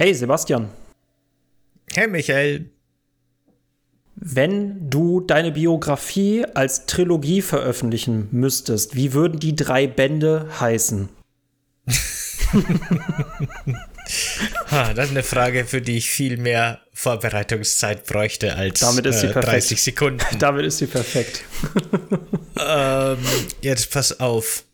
[0.00, 0.70] Hey Sebastian.
[1.92, 2.70] Hey Michael.
[4.16, 11.10] Wenn du deine Biografie als Trilogie veröffentlichen müsstest, wie würden die drei Bände heißen?
[14.70, 19.20] ha, das ist eine Frage, für die ich viel mehr Vorbereitungszeit bräuchte als Damit ist
[19.20, 20.24] sie äh, 30 Sekunden.
[20.38, 21.44] Damit ist sie perfekt.
[22.58, 23.18] ähm,
[23.60, 24.64] jetzt pass auf.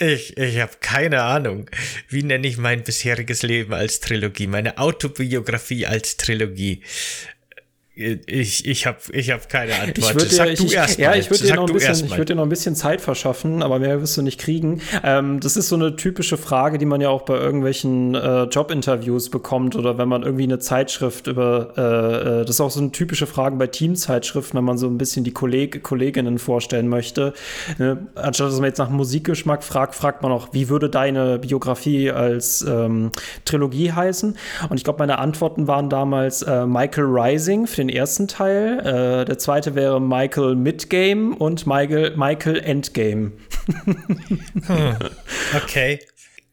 [0.00, 1.68] Ich, ich habe keine Ahnung.
[2.08, 4.46] Wie nenne ich mein bisheriges Leben als Trilogie?
[4.46, 6.82] Meine Autobiografie als Trilogie.
[7.98, 10.22] Ich, ich habe ich hab keine Antwort.
[10.22, 12.44] Ich Sag dir, du erst Ja, ich würde dir, noch ein bisschen, würd dir noch
[12.44, 14.80] ein bisschen Zeit verschaffen, aber mehr wirst du nicht kriegen.
[15.02, 19.30] Ähm, das ist so eine typische Frage, die man ja auch bei irgendwelchen äh, Jobinterviews
[19.30, 22.92] bekommt oder wenn man irgendwie eine Zeitschrift über, äh, äh, das ist auch so eine
[22.92, 27.32] typische Frage bei Teamzeitschriften, wenn man so ein bisschen die Kolleg Kolleginnen vorstellen möchte.
[27.78, 28.06] Ne?
[28.14, 32.62] Anstatt dass man jetzt nach Musikgeschmack fragt, fragt man auch, wie würde deine Biografie als
[32.62, 33.10] ähm,
[33.44, 34.36] Trilogie heißen?
[34.68, 38.80] Und ich glaube, meine Antworten waren damals äh, Michael Rising für den den ersten Teil.
[38.80, 43.32] Äh, der zweite wäre Michael Midgame und Michael, Michael Endgame.
[44.66, 44.96] hm.
[45.56, 45.98] Okay.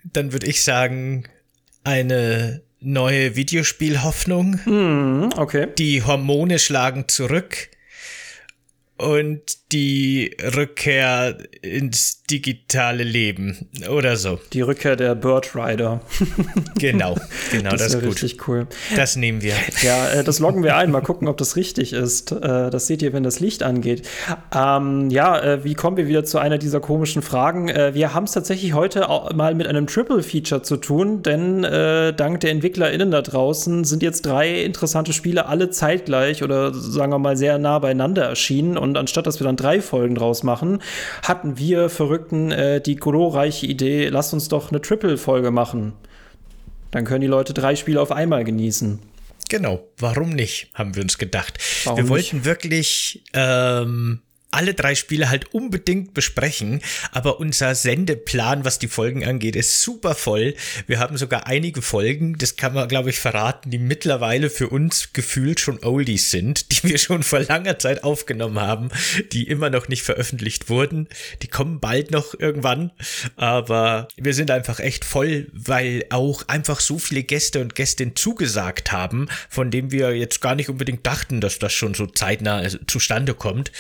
[0.03, 1.25] Dann würde ich sagen,
[1.83, 4.59] eine neue Videospielhoffnung.
[4.64, 5.67] Hm, okay.
[5.77, 7.70] Die Hormone schlagen zurück
[8.97, 14.40] und die Rückkehr ins digitale Leben oder so.
[14.52, 16.02] Die Rückkehr der Bird Rider.
[16.80, 17.16] genau,
[17.52, 18.09] genau, das, das ist gut.
[18.09, 18.67] richtig cool.
[18.95, 19.54] Das nehmen wir.
[19.84, 20.90] Ja, äh, das loggen wir ein.
[20.90, 22.32] Mal gucken, ob das richtig ist.
[22.32, 24.08] Äh, das seht ihr, wenn das Licht angeht.
[24.56, 27.67] Ähm, ja, äh, wie kommen wir wieder zu einer dieser komischen Fragen?
[27.67, 32.39] Wir haben es tatsächlich heute auch mal mit einem Triple-Feature zu tun, denn äh, dank
[32.39, 37.38] der EntwicklerInnen da draußen sind jetzt drei interessante Spiele alle zeitgleich oder sagen wir mal
[37.38, 40.82] sehr nah beieinander erschienen und anstatt, dass wir dann drei Folgen draus machen,
[41.23, 45.92] hatten wir Verrückten äh, die glorreiche Idee, lasst uns doch eine Triple-Folge machen.
[46.92, 48.99] Dann können die Leute drei Spiele auf einmal genießen.
[49.49, 51.58] Genau, warum nicht, haben wir uns gedacht.
[51.83, 52.45] Warum wir wollten nicht?
[52.45, 54.21] wirklich ähm,
[54.55, 60.16] alle drei Spiele halt unbedingt besprechen, aber unser Sendeplan, was die Folgen angeht, ist super
[60.16, 60.55] voll.
[60.88, 65.14] Wir haben sogar einige Folgen, das kann man, glaube ich, verraten, die mittlerweile für uns
[65.14, 68.89] gefühlt schon Oldies sind, die wir schon vor langer Zeit aufgenommen haben,
[69.32, 71.08] die immer noch nicht veröffentlicht wurden.
[71.42, 72.92] Die kommen bald noch irgendwann,
[73.36, 78.92] aber wir sind einfach echt voll, weil auch einfach so viele Gäste und Gästinnen zugesagt
[78.92, 82.70] haben, von dem wir jetzt gar nicht unbedingt dachten, dass das schon so zeitnah äh,
[82.87, 83.72] zustande kommt.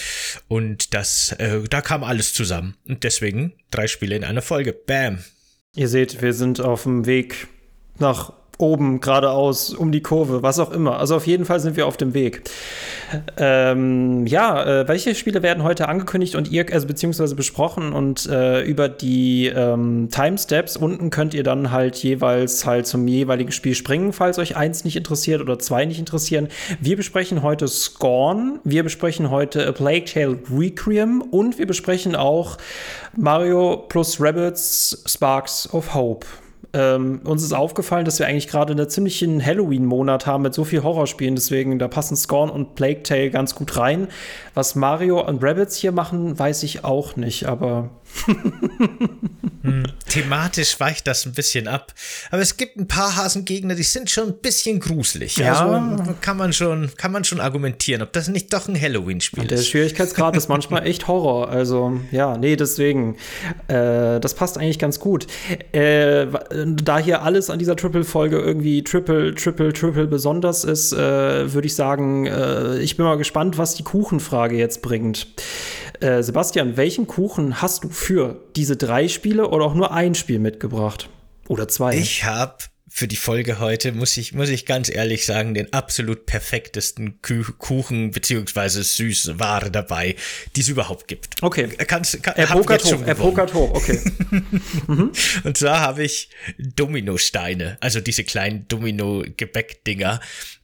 [0.47, 2.75] Und und das, äh, da kam alles zusammen.
[2.87, 4.73] Und deswegen drei Spiele in einer Folge.
[4.73, 5.19] Bam.
[5.75, 7.47] Ihr seht, wir sind auf dem Weg
[7.99, 10.99] nach oben, geradeaus, um die Kurve, was auch immer.
[10.99, 12.43] Also auf jeden Fall sind wir auf dem Weg.
[13.37, 18.61] Ähm, ja, äh, welche Spiele werden heute angekündigt und ihr, also beziehungsweise besprochen und äh,
[18.63, 24.13] über die ähm, Timesteps unten könnt ihr dann halt jeweils halt zum jeweiligen Spiel springen,
[24.13, 26.47] falls euch eins nicht interessiert oder zwei nicht interessieren.
[26.79, 32.57] Wir besprechen heute Scorn, wir besprechen heute A Plague Tale Requiem und wir besprechen auch
[33.15, 36.25] Mario plus Rabbits Sparks of Hope.
[36.75, 40.83] Ähm, uns ist aufgefallen, dass wir eigentlich gerade einen ziemlichen Halloween-Monat haben mit so viel
[40.83, 41.35] Horrorspielen.
[41.35, 44.09] Deswegen, da passen Scorn und Plague Tale ganz gut rein.
[44.55, 47.91] Was Mario und Rabbits hier machen, weiß ich auch nicht, aber
[49.61, 51.93] hm, thematisch weicht das ein bisschen ab.
[52.31, 55.37] Aber es gibt ein paar Hasengegner, die sind schon ein bisschen gruselig.
[55.37, 55.65] Ja.
[55.65, 59.51] Also kann man schon, kann man schon argumentieren, ob das nicht doch ein Halloween-Spiel ist.
[59.51, 61.49] Der Schwierigkeitsgrad ist manchmal echt Horror.
[61.49, 63.17] Also, ja, nee, deswegen.
[63.67, 65.27] Äh, das passt eigentlich ganz gut.
[65.71, 66.27] Äh,
[66.83, 71.75] da hier alles an dieser Triple-Folge irgendwie Triple, Triple, Triple besonders ist, äh, würde ich
[71.75, 75.27] sagen, äh, ich bin mal gespannt, was die Kuchenfrage jetzt bringt.
[76.05, 80.37] Äh, Sebastian, welchen Kuchen hast du für diese drei Spiele oder auch nur ein Spiel
[80.37, 81.09] mitgebracht?
[81.47, 81.95] Oder zwei?
[81.97, 82.57] Ich habe
[82.97, 88.11] für die Folge heute, muss ich, muss ich ganz ehrlich sagen, den absolut perfektesten Kuchen
[88.11, 90.15] beziehungsweise süße Ware dabei,
[90.55, 91.43] die es überhaupt gibt.
[91.43, 91.67] Okay.
[91.67, 93.99] Kannst, kann, er pokert hoch, er pokert hoch, okay.
[94.87, 95.11] mhm.
[95.43, 100.21] Und zwar habe ich Dominosteine, also diese kleinen Domino-Gebäckdinger,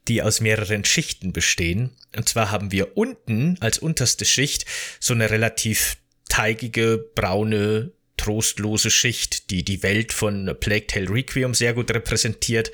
[0.08, 1.90] die aus mehreren Schichten bestehen.
[2.16, 4.64] Und zwar haben wir unten als unterste Schicht
[5.00, 5.98] so eine relativ
[6.30, 7.92] teigige, braune,
[8.22, 12.70] trostlose Schicht, die die Welt von Plague Tale Requiem sehr gut repräsentiert.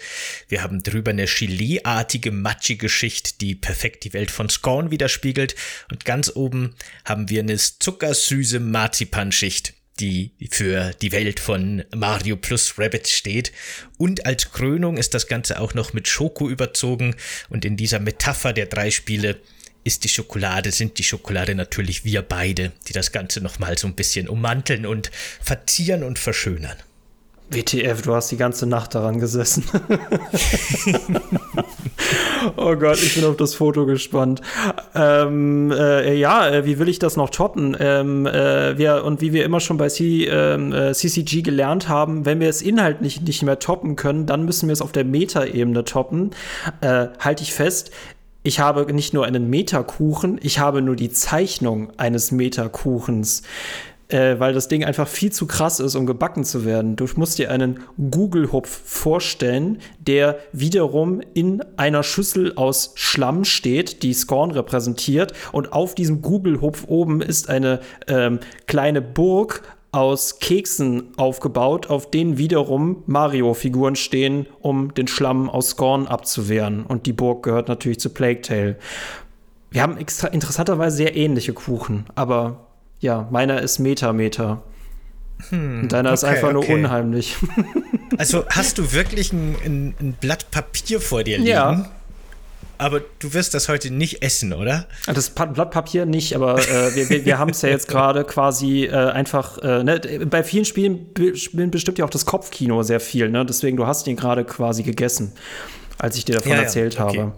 [0.49, 5.55] Wir haben drüber eine Gelee-artige, matschige Schicht, die perfekt die Welt von Scorn widerspiegelt.
[5.91, 6.75] Und ganz oben
[7.05, 13.53] haben wir eine zuckersüße Marzipanschicht, die für die Welt von Mario plus Rabbit steht.
[13.97, 17.17] Und als Krönung ist das Ganze auch noch mit Schoko überzogen.
[17.49, 19.41] Und in dieser Metapher der drei Spiele
[19.85, 23.95] ist die Schokolade, sind die Schokolade natürlich wir beide, die das Ganze nochmal so ein
[23.95, 25.11] bisschen ummanteln und
[25.41, 26.77] verzieren und verschönern.
[27.51, 29.65] WTF, du hast die ganze Nacht daran gesessen.
[32.57, 34.43] oh Gott, ich bin auf das Foto gespannt.
[34.95, 37.75] Ähm, äh, ja, äh, wie will ich das noch toppen?
[37.81, 42.27] Ähm, äh, wir, und wie wir immer schon bei C, ähm, äh, CCG gelernt haben,
[42.27, 45.85] wenn wir es inhaltlich nicht mehr toppen können, dann müssen wir es auf der Meta-Ebene
[45.85, 46.33] toppen.
[46.83, 47.93] Äh, halte ich fest,
[48.49, 53.43] ich habe nicht nur einen Meterkuchen, ich habe nur die Zeichnung eines Meterkuchens
[54.09, 56.97] äh, weil das Ding einfach viel zu krass ist, um gebacken zu werden.
[56.97, 64.15] Du musst dir einen Google-Hupf vorstellen, der wiederum in einer Schüssel aus Schlamm steht, die
[64.15, 65.35] Scorn repräsentiert.
[65.53, 72.37] Und auf diesem Google-Hupf oben ist eine ähm, kleine Burg aus Keksen aufgebaut, auf denen
[72.37, 76.85] wiederum Mario-Figuren stehen, um den Schlamm aus Scorn abzuwehren.
[76.85, 78.77] Und die Burg gehört natürlich zu Plague Tale.
[79.71, 82.67] Wir haben extra interessanterweise sehr ähnliche Kuchen, aber
[83.01, 84.63] ja, meiner ist Metameter.
[85.51, 87.37] Hm, Und deiner okay, ist einfach nur unheimlich.
[88.17, 91.51] Also hast du wirklich ein, ein, ein, Blatt Papier vor dir liegen?
[91.51, 91.91] Ja.
[92.79, 94.87] Aber du wirst das heute nicht essen, oder?
[95.07, 98.25] Das pa Blatt Papier nicht, aber äh, wir, wir, wir haben es ja jetzt gerade
[98.25, 99.59] quasi äh, einfach.
[99.59, 100.01] Äh, ne?
[100.31, 103.45] Bei vielen Spielen bestimmt ja auch das Kopfkino sehr viel, ne?
[103.45, 105.33] Deswegen, du hast ihn gerade quasi gegessen,
[105.99, 107.21] als ich dir davon ja, erzählt ja, okay.
[107.21, 107.33] habe.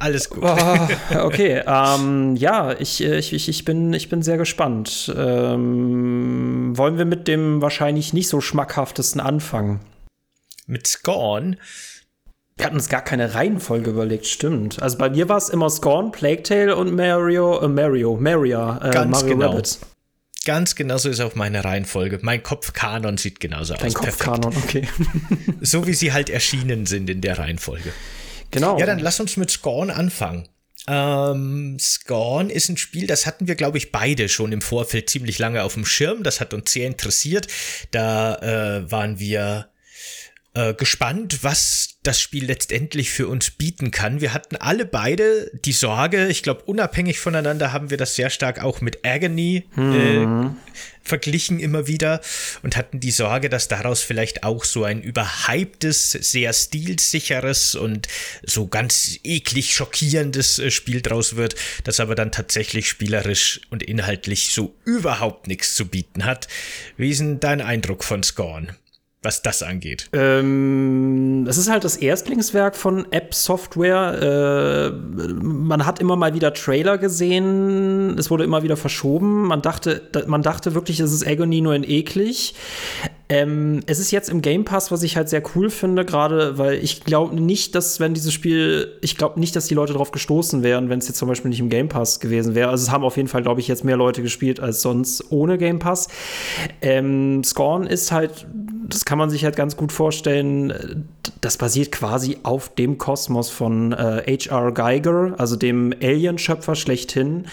[0.00, 0.42] Alles gut.
[0.42, 0.78] Oh,
[1.24, 5.12] okay, ähm, ja, ich, ich, ich, bin, ich bin sehr gespannt.
[5.16, 9.80] Ähm, wollen wir mit dem wahrscheinlich nicht so schmackhaftesten anfangen?
[10.66, 11.56] Mit Scorn?
[12.56, 14.80] Wir hatten uns gar keine Reihenfolge überlegt, stimmt.
[14.80, 18.90] Also bei mir war es immer Scorn, Plague Tale und Mario, äh, Mario, Maria, äh,
[18.90, 19.50] Ganz Mario genau.
[19.50, 19.78] Rabbit.
[20.44, 22.18] Ganz genauso ist auch meine Reihenfolge.
[22.22, 23.94] Mein Kopfkanon sieht genauso Dein aus.
[23.94, 24.86] Dein Kopfkanon, okay.
[25.62, 27.92] so wie sie halt erschienen sind in der Reihenfolge.
[28.50, 28.78] Genau.
[28.78, 30.48] Ja, dann lass uns mit Scorn anfangen.
[30.86, 35.38] Ähm, Scorn ist ein Spiel, das hatten wir, glaube ich, beide schon im Vorfeld ziemlich
[35.38, 36.22] lange auf dem Schirm.
[36.22, 37.48] Das hat uns sehr interessiert.
[37.90, 39.70] Da äh, waren wir
[40.54, 44.20] äh, gespannt, was das Spiel letztendlich für uns bieten kann.
[44.20, 48.62] Wir hatten alle beide die Sorge, ich glaube, unabhängig voneinander haben wir das sehr stark
[48.62, 50.46] auch mit Agony äh, mhm.
[50.46, 50.70] äh,
[51.02, 52.20] verglichen immer wieder
[52.62, 58.06] und hatten die Sorge, dass daraus vielleicht auch so ein überhyptes, sehr stilsicheres und
[58.44, 64.52] so ganz eklig schockierendes äh, Spiel draus wird, das aber dann tatsächlich spielerisch und inhaltlich
[64.52, 66.46] so überhaupt nichts zu bieten hat.
[66.96, 68.72] Wie ist denn dein Eindruck von Scorn?
[69.24, 70.08] Was das angeht?
[70.12, 74.92] Ähm, das ist halt das Erstlingswerk von App Software.
[74.92, 78.16] Äh, man hat immer mal wieder Trailer gesehen.
[78.18, 79.46] Es wurde immer wieder verschoben.
[79.46, 82.54] Man dachte, man dachte wirklich, es ist Agony nur in eklig.
[83.30, 86.74] Ähm, es ist jetzt im Game Pass, was ich halt sehr cool finde, gerade weil
[86.74, 90.62] ich glaube nicht, dass, wenn dieses Spiel, ich glaube nicht, dass die Leute darauf gestoßen
[90.62, 92.68] wären, wenn es jetzt zum Beispiel nicht im Game Pass gewesen wäre.
[92.68, 95.56] Also es haben auf jeden Fall, glaube ich, jetzt mehr Leute gespielt als sonst ohne
[95.56, 96.08] Game Pass.
[96.82, 98.46] Ähm, Scorn ist halt,
[98.88, 101.08] das kann man sich halt ganz gut vorstellen,
[101.40, 104.72] das basiert quasi auf dem Kosmos von äh, H.R.
[104.72, 107.46] Geiger, also dem Alien-Schöpfer schlechthin.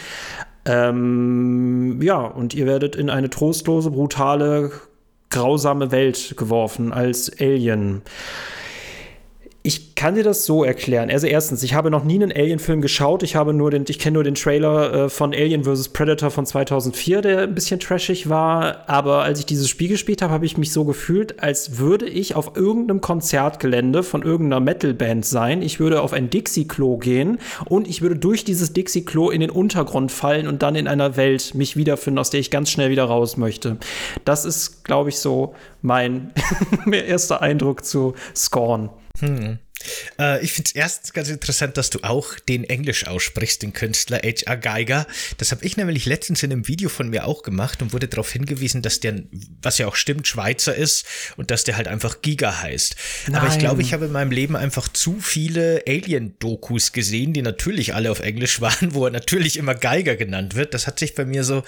[0.65, 4.71] Ähm, ja, und ihr werdet in eine trostlose, brutale
[5.31, 8.03] grausame Welt geworfen als Alien.
[9.63, 11.11] Ich kann dir das so erklären.
[11.11, 13.21] Also erstens, ich habe noch nie einen Alien-Film geschaut.
[13.21, 15.89] Ich habe nur den, ich kenne nur den Trailer äh, von Alien vs.
[15.89, 18.89] Predator von 2004, der ein bisschen trashig war.
[18.89, 22.33] Aber als ich dieses Spiel gespielt habe, habe ich mich so gefühlt, als würde ich
[22.33, 25.61] auf irgendeinem Konzertgelände von irgendeiner Metal-Band sein.
[25.61, 30.11] Ich würde auf ein Dixie-Klo gehen und ich würde durch dieses Dixie-Klo in den Untergrund
[30.11, 33.37] fallen und dann in einer Welt mich wiederfinden, aus der ich ganz schnell wieder raus
[33.37, 33.77] möchte.
[34.25, 36.33] Das ist, glaube ich, so mein
[36.91, 38.89] erster Eindruck zu Scorn.
[39.21, 39.70] Hm.
[40.19, 44.19] Äh, ich finde es erstens ganz interessant, dass du auch den Englisch aussprichst, den Künstler
[44.19, 44.57] H.R.
[44.57, 45.07] Geiger.
[45.37, 48.31] Das habe ich nämlich letztens in einem Video von mir auch gemacht und wurde darauf
[48.31, 49.23] hingewiesen, dass der,
[49.61, 51.05] was ja auch stimmt, Schweizer ist
[51.37, 52.95] und dass der halt einfach Giga heißt.
[53.27, 53.35] Nein.
[53.35, 57.93] Aber ich glaube, ich habe in meinem Leben einfach zu viele Alien-Dokus gesehen, die natürlich
[57.93, 60.73] alle auf Englisch waren, wo er natürlich immer Geiger genannt wird.
[60.73, 61.63] Das hat sich bei mir so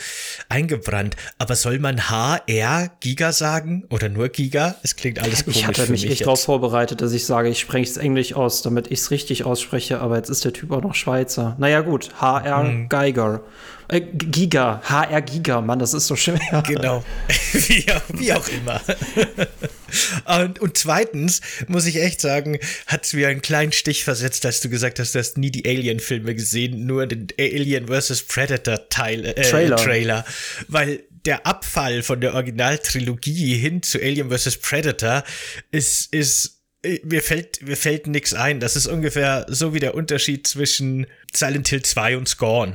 [0.50, 1.15] eingebrannt.
[1.38, 4.75] Aber soll man HR Giga sagen oder nur Giga?
[4.84, 5.58] Es klingt alles komisch.
[5.58, 8.88] Ich hatte mich echt darauf vorbereitet, dass ich sage, ich spreche es Englisch aus, damit
[8.88, 11.55] ich es richtig ausspreche, aber jetzt ist der Typ auch noch Schweizer.
[11.57, 12.89] Naja, gut, HR hm.
[12.89, 13.41] Geiger.
[13.88, 16.63] Äh, Giga, HR Giga, Mann, das ist so schwer.
[16.67, 17.03] Genau.
[17.53, 18.81] wie, auch, wie auch immer.
[20.43, 22.57] und, und, zweitens muss ich echt sagen,
[22.88, 25.67] hat es mir einen kleinen Stich versetzt, als du gesagt hast, du hast nie die
[25.67, 28.24] Alien-Filme gesehen, nur den Alien vs.
[28.24, 29.75] Predator-Teil, äh, Trailer.
[29.75, 30.25] Trailer.
[30.67, 34.57] Weil der Abfall von der Originaltrilogie hin zu Alien vs.
[34.57, 35.24] Predator
[35.72, 36.62] ist, ist
[37.04, 38.60] mir fällt, mir fällt nix ein.
[38.60, 42.74] Das ist ungefähr so wie der Unterschied zwischen Silent Hill 2 und Scorn.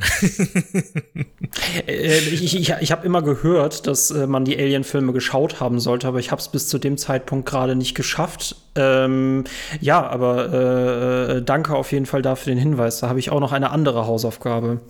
[1.87, 6.09] äh, ich ich, ich habe immer gehört, dass äh, man die Alien-Filme geschaut haben sollte,
[6.09, 8.57] aber ich habe es bis zu dem Zeitpunkt gerade nicht geschafft.
[8.77, 9.45] Ähm,
[9.81, 13.01] ja, aber äh, äh, danke auf jeden Fall dafür den Hinweis.
[13.01, 14.81] Da habe ich auch noch eine andere Hausaufgabe.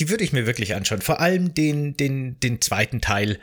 [0.00, 1.02] Die würde ich mir wirklich anschauen.
[1.02, 3.38] Vor allem den, den, den zweiten Teil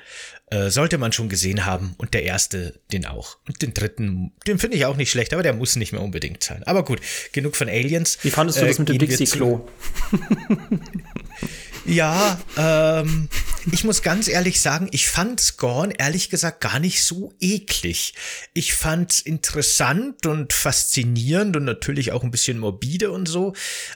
[0.52, 3.38] äh, sollte man schon gesehen haben und der erste den auch.
[3.48, 6.44] Und den dritten, den finde ich auch nicht schlecht, aber der muss nicht mehr unbedingt
[6.44, 6.64] sein.
[6.64, 7.02] Aber gut,
[7.32, 8.18] genug von Aliens.
[8.24, 9.68] Wie fandest du äh, das mit dem Dixie-Klo?
[11.86, 13.30] ja, ähm,
[13.72, 18.16] ich muss ganz ehrlich sagen, ich fand Scorn ehrlich gesagt gar nicht so eklig.
[18.54, 23.54] Ich fand's interessant und faszinierend und natürlich auch ein bisschen morbide und so,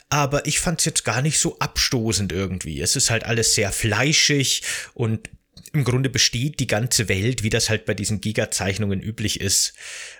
[0.10, 2.80] aber ich fand's jetzt gar nicht so abstoßend irgendwie.
[2.80, 4.62] Es ist halt alles sehr fleischig
[4.94, 5.30] und
[5.74, 9.74] im Grunde besteht die ganze Welt, wie das halt bei diesen Giga-Zeichnungen üblich ist,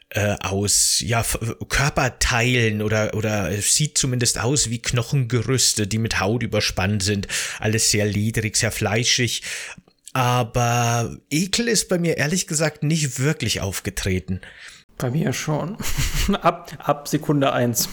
[0.10, 1.24] äh, aus ja
[1.70, 7.28] Körperteilen oder oder sieht zumindest aus wie Knochengerüste, die mit Haut überspannt sind.
[7.60, 9.44] Alles sehr ledrig, sehr fleischig.
[10.14, 14.42] Aber Ekel ist bei mir ehrlich gesagt nicht wirklich aufgetreten.
[14.98, 15.78] Bei mir schon.
[16.42, 17.90] ab, ab Sekunde eins.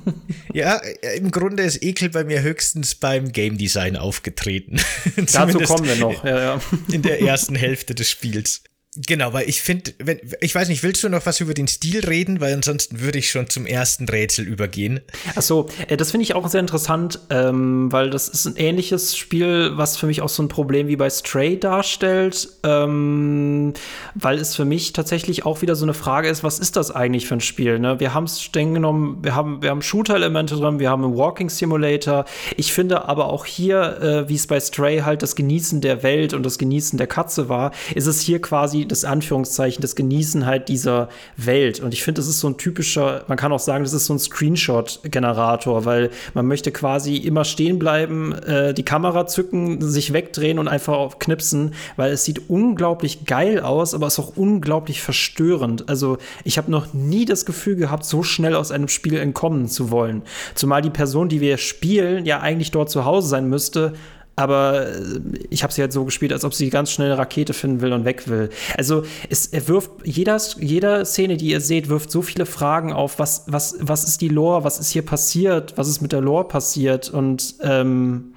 [0.52, 0.80] ja,
[1.16, 4.80] im Grunde ist Ekel bei mir höchstens beim Game Design aufgetreten.
[5.16, 6.60] Dazu kommen wir noch, ja, ja.
[6.92, 8.62] in der ersten Hälfte des Spiels.
[8.96, 12.04] Genau, weil ich finde, wenn, ich weiß nicht, willst du noch was über den Stil
[12.04, 12.40] reden?
[12.40, 14.98] Weil ansonsten würde ich schon zum ersten Rätsel übergehen.
[15.36, 19.16] Ach so, äh, das finde ich auch sehr interessant, ähm, weil das ist ein ähnliches
[19.16, 23.74] Spiel, was für mich auch so ein Problem wie bei Stray darstellt, ähm,
[24.16, 27.28] weil es für mich tatsächlich auch wieder so eine Frage ist, was ist das eigentlich
[27.28, 27.78] für ein Spiel?
[27.78, 28.00] Ne?
[28.00, 31.48] Wir haben es streng genommen, wir haben, wir haben Shooter-Elemente drin, wir haben einen Walking
[31.48, 32.24] Simulator.
[32.56, 36.34] Ich finde aber auch hier, äh, wie es bei Stray halt das Genießen der Welt
[36.34, 40.68] und das Genießen der Katze war, ist es hier quasi das Anführungszeichen, das Genießen halt
[40.68, 41.80] dieser Welt.
[41.80, 44.14] Und ich finde, das ist so ein typischer, man kann auch sagen, das ist so
[44.14, 50.58] ein Screenshot-Generator, weil man möchte quasi immer stehen bleiben, äh, die Kamera zücken, sich wegdrehen
[50.58, 55.00] und einfach auf knipsen, weil es sieht unglaublich geil aus, aber es ist auch unglaublich
[55.00, 55.88] verstörend.
[55.88, 59.90] Also ich habe noch nie das Gefühl gehabt, so schnell aus einem Spiel entkommen zu
[59.90, 60.22] wollen.
[60.54, 63.94] Zumal die Person, die wir spielen, ja eigentlich dort zu Hause sein müsste,
[64.40, 65.20] aber äh,
[65.50, 67.92] ich habe sie halt so gespielt, als ob sie ganz schnell eine Rakete finden will
[67.92, 68.50] und weg will.
[68.76, 73.18] Also es wirft jeder, jeder Szene, die ihr seht, wirft so viele Fragen auf.
[73.18, 74.64] Was, was, was ist die Lore?
[74.64, 75.74] Was ist hier passiert?
[75.76, 77.10] Was ist mit der Lore passiert?
[77.10, 78.34] Und ähm,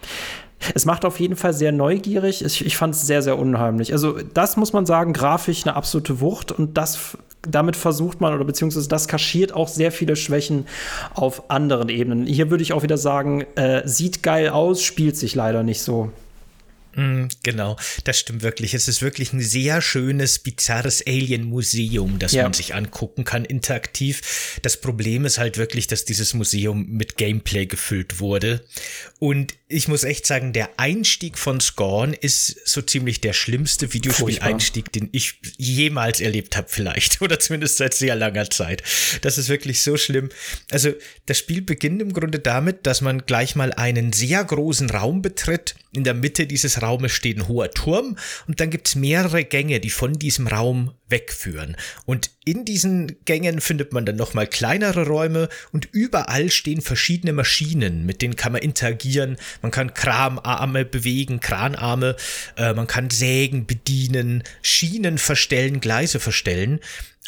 [0.74, 2.44] es macht auf jeden Fall sehr neugierig.
[2.44, 3.92] Ich, ich fand es sehr, sehr unheimlich.
[3.92, 6.52] Also, das muss man sagen, grafisch eine absolute Wucht.
[6.52, 10.66] Und das damit versucht man oder beziehungsweise das kaschiert auch sehr viele Schwächen
[11.14, 12.26] auf anderen Ebenen.
[12.26, 16.12] Hier würde ich auch wieder sagen, äh, sieht geil aus, spielt sich leider nicht so.
[16.96, 18.74] Mm, genau, das stimmt wirklich.
[18.74, 22.44] Es ist wirklich ein sehr schönes, bizarres Alien-Museum, das ja.
[22.44, 24.60] man sich angucken kann, interaktiv.
[24.62, 28.64] Das Problem ist halt wirklich, dass dieses Museum mit Gameplay gefüllt wurde.
[29.20, 34.92] Und ich muss echt sagen, der Einstieg von Scorn ist so ziemlich der schlimmste Videospieleinstieg,
[34.92, 37.22] den ich jemals erlebt habe, vielleicht.
[37.22, 38.84] Oder zumindest seit sehr langer Zeit.
[39.22, 40.30] Das ist wirklich so schlimm.
[40.70, 40.92] Also,
[41.26, 45.76] das Spiel beginnt im Grunde damit, dass man gleich mal einen sehr großen Raum betritt.
[45.92, 49.90] In der Mitte dieses Raumes steht ein hoher Turm und dann gibt's mehrere Gänge, die
[49.90, 51.78] von diesem Raum wegführen.
[52.06, 58.06] Und in diesen Gängen findet man dann nochmal kleinere Räume und überall stehen verschiedene Maschinen,
[58.06, 59.38] mit denen kann man interagieren.
[59.62, 62.16] Man kann Kramarme bewegen, Kranarme,
[62.58, 66.80] äh, man kann Sägen bedienen, Schienen verstellen, Gleise verstellen.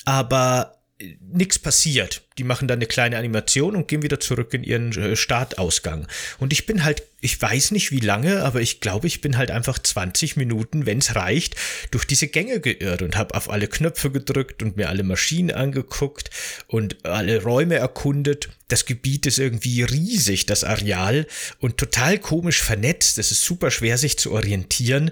[0.05, 0.74] Aber
[1.19, 2.23] nichts passiert.
[2.37, 6.07] Die machen dann eine kleine Animation und gehen wieder zurück in ihren äh, Startausgang.
[6.39, 9.49] Und ich bin halt ich weiß nicht wie lange, aber ich glaube, ich bin halt
[9.49, 11.55] einfach 20 Minuten, wenn es reicht,
[11.89, 16.29] durch diese Gänge geirrt und habe auf alle Knöpfe gedrückt und mir alle Maschinen angeguckt
[16.67, 18.49] und alle Räume erkundet.
[18.67, 21.25] Das Gebiet ist irgendwie riesig, das Areal,
[21.59, 23.17] und total komisch vernetzt.
[23.17, 25.09] Es ist super schwer, sich zu orientieren.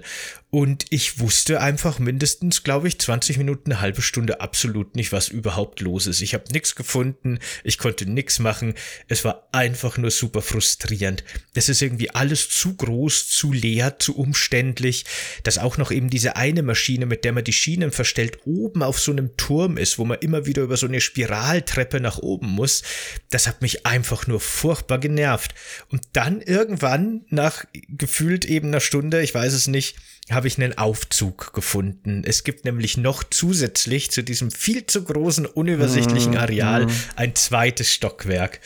[0.54, 5.26] Und ich wusste einfach mindestens, glaube ich, 20 Minuten, eine halbe Stunde absolut nicht, was
[5.26, 6.20] überhaupt los ist.
[6.20, 8.74] Ich habe nichts gefunden, ich konnte nichts machen.
[9.08, 11.24] Es war einfach nur super frustrierend.
[11.54, 15.06] Das ist irgendwie alles zu groß, zu leer, zu umständlich,
[15.42, 19.00] dass auch noch eben diese eine Maschine, mit der man die Schienen verstellt, oben auf
[19.00, 22.84] so einem Turm ist, wo man immer wieder über so eine Spiraltreppe nach oben muss.
[23.28, 25.52] Das hat mich einfach nur furchtbar genervt.
[25.88, 29.96] Und dann irgendwann, nach gefühlt eben einer Stunde, ich weiß es nicht,
[30.30, 32.22] habe ich einen Aufzug gefunden.
[32.24, 36.92] Es gibt nämlich noch zusätzlich zu diesem viel zu großen, unübersichtlichen mhm, Areal mhm.
[37.16, 38.60] ein zweites Stockwerk.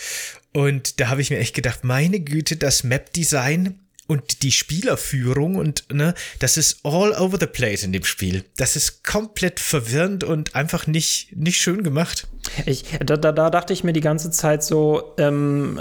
[0.52, 5.84] Und da habe ich mir echt gedacht, meine Güte, das Map-Design und die Spielerführung und
[5.92, 8.42] ne, das ist all over the place in dem Spiel.
[8.56, 12.26] Das ist komplett verwirrend und einfach nicht, nicht schön gemacht.
[12.64, 15.78] Ich, da, da, da dachte ich mir die ganze Zeit so, ähm,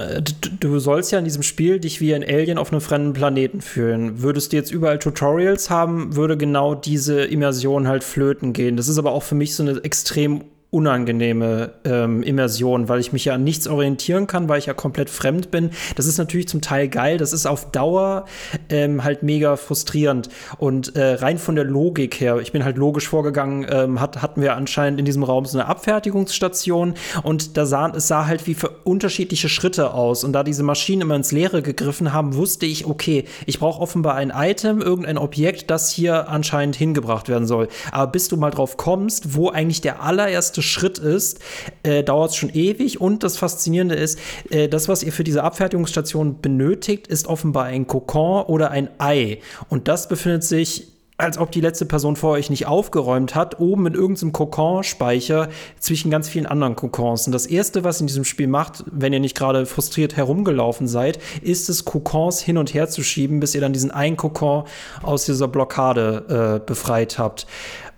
[0.59, 4.21] du, sollst ja in diesem Spiel dich wie ein Alien auf einem fremden Planeten fühlen.
[4.21, 8.75] Würdest du jetzt überall Tutorials haben, würde genau diese Immersion halt flöten gehen.
[8.75, 10.43] Das ist aber auch für mich so eine extrem
[10.77, 15.09] unangenehme ähm, Immersion, weil ich mich ja an nichts orientieren kann, weil ich ja komplett
[15.09, 15.71] fremd bin.
[15.95, 18.25] Das ist natürlich zum Teil geil, das ist auf Dauer
[18.69, 20.29] ähm, halt mega frustrierend.
[20.59, 24.41] Und äh, rein von der Logik her, ich bin halt logisch vorgegangen, ähm, hat, hatten
[24.41, 26.93] wir anscheinend in diesem Raum so eine Abfertigungsstation
[27.23, 30.23] und da sah es sah halt wie für unterschiedliche Schritte aus.
[30.23, 34.13] Und da diese Maschinen immer ins Leere gegriffen haben, wusste ich, okay, ich brauche offenbar
[34.15, 37.67] ein Item, irgendein Objekt, das hier anscheinend hingebracht werden soll.
[37.91, 41.39] Aber bis du mal drauf kommst, wo eigentlich der allererste erste Schritt ist,
[41.83, 43.01] äh, dauert es schon ewig.
[43.01, 44.19] Und das Faszinierende ist,
[44.49, 49.39] äh, das, was ihr für diese Abfertigungsstation benötigt, ist offenbar ein Kokon oder ein Ei.
[49.69, 53.87] Und das befindet sich als ob die letzte Person vor euch nicht aufgeräumt hat, oben
[53.87, 57.25] in irgendeinem Kokon-Speicher zwischen ganz vielen anderen Kokons.
[57.25, 61.19] Und das erste, was in diesem Spiel macht, wenn ihr nicht gerade frustriert herumgelaufen seid,
[61.41, 64.65] ist es, Kokons hin und her zu schieben, bis ihr dann diesen einen Kokon
[65.01, 67.47] aus dieser Blockade äh, befreit habt.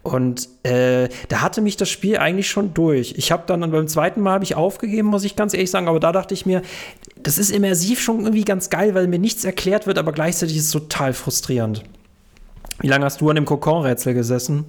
[0.02, 3.16] Und äh, da hatte mich das Spiel eigentlich schon durch.
[3.18, 5.88] Ich habe dann beim zweiten Mal habe ich aufgegeben, muss ich ganz ehrlich sagen.
[5.88, 6.62] Aber da dachte ich mir,
[7.22, 10.66] das ist immersiv schon irgendwie ganz geil, weil mir nichts erklärt wird, aber gleichzeitig ist
[10.66, 11.84] es total frustrierend.
[12.80, 14.66] Wie lange hast du an dem Kokon-Rätsel gesessen?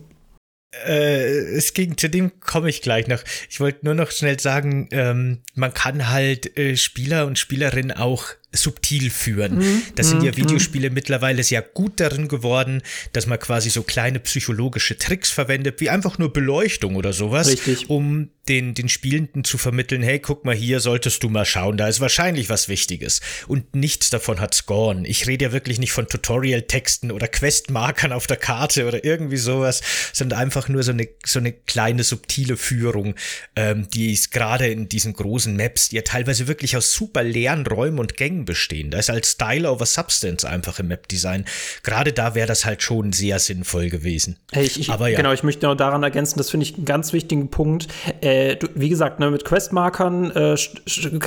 [0.87, 3.23] Äh, es ging, zu dem komme ich gleich noch.
[3.49, 8.27] Ich wollte nur noch schnell sagen, ähm, man kann halt äh, Spieler und Spielerinnen auch
[8.53, 9.59] subtil führen.
[9.59, 9.83] Mhm.
[9.95, 10.37] Da sind ja mhm.
[10.37, 10.95] Videospiele mhm.
[10.95, 16.19] mittlerweile sehr gut darin geworden, dass man quasi so kleine psychologische Tricks verwendet, wie einfach
[16.19, 17.91] nur Beleuchtung oder sowas, Richtig.
[17.91, 21.87] um den, den Spielenden zu vermitteln, hey, guck mal hier, solltest du mal schauen, da
[21.87, 23.21] ist wahrscheinlich was Wichtiges.
[23.47, 25.05] Und nichts davon hat Scorn.
[25.05, 29.83] Ich rede ja wirklich nicht von Tutorial-Texten oder Questmarkern auf der Karte oder irgendwie sowas,
[30.13, 33.15] sondern einfach nur so eine, so eine kleine subtile Führung,
[33.55, 37.65] ähm, die ist gerade in diesen großen Maps, die ja teilweise wirklich aus super leeren
[37.67, 38.91] Räumen und Gängen bestehen.
[38.91, 41.45] Da ist halt Style over Substance einfach im Map-Design.
[41.83, 44.37] Gerade da wäre das halt schon sehr sinnvoll gewesen.
[44.53, 45.17] Ich, ich, Aber ja.
[45.17, 47.89] Genau, ich möchte noch daran ergänzen, das finde ich einen ganz wichtigen Punkt.
[48.21, 50.57] Äh, du, wie gesagt, ne, mit Questmarkern äh,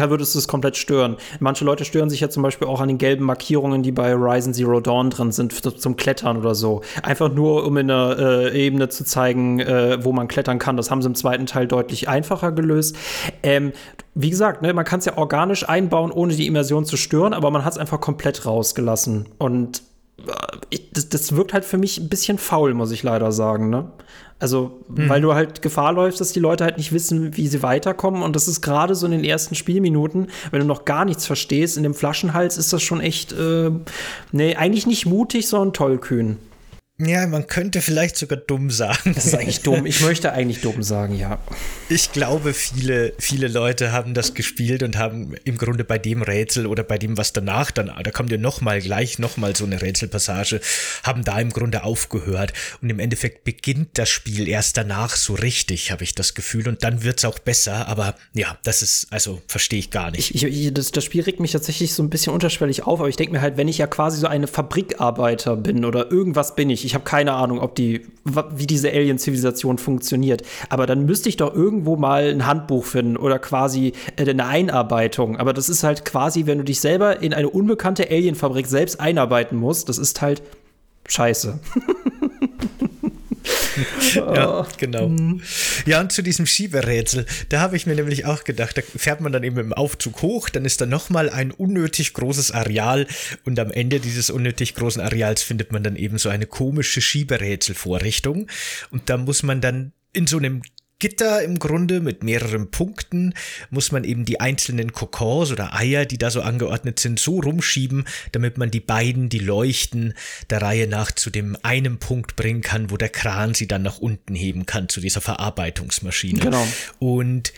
[0.10, 1.18] würdest du es komplett stören.
[1.40, 4.54] Manche Leute stören sich ja zum Beispiel auch an den gelben Markierungen, die bei Horizon
[4.54, 6.82] Zero Dawn drin sind, zum Klettern oder so.
[7.02, 10.78] Einfach nur, um in einer äh, Ebene zu zeigen, äh, wo man klettern kann.
[10.78, 12.96] Das haben sie im zweiten Teil deutlich einfacher gelöst.
[13.42, 13.74] Ähm,
[14.16, 17.52] wie gesagt, ne, man kann es ja organisch einbauen, ohne die Immersion zu stören, aber
[17.52, 19.28] man hat es einfach komplett rausgelassen.
[19.38, 19.84] Und
[20.26, 20.32] äh,
[20.70, 23.70] ich, das, das, wirkt halt für mich ein bisschen faul, muss ich leider sagen.
[23.70, 23.92] Ne?
[24.40, 25.10] Also, mhm.
[25.10, 28.24] weil du halt Gefahr läufst, dass die Leute halt nicht wissen, wie sie weiterkommen.
[28.24, 31.78] Und das ist gerade so in den ersten Spielminuten, wenn du noch gar nichts verstehst,
[31.78, 33.72] in dem Flaschenhals ist das schon echt, äh,
[34.32, 36.38] nee, eigentlich nicht mutig, sondern tollkühn.
[37.00, 39.14] Ja, man könnte vielleicht sogar dumm sagen.
[39.16, 39.88] Das ist eigentlich dumm.
[39.88, 41.40] Ich möchte eigentlich dumm sagen, ja.
[41.90, 46.68] Ich glaube, viele, viele Leute haben das gespielt und haben im Grunde bei dem Rätsel
[46.68, 50.62] oder bei dem, was danach dann, da kommt ja nochmal gleich nochmal so eine Rätselpassage,
[51.02, 52.54] haben da im Grunde aufgehört.
[52.84, 56.68] Und im Endeffekt beginnt das Spiel erst danach so richtig, habe ich das Gefühl.
[56.68, 57.88] Und dann wird es auch besser.
[57.88, 60.36] Aber ja, das ist, also verstehe ich gar nicht.
[60.36, 63.00] Ich, ich, das, das Spiel regt mich tatsächlich so ein bisschen unterschwellig auf.
[63.00, 66.56] Aber ich denke mir halt, wenn ich ja quasi so eine Fabrikarbeiter bin oder irgendwas
[66.56, 70.44] bin ich, ich habe keine Ahnung, ob die, wie diese Alien-Zivilisation funktioniert.
[70.70, 75.38] Aber dann müsste ich doch irgendwo mal ein Handbuch finden oder quasi äh, eine Einarbeitung.
[75.38, 79.58] Aber das ist halt quasi, wenn du dich selber in eine unbekannte Alien-Fabrik selbst einarbeiten
[79.58, 80.42] musst, das ist halt
[81.08, 81.60] scheiße.
[84.14, 85.10] ja, genau.
[85.10, 85.42] Mhm.
[85.86, 89.32] Ja, und zu diesem Schieberätsel, da habe ich mir nämlich auch gedacht, da fährt man
[89.32, 93.08] dann eben im Aufzug hoch, dann ist da nochmal ein unnötig großes Areal
[93.46, 98.48] und am Ende dieses unnötig großen Areals findet man dann eben so eine komische Schieberätselvorrichtung
[98.92, 100.62] und da muss man dann in so einem
[101.00, 103.34] Gitter im Grunde mit mehreren Punkten
[103.70, 108.06] muss man eben die einzelnen Kokons oder Eier, die da so angeordnet sind, so rumschieben,
[108.32, 110.14] damit man die beiden, die leuchten,
[110.50, 113.98] der Reihe nach zu dem einen Punkt bringen kann, wo der Kran sie dann nach
[113.98, 116.40] unten heben kann, zu dieser Verarbeitungsmaschine.
[116.40, 116.66] Genau.
[117.00, 117.52] Und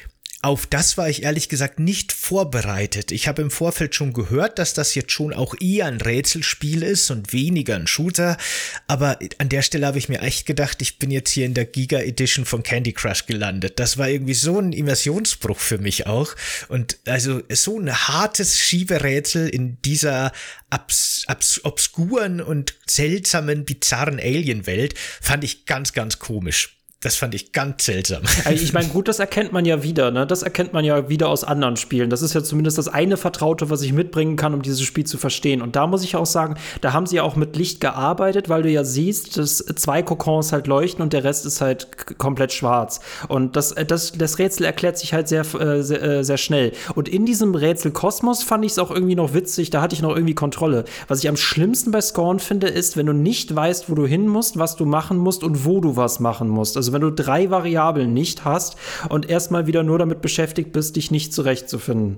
[0.45, 3.11] auf das war ich ehrlich gesagt nicht vorbereitet.
[3.11, 7.09] Ich habe im Vorfeld schon gehört, dass das jetzt schon auch eher ein Rätselspiel ist
[7.09, 8.37] und weniger ein Shooter.
[8.85, 11.65] Aber an der Stelle habe ich mir echt gedacht, ich bin jetzt hier in der
[11.65, 13.79] Giga Edition von Candy Crush gelandet.
[13.79, 16.35] Das war irgendwie so ein Immersionsbruch für mich auch.
[16.67, 20.31] Und also so ein hartes Schieberätsel in dieser
[20.69, 26.74] abs abs obskuren und seltsamen, bizarren Alien-Welt fand ich ganz, ganz komisch
[27.05, 28.23] das fand ich ganz seltsam.
[28.49, 30.25] Ich meine, gut, das erkennt man ja wieder, ne?
[30.25, 32.09] Das erkennt man ja wieder aus anderen Spielen.
[32.09, 35.19] Das ist ja zumindest das eine Vertraute, was ich mitbringen kann, um dieses Spiel zu
[35.19, 35.61] verstehen.
[35.61, 38.63] Und da muss ich auch sagen, da haben sie ja auch mit Licht gearbeitet, weil
[38.63, 43.01] du ja siehst, dass zwei Kokons halt leuchten und der Rest ist halt komplett schwarz.
[43.27, 46.71] Und das, äh, das, das Rätsel erklärt sich halt sehr, äh, sehr, äh, sehr schnell.
[46.95, 50.01] Und in diesem Rätsel Kosmos fand ich es auch irgendwie noch witzig, da hatte ich
[50.01, 50.85] noch irgendwie Kontrolle.
[51.07, 54.27] Was ich am schlimmsten bei Scorn finde, ist, wenn du nicht weißt, wo du hin
[54.27, 56.77] musst, was du machen musst und wo du was machen musst.
[56.77, 58.77] Also wenn du drei Variablen nicht hast
[59.09, 62.17] und erstmal wieder nur damit beschäftigt bist, dich nicht zurechtzufinden.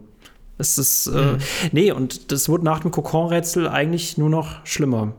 [0.58, 1.38] Es ist, äh, mhm.
[1.72, 5.14] nee, und das wurde nach dem Kokon-Rätsel eigentlich nur noch schlimmer.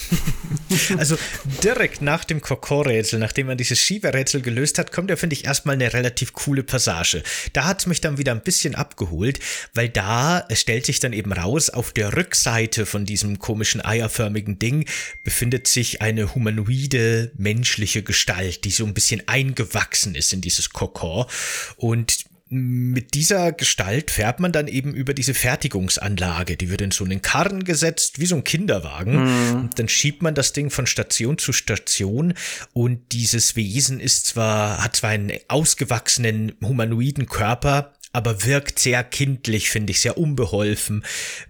[0.98, 1.16] also
[1.62, 5.74] direkt nach dem Kokor-Rätsel, nachdem man dieses Schieberätsel gelöst hat, kommt ja, finde ich, erstmal
[5.74, 7.22] eine relativ coole Passage.
[7.52, 9.38] Da hat es mich dann wieder ein bisschen abgeholt,
[9.74, 14.86] weil da stellt sich dann eben raus, auf der Rückseite von diesem komischen eierförmigen Ding
[15.24, 21.28] befindet sich eine humanoide menschliche Gestalt, die so ein bisschen eingewachsen ist in dieses Kokor.
[21.76, 26.58] Und mit dieser Gestalt fährt man dann eben über diese Fertigungsanlage.
[26.58, 29.24] Die wird in so einen Karren gesetzt, wie so ein Kinderwagen.
[29.24, 29.54] Mhm.
[29.54, 32.34] Und dann schiebt man das Ding von Station zu Station.
[32.74, 39.70] Und dieses Wesen ist zwar, hat zwar einen ausgewachsenen humanoiden Körper, aber wirkt sehr kindlich,
[39.70, 41.06] finde ich, sehr unbeholfen.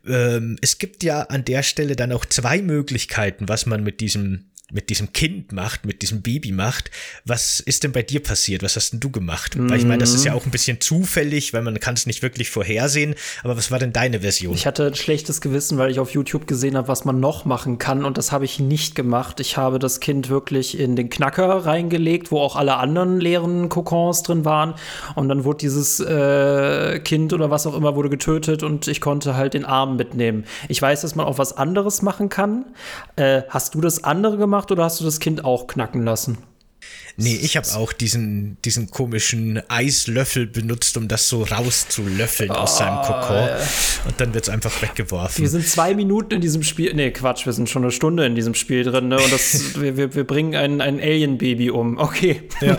[0.06, 4.51] Ähm, es gibt ja an der Stelle dann auch zwei Möglichkeiten, was man mit diesem
[4.72, 6.90] mit diesem Kind macht, mit diesem Baby macht.
[7.24, 8.62] Was ist denn bei dir passiert?
[8.62, 9.56] Was hast denn du gemacht?
[9.56, 9.70] Mhm.
[9.70, 12.22] Weil ich meine, das ist ja auch ein bisschen zufällig, weil man kann es nicht
[12.22, 13.14] wirklich vorhersehen.
[13.44, 14.54] Aber was war denn deine Version?
[14.54, 17.78] Ich hatte ein schlechtes Gewissen, weil ich auf YouTube gesehen habe, was man noch machen
[17.78, 18.04] kann.
[18.04, 19.40] Und das habe ich nicht gemacht.
[19.40, 24.22] Ich habe das Kind wirklich in den Knacker reingelegt, wo auch alle anderen leeren Kokons
[24.22, 24.74] drin waren.
[25.14, 29.36] Und dann wurde dieses äh, Kind oder was auch immer wurde getötet und ich konnte
[29.36, 30.44] halt den Arm mitnehmen.
[30.68, 32.64] Ich weiß, dass man auch was anderes machen kann.
[33.16, 34.61] Äh, hast du das andere gemacht?
[34.62, 36.38] Gemacht oder hast du das Kind auch knacken lassen?
[37.16, 42.78] Nee, ich habe auch diesen, diesen komischen Eislöffel benutzt, um das so rauszulöffeln oh, aus
[42.78, 43.36] seinem Kokon.
[43.36, 43.58] Ja.
[44.06, 45.42] Und dann wird es einfach weggeworfen.
[45.42, 46.94] Wir sind zwei Minuten in diesem Spiel.
[46.94, 49.08] Nee, Quatsch, wir sind schon eine Stunde in diesem Spiel drin.
[49.08, 49.16] Ne?
[49.16, 51.98] Und das, wir, wir, wir bringen ein, ein Alien-Baby um.
[51.98, 52.48] Okay.
[52.62, 52.78] Ja.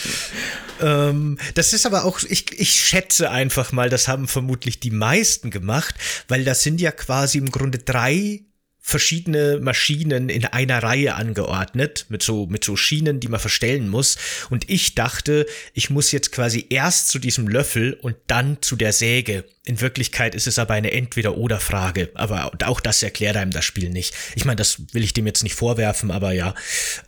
[0.82, 5.50] ähm, das ist aber auch, ich, ich schätze einfach mal, das haben vermutlich die meisten
[5.50, 5.94] gemacht,
[6.28, 8.42] weil das sind ja quasi im Grunde drei
[8.86, 14.18] verschiedene Maschinen in einer Reihe angeordnet, mit so, mit so Schienen, die man verstellen muss.
[14.50, 18.92] Und ich dachte, ich muss jetzt quasi erst zu diesem Löffel und dann zu der
[18.92, 19.44] Säge.
[19.64, 22.10] In Wirklichkeit ist es aber eine Entweder-Oder-Frage.
[22.12, 24.14] Aber auch das erklärt einem das Spiel nicht.
[24.34, 26.54] Ich meine, das will ich dem jetzt nicht vorwerfen, aber ja.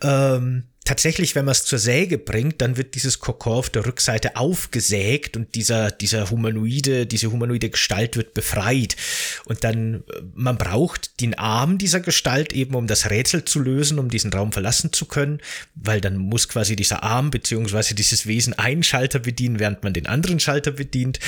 [0.01, 4.37] Ähm, tatsächlich, wenn man es zur Säge bringt, dann wird dieses Kokon auf der Rückseite
[4.37, 8.95] aufgesägt und dieser, dieser humanoide, diese humanoide Gestalt wird befreit.
[9.43, 13.99] Und dann, äh, man braucht den Arm dieser Gestalt eben, um das Rätsel zu lösen,
[13.99, 15.41] um diesen Raum verlassen zu können,
[15.75, 20.07] weil dann muss quasi dieser Arm beziehungsweise dieses Wesen einen Schalter bedienen, während man den
[20.07, 21.19] anderen Schalter bedient.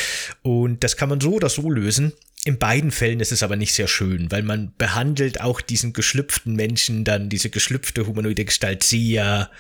[0.42, 2.14] Und das kann man so oder so lösen.
[2.46, 6.56] In beiden Fällen ist es aber nicht sehr schön, weil man behandelt auch diesen geschlüpften
[6.56, 9.52] Menschen dann, diese geschlüpfte humanoide Gestalt sehr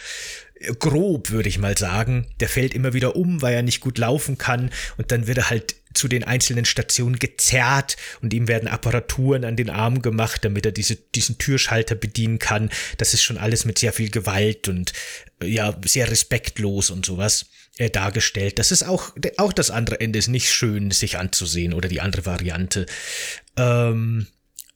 [0.79, 2.27] grob, würde ich mal sagen.
[2.39, 5.49] Der fällt immer wieder um, weil er nicht gut laufen kann und dann wird er
[5.49, 10.65] halt zu den einzelnen Stationen gezerrt und ihm werden Apparaturen an den Arm gemacht, damit
[10.65, 12.69] er diese, diesen Türschalter bedienen kann.
[12.97, 14.93] Das ist schon alles mit sehr viel Gewalt und
[15.41, 17.47] ja, sehr respektlos und sowas
[17.79, 18.59] äh, dargestellt.
[18.59, 22.25] Das ist auch, auch das andere Ende ist nicht schön, sich anzusehen oder die andere
[22.25, 22.85] Variante.
[23.57, 24.27] Ähm,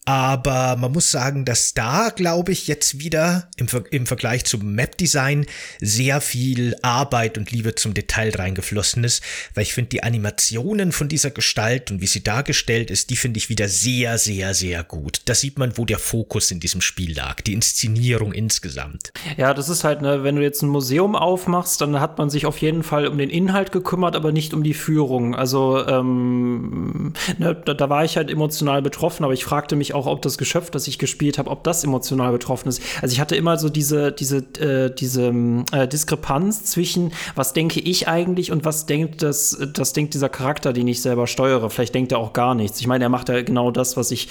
[0.05, 4.73] aber man muss sagen, dass da, glaube ich, jetzt wieder im, Ver im Vergleich zum
[4.73, 5.45] Map-Design
[5.79, 11.07] sehr viel Arbeit und Liebe zum Detail reingeflossen ist, weil ich finde, die Animationen von
[11.07, 15.21] dieser Gestalt und wie sie dargestellt ist, die finde ich wieder sehr, sehr, sehr gut.
[15.25, 19.13] Da sieht man, wo der Fokus in diesem Spiel lag, die Inszenierung insgesamt.
[19.37, 22.45] Ja, das ist halt, ne, wenn du jetzt ein Museum aufmachst, dann hat man sich
[22.45, 25.33] auf jeden Fall um den Inhalt gekümmert, aber nicht um die Führung.
[25.33, 30.05] Also, ähm, ne, da, da war ich halt emotional betroffen, aber ich fragte mich auch,
[30.05, 32.81] ob das Geschöpf, das ich gespielt habe, ob das emotional betroffen ist.
[33.01, 35.33] Also ich hatte immer so diese, diese, äh, diese
[35.71, 40.73] äh, Diskrepanz zwischen, was denke ich eigentlich und was denkt das, das denkt dieser Charakter,
[40.73, 41.69] den ich selber steuere.
[41.69, 42.79] Vielleicht denkt er auch gar nichts.
[42.79, 44.29] Ich meine, er macht ja genau das, was ich,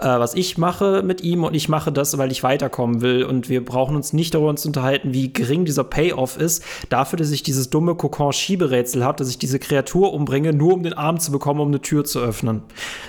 [0.00, 3.24] äh, was ich mache mit ihm und ich mache das, weil ich weiterkommen will.
[3.24, 7.30] Und wir brauchen uns nicht darüber zu unterhalten, wie gering dieser Payoff ist, dafür, dass
[7.30, 11.32] ich dieses dumme Kokon-Schieberätsel habe, dass ich diese Kreatur umbringe, nur um den Arm zu
[11.32, 12.62] bekommen, um eine Tür zu öffnen.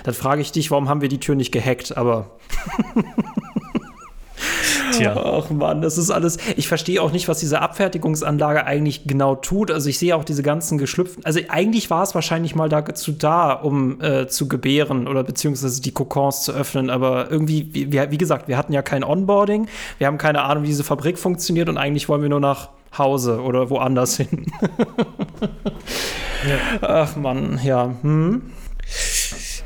[0.04, 1.93] Dann frage ich dich, warum haben wir die Tür nicht gehackt?
[1.94, 2.26] Aber
[4.92, 5.16] Tja.
[5.16, 6.38] Ach Mann, das ist alles.
[6.56, 9.70] Ich verstehe auch nicht, was diese Abfertigungsanlage eigentlich genau tut.
[9.70, 11.24] Also ich sehe auch diese ganzen geschlüpften.
[11.24, 15.92] Also eigentlich war es wahrscheinlich mal dazu da, um äh, zu gebären oder beziehungsweise die
[15.92, 16.90] Kokons zu öffnen.
[16.90, 19.68] Aber irgendwie, wie, wie gesagt, wir hatten ja kein Onboarding.
[19.98, 23.40] Wir haben keine Ahnung, wie diese Fabrik funktioniert und eigentlich wollen wir nur nach Hause
[23.40, 24.46] oder woanders hin.
[26.48, 26.78] ja.
[26.82, 27.94] Ach man, ja.
[28.02, 28.42] Hm?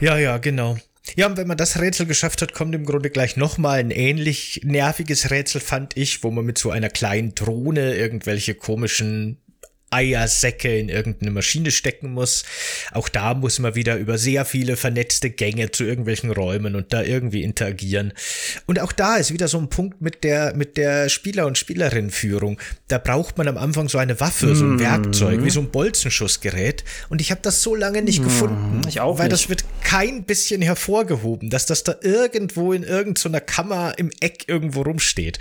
[0.00, 0.76] Ja, ja, genau.
[1.16, 4.60] Ja, und wenn man das Rätsel geschafft hat, kommt im Grunde gleich nochmal ein ähnlich
[4.64, 9.38] nerviges Rätsel, fand ich, wo man mit so einer kleinen Drohne irgendwelche komischen
[9.90, 12.44] Eiersäcke in irgendeine Maschine stecken muss.
[12.92, 17.02] Auch da muss man wieder über sehr viele vernetzte Gänge zu irgendwelchen Räumen und da
[17.02, 18.12] irgendwie interagieren.
[18.66, 22.60] Und auch da ist wieder so ein Punkt mit der, mit der Spieler- und Spielerinnenführung.
[22.88, 24.80] Da braucht man am Anfang so eine Waffe, so ein mm.
[24.80, 26.84] Werkzeug, wie so ein Bolzenschussgerät.
[27.08, 28.24] Und ich habe das so lange nicht mm.
[28.24, 28.80] gefunden.
[28.88, 29.32] Ich auch Weil nicht.
[29.32, 34.82] das wird kein bisschen hervorgehoben, dass das da irgendwo in irgendeiner Kammer im Eck irgendwo
[34.82, 35.38] rumsteht.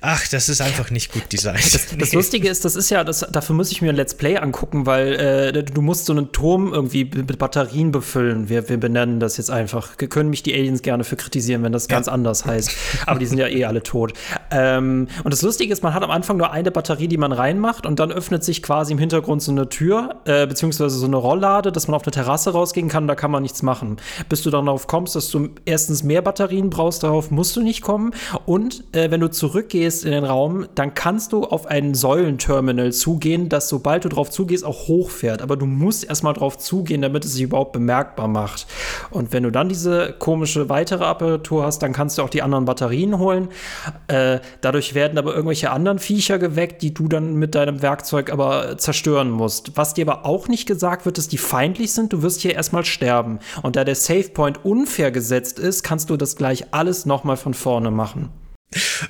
[0.00, 1.72] Ach, das ist einfach nicht gut designt.
[1.72, 4.36] Das, das Lustige ist, das ist ja, das, dafür muss ich mir ein Let's Play
[4.36, 5.12] angucken, weil
[5.54, 8.48] äh, du musst so einen Turm irgendwie mit Batterien befüllen.
[8.48, 9.96] Wir, wir benennen das jetzt einfach.
[9.96, 11.94] Können mich die Aliens gerne für kritisieren, wenn das ja.
[11.94, 12.72] ganz anders heißt.
[13.06, 14.12] Aber die sind ja eh alle tot.
[14.50, 17.86] Ähm, und das Lustige ist, man hat am Anfang nur eine Batterie, die man reinmacht
[17.86, 21.70] und dann öffnet sich quasi im Hintergrund so eine Tür, äh, beziehungsweise so eine Rolllade,
[21.70, 23.83] dass man auf eine Terrasse rausgehen kann, da kann man nichts machen.
[24.28, 28.12] Bis du darauf kommst, dass du erstens mehr Batterien brauchst, darauf musst du nicht kommen.
[28.46, 33.48] Und äh, wenn du zurückgehst in den Raum, dann kannst du auf ein Säulenterminal zugehen,
[33.48, 35.42] das so sobald du drauf zugehst, auch hochfährt.
[35.42, 38.66] Aber du musst erstmal drauf zugehen, damit es sich überhaupt bemerkbar macht.
[39.10, 42.64] Und wenn du dann diese komische weitere Apparatur hast, dann kannst du auch die anderen
[42.64, 43.48] Batterien holen.
[44.06, 48.78] Äh, dadurch werden aber irgendwelche anderen Viecher geweckt, die du dann mit deinem Werkzeug aber
[48.78, 49.76] zerstören musst.
[49.76, 52.12] Was dir aber auch nicht gesagt wird, ist, die feindlich sind.
[52.12, 53.40] Du wirst hier erstmal sterben.
[53.62, 57.54] Und da der Save Point unfair gesetzt ist, kannst du das gleich alles nochmal von
[57.54, 58.30] vorne machen.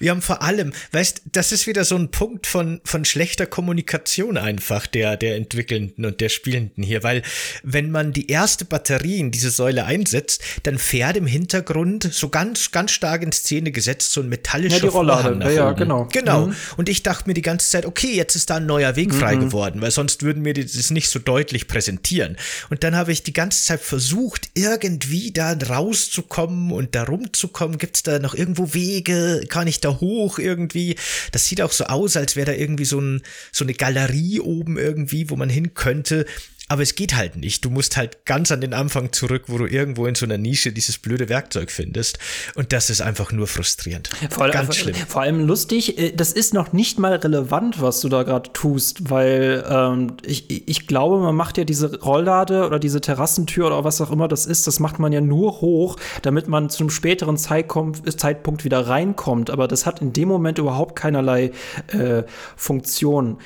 [0.00, 4.36] Ja, und vor allem, weißt, das ist wieder so ein Punkt von, von schlechter Kommunikation
[4.36, 7.22] einfach der, der Entwickelnden und der Spielenden hier, weil
[7.62, 12.70] wenn man die erste Batterie in diese Säule einsetzt, dann fährt im Hintergrund so ganz,
[12.70, 16.08] ganz stark in Szene gesetzt so ein metallischer ja, die Vorhang nach ja, genau.
[16.12, 16.46] Genau.
[16.46, 16.56] Mhm.
[16.76, 19.36] Und ich dachte mir die ganze Zeit, okay, jetzt ist da ein neuer Weg frei
[19.36, 19.40] mhm.
[19.40, 22.36] geworden, weil sonst würden wir das nicht so deutlich präsentieren.
[22.70, 27.78] Und dann habe ich die ganze Zeit versucht, irgendwie da rauszukommen und da rumzukommen.
[27.78, 29.44] Gibt es da noch irgendwo Wege?
[29.54, 30.96] Kann ich da hoch irgendwie?
[31.30, 34.78] Das sieht auch so aus, als wäre da irgendwie so, ein, so eine Galerie oben
[34.78, 36.26] irgendwie, wo man hin könnte.
[36.68, 37.62] Aber es geht halt nicht.
[37.62, 40.72] Du musst halt ganz an den Anfang zurück, wo du irgendwo in so einer Nische
[40.72, 42.18] dieses blöde Werkzeug findest.
[42.54, 44.08] Und das ist einfach nur frustrierend.
[44.30, 44.94] Vor, ganz schlimm.
[44.94, 49.10] Vor allem lustig, äh, das ist noch nicht mal relevant, was du da gerade tust,
[49.10, 54.00] weil ähm, ich, ich glaube, man macht ja diese Rolllade oder diese Terrassentür oder was
[54.00, 57.36] auch immer das ist, das macht man ja nur hoch, damit man zu einem späteren
[57.36, 59.50] Zeitpunkt wieder reinkommt.
[59.50, 61.52] Aber das hat in dem Moment überhaupt keinerlei
[61.88, 62.22] äh,
[62.56, 63.36] Funktion.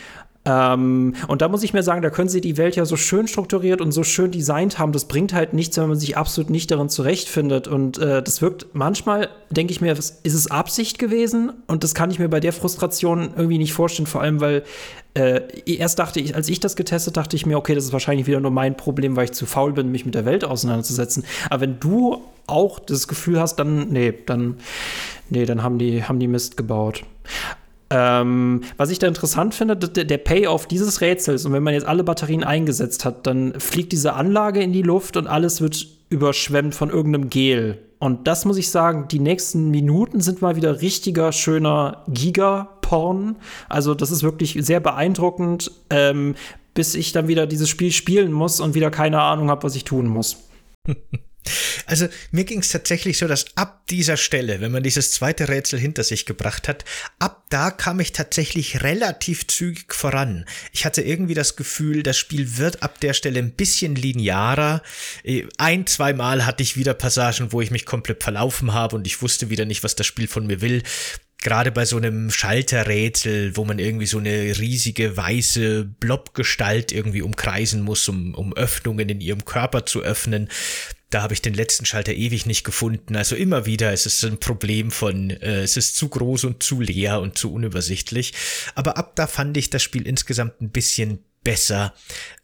[0.48, 3.28] Ähm, und da muss ich mir sagen, da können sie die Welt ja so schön
[3.28, 4.92] strukturiert und so schön designt haben.
[4.92, 7.68] Das bringt halt nichts, wenn man sich absolut nicht darin zurechtfindet.
[7.68, 11.52] Und äh, das wirkt manchmal, denke ich mir, ist es Absicht gewesen?
[11.66, 14.62] Und das kann ich mir bei der Frustration irgendwie nicht vorstellen, vor allem, weil
[15.14, 18.26] äh, erst dachte ich, als ich das getestet, dachte ich mir, okay, das ist wahrscheinlich
[18.26, 21.24] wieder nur mein Problem, weil ich zu faul bin, mich mit der Welt auseinanderzusetzen.
[21.50, 24.56] Aber wenn du auch das Gefühl hast, dann, nee, dann,
[25.28, 27.04] nee, dann haben die, haben die Mist gebaut.
[27.90, 32.05] Ähm, was ich da interessant finde, der, Payoff dieses Rätsels, und wenn man jetzt alle
[32.05, 36.90] Batterien eingesetzt hat, dann fliegt diese Anlage in die Luft und alles wird überschwemmt von
[36.90, 37.79] irgendeinem Gel.
[37.98, 43.37] Und das muss ich sagen, die nächsten Minuten sind mal wieder richtiger, schöner Giga-Porn.
[43.68, 46.37] Also, das ist wirklich sehr beeindruckend, ähm,
[46.74, 49.85] bis ich dann wieder dieses Spiel spielen muss und wieder keine Ahnung habe, was ich
[49.85, 50.37] tun muss.
[51.87, 55.79] Also mir ging es tatsächlich so, dass ab dieser Stelle, wenn man dieses zweite Rätsel
[55.79, 56.85] hinter sich gebracht hat,
[57.18, 60.44] ab da kam ich tatsächlich relativ zügig voran.
[60.72, 64.83] Ich hatte irgendwie das Gefühl, das Spiel wird ab der Stelle ein bisschen linearer.
[65.24, 69.07] Äh, ein, zwei Mal hatte ich wieder Passagen, wo ich mich komplett verlaufen habe und
[69.07, 70.83] ich wusste wieder nicht, was das Spiel von mir will
[71.40, 77.83] gerade bei so einem Schalterrätsel, wo man irgendwie so eine riesige weiße Blobgestalt irgendwie umkreisen
[77.83, 80.48] muss, um, um Öffnungen in ihrem Körper zu öffnen,
[81.11, 83.16] da habe ich den letzten Schalter ewig nicht gefunden.
[83.16, 86.81] Also immer wieder ist es ein Problem von, äh, es ist zu groß und zu
[86.81, 88.35] leer und zu unübersichtlich.
[88.75, 91.94] Aber ab da fand ich das Spiel insgesamt ein bisschen besser.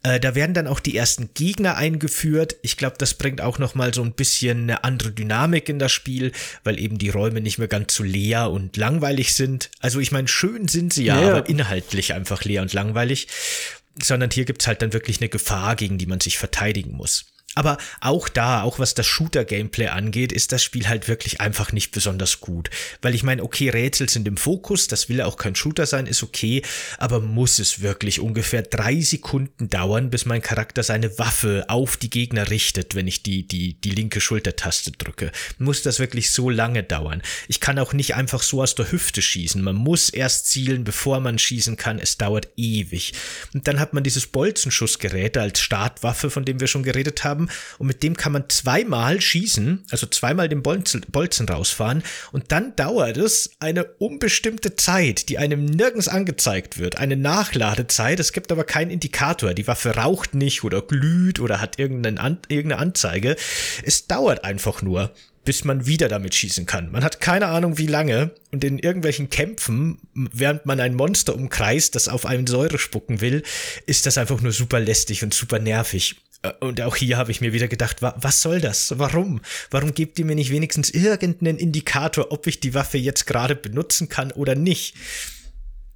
[0.01, 2.55] Äh, da werden dann auch die ersten Gegner eingeführt.
[2.63, 5.91] Ich glaube, das bringt auch noch mal so ein bisschen eine andere Dynamik in das
[5.91, 6.31] Spiel,
[6.63, 9.69] weil eben die Räume nicht mehr ganz so leer und langweilig sind.
[9.79, 13.27] Also ich meine, schön sind sie ja, ja, aber inhaltlich einfach leer und langweilig.
[14.01, 17.25] Sondern hier gibt's halt dann wirklich eine Gefahr, gegen die man sich verteidigen muss.
[17.55, 21.91] Aber auch da, auch was das Shooter-Gameplay angeht, ist das Spiel halt wirklich einfach nicht
[21.91, 22.69] besonders gut.
[23.01, 26.21] Weil ich meine, okay, Rätsel sind im Fokus, das will auch kein Shooter sein, ist
[26.21, 26.61] okay,
[26.97, 32.09] aber muss es wirklich ungefähr drei Sekunden dauern, bis mein Charakter seine Waffe auf die
[32.09, 35.31] Gegner richtet, wenn ich die, die, die linke Schultertaste drücke?
[35.57, 37.21] Muss das wirklich so lange dauern?
[37.47, 39.61] Ich kann auch nicht einfach so aus der Hüfte schießen.
[39.61, 41.99] Man muss erst zielen, bevor man schießen kann.
[41.99, 43.13] Es dauert ewig.
[43.53, 47.44] Und dann hat man dieses Bolzenschussgerät als Startwaffe, von dem wir schon geredet haben.
[47.77, 52.03] Und mit dem kann man zweimal schießen, also zweimal den Bolzen, Bolzen rausfahren.
[52.31, 56.97] Und dann dauert es eine unbestimmte Zeit, die einem nirgends angezeigt wird.
[56.97, 58.19] Eine Nachladezeit.
[58.19, 59.53] Es gibt aber keinen Indikator.
[59.53, 63.35] Die Waffe raucht nicht oder glüht oder hat irgendeine, irgendeine Anzeige.
[63.83, 65.11] Es dauert einfach nur
[65.45, 66.91] bis man wieder damit schießen kann.
[66.91, 68.31] Man hat keine Ahnung, wie lange.
[68.51, 73.43] Und in irgendwelchen Kämpfen, während man ein Monster umkreist, das auf einen Säure spucken will,
[73.85, 76.15] ist das einfach nur super lästig und super nervig.
[76.45, 78.93] Äh, und auch hier habe ich mir wieder gedacht, was soll das?
[78.97, 79.41] Warum?
[79.71, 84.09] Warum gebt ihr mir nicht wenigstens irgendeinen Indikator, ob ich die Waffe jetzt gerade benutzen
[84.09, 84.95] kann oder nicht?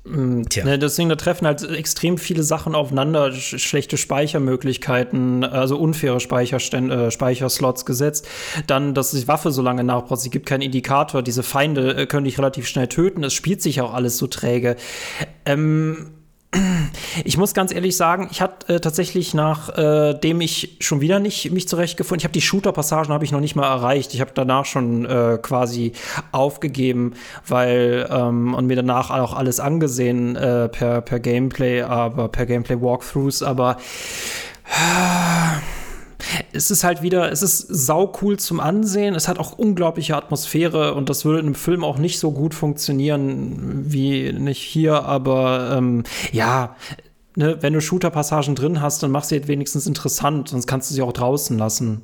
[0.06, 0.64] Mm, tja.
[0.64, 7.12] Ne, deswegen, da treffen halt extrem viele Sachen aufeinander, schlechte Speichermöglichkeiten, also unfaire Speicherstände, äh,
[7.12, 8.28] Speicherslots gesetzt.
[8.66, 12.24] Dann, dass die Waffe so lange nachbraucht, sie gibt keinen Indikator, diese Feinde äh, können
[12.24, 14.78] dich relativ schnell töten, es spielt sich auch alles so träge.
[15.46, 16.12] Ähm,
[17.24, 21.52] ich muss ganz ehrlich sagen, ich hatte äh, tatsächlich nachdem äh, ich schon wieder nicht
[21.52, 24.14] mich zurechtgefunden, ich habe die Shooter-Passagen habe ich noch nicht mal erreicht.
[24.14, 25.94] Ich habe danach schon äh, quasi
[26.32, 27.14] aufgegeben,
[27.48, 32.82] weil ähm, und mir danach auch alles angesehen äh, per per Gameplay, aber per Gameplay
[32.82, 33.78] Walkthroughs, aber
[36.52, 39.16] es ist halt wieder, es ist sau cool zum Ansehen.
[39.16, 42.54] Es hat auch unglaubliche Atmosphäre und das würde in einem Film auch nicht so gut
[42.54, 46.76] funktionieren wie nicht hier, aber ähm, ja.
[47.36, 50.96] Ne, wenn du Shooter-Passagen drin hast, dann machst du sie wenigstens interessant, sonst kannst du
[50.96, 52.02] sie auch draußen lassen.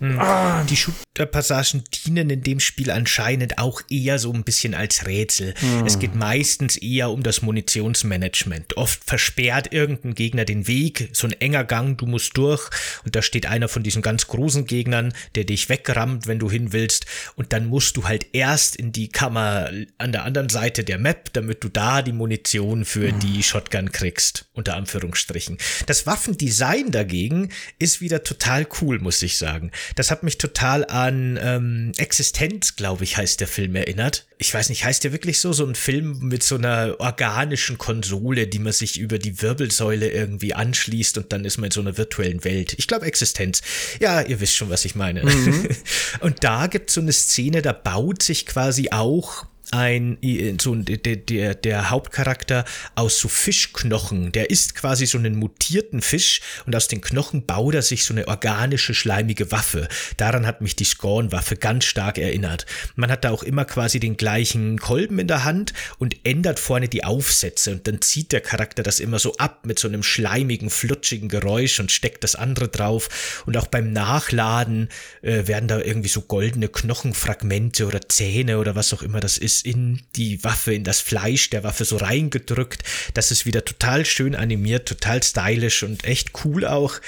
[0.00, 0.18] Mhm.
[0.18, 0.64] Ah.
[0.64, 5.54] Die Shooter-Passagen dienen in dem Spiel anscheinend auch eher so ein bisschen als Rätsel.
[5.60, 5.86] Mhm.
[5.86, 8.76] Es geht meistens eher um das Munitionsmanagement.
[8.76, 12.68] Oft versperrt irgendein Gegner den Weg, so ein enger Gang, du musst durch
[13.04, 16.72] und da steht einer von diesen ganz großen Gegnern, der dich wegrammt, wenn du hin
[16.72, 20.98] willst und dann musst du halt erst in die Kammer an der anderen Seite der
[20.98, 23.20] Map, damit du da die Munition für mhm.
[23.20, 25.58] die Shotgun kriegst, unter Anführungsstrichen.
[25.86, 29.70] Das Waffendesign dagegen ist wieder total cool, muss ich sagen.
[29.94, 34.26] Das hat mich total an ähm, Existenz, glaube ich, heißt der Film erinnert.
[34.38, 35.52] Ich weiß nicht, heißt der wirklich so?
[35.52, 40.54] So ein Film mit so einer organischen Konsole, die man sich über die Wirbelsäule irgendwie
[40.54, 42.74] anschließt und dann ist man in so einer virtuellen Welt.
[42.76, 43.62] Ich glaube Existenz.
[44.00, 45.24] Ja, ihr wisst schon, was ich meine.
[45.24, 45.68] Mhm.
[46.20, 50.18] und da gibt es so eine Szene, da baut sich quasi auch ein
[50.60, 54.30] so der, der, der Hauptcharakter aus so Fischknochen.
[54.30, 58.14] Der isst quasi so einen mutierten Fisch und aus den Knochen baut er sich so
[58.14, 59.88] eine organische, schleimige Waffe.
[60.16, 62.66] Daran hat mich die Scorn-Waffe ganz stark erinnert.
[62.94, 66.88] Man hat da auch immer quasi den gleichen Kolben in der Hand und ändert vorne
[66.88, 70.70] die Aufsätze und dann zieht der Charakter das immer so ab mit so einem schleimigen,
[70.70, 73.42] flutschigen Geräusch und steckt das andere drauf.
[73.46, 74.88] Und auch beim Nachladen
[75.22, 79.63] äh, werden da irgendwie so goldene Knochenfragmente oder Zähne oder was auch immer das ist
[79.64, 82.82] in die Waffe, in das Fleisch der Waffe so reingedrückt.
[83.14, 87.00] Das ist wieder total schön animiert, total stylisch und echt cool auch,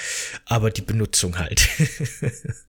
[0.45, 1.67] aber die Benutzung halt.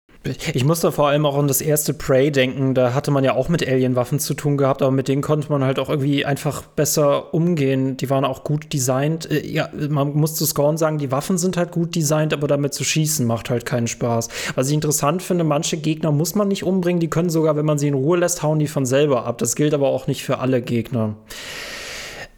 [0.53, 2.73] Ich musste vor allem auch an das erste Prey denken.
[2.73, 5.65] Da hatte man ja auch mit Alien-Waffen zu tun gehabt, aber mit denen konnte man
[5.65, 7.97] halt auch irgendwie einfach besser umgehen.
[7.97, 9.29] Die waren auch gut designt.
[9.29, 12.73] Äh, ja, man muss zu Scorn sagen, die Waffen sind halt gut designt, aber damit
[12.73, 14.29] zu schießen macht halt keinen Spaß.
[14.55, 17.01] Was ich interessant finde, manche Gegner muss man nicht umbringen.
[17.01, 19.39] Die können sogar, wenn man sie in Ruhe lässt, hauen die von selber ab.
[19.39, 21.15] Das gilt aber auch nicht für alle Gegner.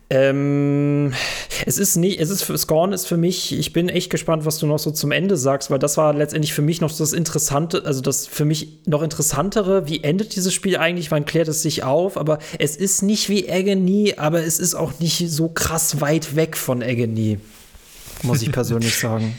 [0.09, 1.13] Ähm,
[1.65, 4.59] es ist nicht, es ist für Scorn ist für mich, ich bin echt gespannt, was
[4.59, 7.83] du noch so zum Ende sagst, weil das war letztendlich für mich noch das Interessante,
[7.85, 11.83] also das für mich noch interessantere, wie endet dieses Spiel eigentlich, wann klärt es sich
[11.83, 16.35] auf, aber es ist nicht wie Agony, aber es ist auch nicht so krass weit
[16.35, 17.39] weg von Agony,
[18.21, 19.35] muss ich persönlich sagen.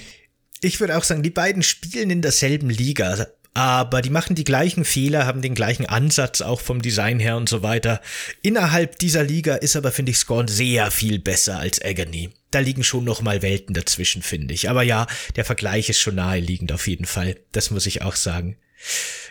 [0.62, 3.26] Ich würde auch sagen, die beiden spielen in derselben Liga
[3.56, 7.48] aber die machen die gleichen Fehler, haben den gleichen Ansatz auch vom Design her und
[7.48, 8.02] so weiter.
[8.42, 12.28] Innerhalb dieser Liga ist aber, finde ich, Scorn sehr viel besser als Agony.
[12.50, 14.68] Da liegen schon noch mal Welten dazwischen, finde ich.
[14.68, 17.36] Aber ja, der Vergleich ist schon naheliegend auf jeden Fall.
[17.52, 18.58] Das muss ich auch sagen.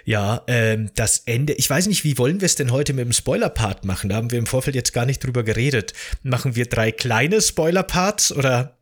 [0.05, 1.53] Ja, ähm, das Ende.
[1.53, 4.09] Ich weiß nicht, wie wollen wir es denn heute mit dem Spoiler-Part machen?
[4.09, 5.93] Da haben wir im Vorfeld jetzt gar nicht drüber geredet.
[6.23, 8.74] Machen wir drei kleine Spoiler-Parts oder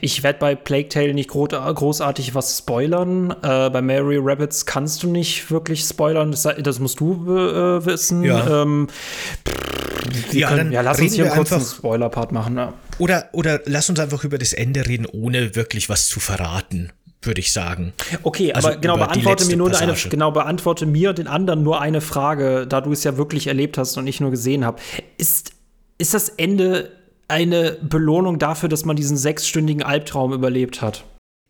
[0.00, 3.30] ich werde bei Plague Tale nicht großartig was spoilern.
[3.42, 6.30] Äh, bei Mary Rabbits kannst du nicht wirklich spoilern.
[6.30, 8.22] Das, das musst du äh, wissen.
[8.22, 8.62] Ja.
[8.62, 8.88] Ähm,
[10.32, 12.56] ja, können, dann ja, lass uns hier einen kurzen Spoiler-Part machen.
[12.56, 12.74] Ja.
[12.98, 16.92] Oder, oder lass uns einfach über das Ende reden, ohne wirklich was zu verraten.
[17.22, 17.92] würde ich sagen.
[18.24, 20.02] Okay, also aber genau beantworte mir nur Passage.
[20.04, 23.78] eine, genau beantworte mir den anderen nur eine Frage, da du es ja wirklich erlebt
[23.78, 24.80] hast und nicht nur gesehen habe.
[25.18, 25.52] Ist
[25.98, 26.90] ist das Ende
[27.28, 31.04] eine Belohnung dafür, dass man diesen sechsstündigen Albtraum überlebt hat?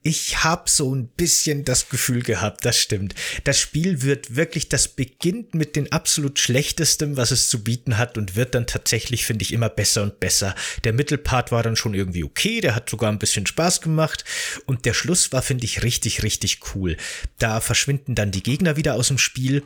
[0.04, 3.14] Ich habe so ein bisschen das Gefühl gehabt, das stimmt.
[3.44, 8.18] Das Spiel wird wirklich, das beginnt mit den absolut schlechtestem, was es zu bieten hat
[8.18, 10.56] und wird dann tatsächlich, finde ich, immer besser und besser.
[10.82, 14.24] Der Mittelpart war dann schon irgendwie okay, der hat sogar ein bisschen Spaß gemacht
[14.66, 16.96] und der Schluss war, finde ich, richtig, richtig cool.
[17.38, 19.62] Da verschwinden dann die Gegner wieder aus dem Spiel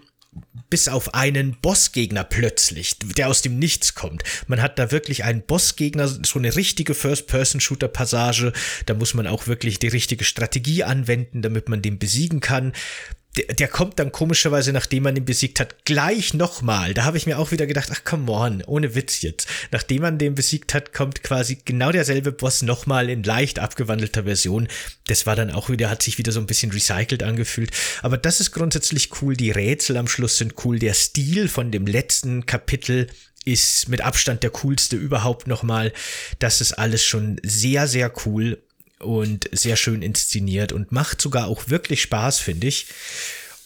[0.71, 4.23] bis auf einen Bossgegner plötzlich, der aus dem Nichts kommt.
[4.47, 8.53] Man hat da wirklich einen Bossgegner, so eine richtige First-Person-Shooter-Passage.
[8.87, 12.73] Da muss man auch wirklich die richtige Strategie anwenden, damit man den besiegen kann
[13.37, 16.95] der, der kommt dann komischerweise, nachdem man ihn besiegt hat, gleich nochmal.
[16.95, 19.49] Da habe ich mir auch wieder gedacht, ach come on, ohne Witz jetzt.
[19.71, 24.69] Nachdem man den besiegt hat, kommt quasi genau derselbe Boss nochmal in leicht abgewandelter Version.
[25.07, 27.71] Das war dann auch wieder, hat sich wieder so ein bisschen recycelt angefühlt.
[28.03, 29.37] Aber das ist grundsätzlich cool.
[29.37, 30.79] Die Rätsel am Schluss sind cool.
[30.79, 33.09] Der Stil von dem letzten Kapitel
[33.45, 35.93] ist mit Abstand der coolste überhaupt nochmal.
[36.41, 38.59] Das ist alles schon sehr, sehr cool
[39.01, 42.87] und sehr schön inszeniert und macht sogar auch wirklich Spaß, finde ich.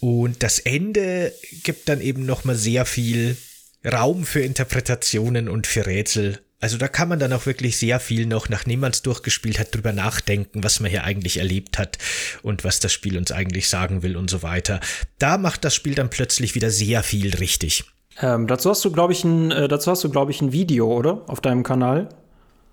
[0.00, 3.36] Und das Ende gibt dann eben noch mal sehr viel
[3.84, 6.40] Raum für Interpretationen und für Rätsel.
[6.60, 9.74] Also da kann man dann auch wirklich sehr viel noch, nachdem man es durchgespielt hat,
[9.74, 11.96] drüber nachdenken, was man hier eigentlich erlebt hat
[12.42, 14.80] und was das Spiel uns eigentlich sagen will und so weiter.
[15.18, 17.84] Da macht das Spiel dann plötzlich wieder sehr viel richtig.
[18.20, 20.92] Ähm, dazu hast du, glaube ich, ein, äh, dazu hast du, glaube ich, ein Video,
[20.92, 21.22] oder?
[21.28, 22.08] Auf deinem Kanal.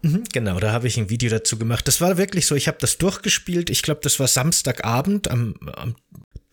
[0.01, 1.87] Mhm, genau, da habe ich ein Video dazu gemacht.
[1.87, 3.69] Das war wirklich so, ich habe das durchgespielt.
[3.69, 5.29] Ich glaube, das war Samstagabend.
[5.29, 5.95] Am, am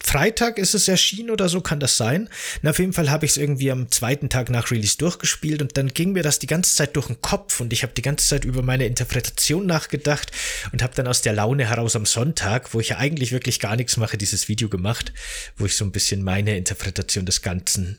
[0.05, 2.29] Freitag ist es erschienen oder so, kann das sein?
[2.61, 5.79] Na, auf jeden Fall habe ich es irgendwie am zweiten Tag nach Release durchgespielt und
[5.79, 8.29] dann ging mir das die ganze Zeit durch den Kopf und ich habe die ganze
[8.29, 10.31] Zeit über meine Interpretation nachgedacht
[10.73, 13.77] und habe dann aus der Laune heraus am Sonntag, wo ich ja eigentlich wirklich gar
[13.77, 15.13] nichts mache, dieses Video gemacht,
[15.57, 17.99] wo ich so ein bisschen meine Interpretation des Ganzen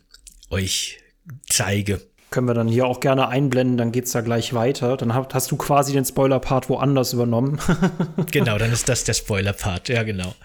[0.52, 1.00] euch
[1.50, 2.02] zeige.
[2.36, 4.98] Können wir dann hier auch gerne einblenden, dann geht es da gleich weiter.
[4.98, 7.62] Dann hast du quasi den Spoiler-Part woanders übernommen.
[8.30, 10.36] genau, dann ist das der Spoiler-Part, ja, genau.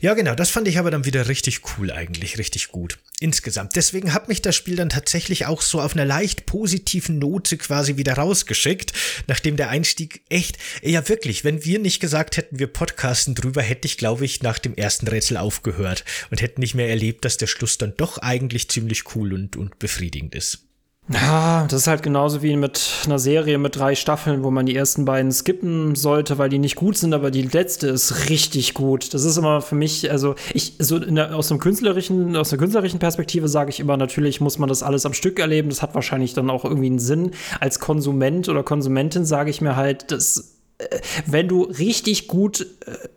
[0.00, 2.98] Ja, genau, das fand ich aber dann wieder richtig cool eigentlich, richtig gut.
[3.20, 3.76] Insgesamt.
[3.76, 7.96] Deswegen hat mich das Spiel dann tatsächlich auch so auf einer leicht positiven Note quasi
[7.96, 8.92] wieder rausgeschickt,
[9.28, 13.86] nachdem der Einstieg echt, ja wirklich, wenn wir nicht gesagt hätten, wir podcasten drüber, hätte
[13.86, 17.46] ich, glaube ich, nach dem ersten Rätsel aufgehört und hätte nicht mehr erlebt, dass der
[17.46, 20.71] Schluss dann doch eigentlich ziemlich cool und, und befriedigend ist.
[21.08, 24.76] Ja, das ist halt genauso wie mit einer Serie mit drei Staffeln, wo man die
[24.76, 29.12] ersten beiden skippen sollte, weil die nicht gut sind, aber die letzte ist richtig gut.
[29.12, 33.00] Das ist immer für mich, also ich, so der, aus dem künstlerischen, aus der künstlerischen
[33.00, 35.70] Perspektive sage ich immer, natürlich muss man das alles am Stück erleben.
[35.70, 37.32] Das hat wahrscheinlich dann auch irgendwie einen Sinn.
[37.58, 40.61] Als Konsument oder Konsumentin sage ich mir halt, das
[41.26, 42.66] wenn du richtig gut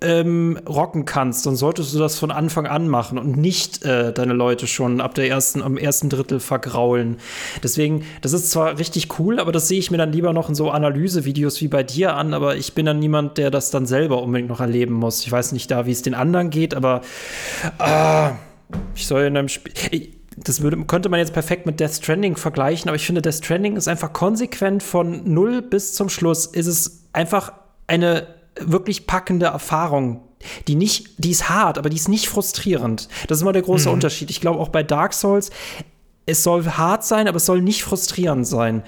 [0.01, 4.13] äh, ähm, rocken kannst, dann solltest du das von Anfang an machen und nicht äh,
[4.13, 7.17] deine Leute schon ab der ersten, am ersten Drittel vergraulen.
[7.63, 10.55] Deswegen, das ist zwar richtig cool, aber das sehe ich mir dann lieber noch in
[10.55, 14.21] so Analysevideos wie bei dir an, aber ich bin dann niemand, der das dann selber
[14.21, 15.25] unbedingt noch erleben muss.
[15.25, 17.01] Ich weiß nicht da, wie es den anderen geht, aber
[17.79, 18.33] ah,
[18.95, 22.89] ich soll in einem Spiel das würde, könnte man jetzt perfekt mit Death Stranding vergleichen,
[22.89, 27.03] aber ich finde, Death Stranding ist einfach konsequent von null bis zum Schluss, ist es
[27.13, 27.53] einfach
[27.87, 28.27] eine
[28.59, 30.21] wirklich packende Erfahrung.
[30.67, 33.07] Die nicht, die ist hart, aber die ist nicht frustrierend.
[33.27, 33.95] Das ist immer der große mhm.
[33.95, 34.29] Unterschied.
[34.29, 35.49] Ich glaube auch bei Dark Souls,
[36.27, 38.83] es soll hart sein, aber es soll nicht frustrierend sein.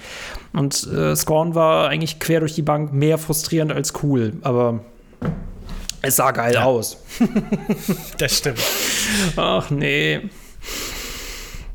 [0.53, 4.81] Und äh, Scorn war eigentlich quer durch die Bank mehr frustrierend als cool, aber
[6.01, 6.63] es sah geil ja.
[6.63, 6.97] aus.
[8.17, 8.59] das stimmt.
[9.35, 10.29] Ach nee.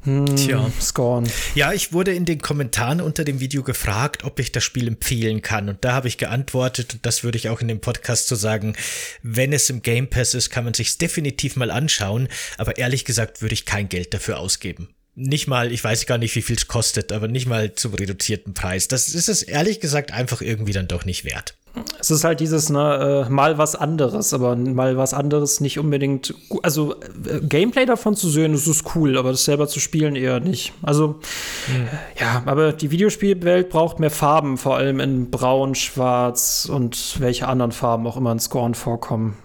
[0.04, 0.70] Hm, Tja.
[0.80, 1.28] Scorn.
[1.54, 5.42] Ja, ich wurde in den Kommentaren unter dem Video gefragt, ob ich das Spiel empfehlen
[5.42, 5.68] kann.
[5.68, 8.74] Und da habe ich geantwortet, und das würde ich auch in dem Podcast so sagen,
[9.22, 12.28] wenn es im Game Pass ist, kann man sich definitiv mal anschauen.
[12.58, 14.88] Aber ehrlich gesagt würde ich kein Geld dafür ausgeben.
[15.14, 18.54] Nicht mal, ich weiß gar nicht, wie viel es kostet, aber nicht mal zum reduzierten
[18.54, 18.88] Preis.
[18.88, 21.54] Das ist es ehrlich gesagt einfach irgendwie dann doch nicht wert
[21.98, 26.34] es ist halt dieses, ne, äh, mal was anderes, aber mal was anderes nicht unbedingt.
[26.62, 30.40] Also, äh, Gameplay davon zu sehen, das ist cool, aber das selber zu spielen eher
[30.40, 30.74] nicht.
[30.82, 31.20] Also,
[31.68, 31.88] mhm.
[32.20, 37.72] ja, aber die Videospielwelt braucht mehr Farben, vor allem in Braun, Schwarz und welche anderen
[37.72, 39.36] Farben auch immer in Scorn vorkommen.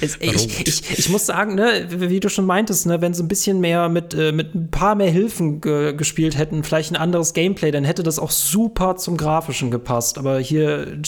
[0.00, 3.60] Ich, ich, ich, muss sagen, ne, wie du schon meintest, ne, wenn sie ein bisschen
[3.60, 7.70] mehr mit, äh, mit ein paar mehr Hilfen ge gespielt hätten, vielleicht ein anderes Gameplay,
[7.70, 10.18] dann hätte das auch super zum Grafischen gepasst.
[10.18, 10.98] Aber hier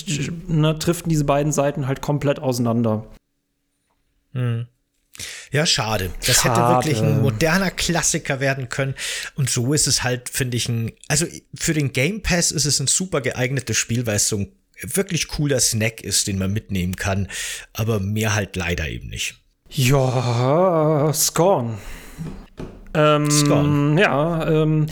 [0.46, 3.06] ne, driften diese beiden Seiten halt komplett auseinander.
[4.32, 4.66] Hm.
[5.50, 6.10] Ja, schade.
[6.26, 6.60] Das schade.
[6.60, 8.94] hätte wirklich ein moderner Klassiker werden können.
[9.34, 12.80] Und so ist es halt, finde ich, ein, also für den Game Pass ist es
[12.80, 14.52] ein super geeignetes Spiel, weil es so ein
[14.82, 17.28] wirklich cooler Snack ist, den man mitnehmen kann,
[17.72, 19.36] aber mehr halt leider eben nicht.
[19.70, 21.78] Ja, Scorn.
[22.92, 24.86] Ähm, ja, ähm,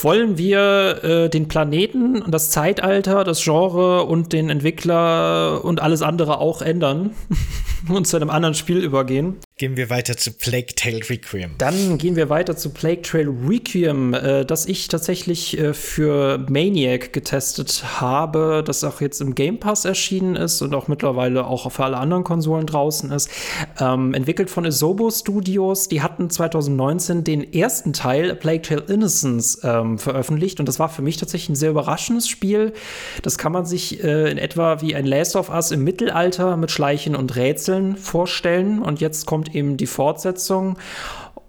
[0.00, 6.00] wollen wir äh, den Planeten und das Zeitalter, das Genre und den Entwickler und alles
[6.00, 7.10] andere auch ändern
[7.88, 9.36] und zu einem anderen Spiel übergehen?
[9.58, 11.52] Gehen wir weiter zu Plague Tale Requiem.
[11.58, 17.12] Dann gehen wir weiter zu Plague Tale Requiem, äh, das ich tatsächlich äh, für Maniac
[17.12, 21.84] getestet habe, das auch jetzt im Game Pass erschienen ist und auch mittlerweile auch für
[21.84, 23.30] alle anderen Konsolen draußen ist.
[23.78, 25.86] Ähm, entwickelt von Isobo Studios.
[25.86, 31.02] Die hatten 2019 den ersten Teil, Plague Tale Innocence, ähm, veröffentlicht und das war für
[31.02, 32.72] mich tatsächlich ein sehr überraschendes Spiel.
[33.20, 36.70] Das kann man sich äh, in etwa wie ein Last of Us im Mittelalter mit
[36.70, 40.78] Schleichen und Rätseln vorstellen und jetzt kommt eben die Fortsetzung.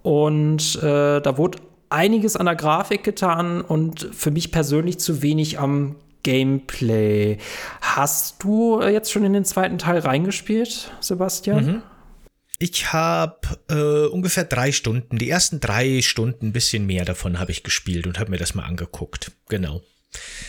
[0.02, 5.58] Und äh, da wurde einiges an der Grafik getan und für mich persönlich zu wenig
[5.58, 7.38] am Gameplay.
[7.80, 11.66] Hast du jetzt schon in den zweiten Teil reingespielt, Sebastian?
[11.66, 11.82] Mhm.
[12.58, 13.38] Ich habe
[13.68, 18.06] äh, ungefähr drei Stunden, die ersten drei Stunden, ein bisschen mehr davon habe ich gespielt
[18.06, 19.32] und habe mir das mal angeguckt.
[19.48, 19.82] Genau.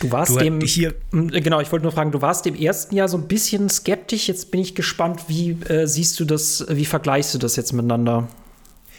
[0.00, 3.08] Du warst du, dem hier genau, ich wollte nur fragen, du warst dem ersten Jahr
[3.08, 4.28] so ein bisschen skeptisch.
[4.28, 8.28] Jetzt bin ich gespannt, wie äh, siehst du das, wie vergleichst du das jetzt miteinander?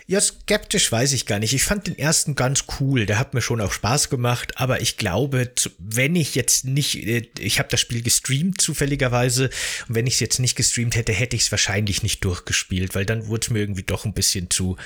[0.09, 1.53] Ja, skeptisch weiß ich gar nicht.
[1.53, 3.05] Ich fand den ersten ganz cool.
[3.05, 4.53] Der hat mir schon auch Spaß gemacht.
[4.55, 9.49] Aber ich glaube, wenn ich jetzt nicht, äh, ich habe das Spiel gestreamt zufälligerweise.
[9.89, 13.05] Und wenn ich es jetzt nicht gestreamt hätte, hätte ich es wahrscheinlich nicht durchgespielt, weil
[13.05, 14.77] dann wurde es mir irgendwie doch ein bisschen zu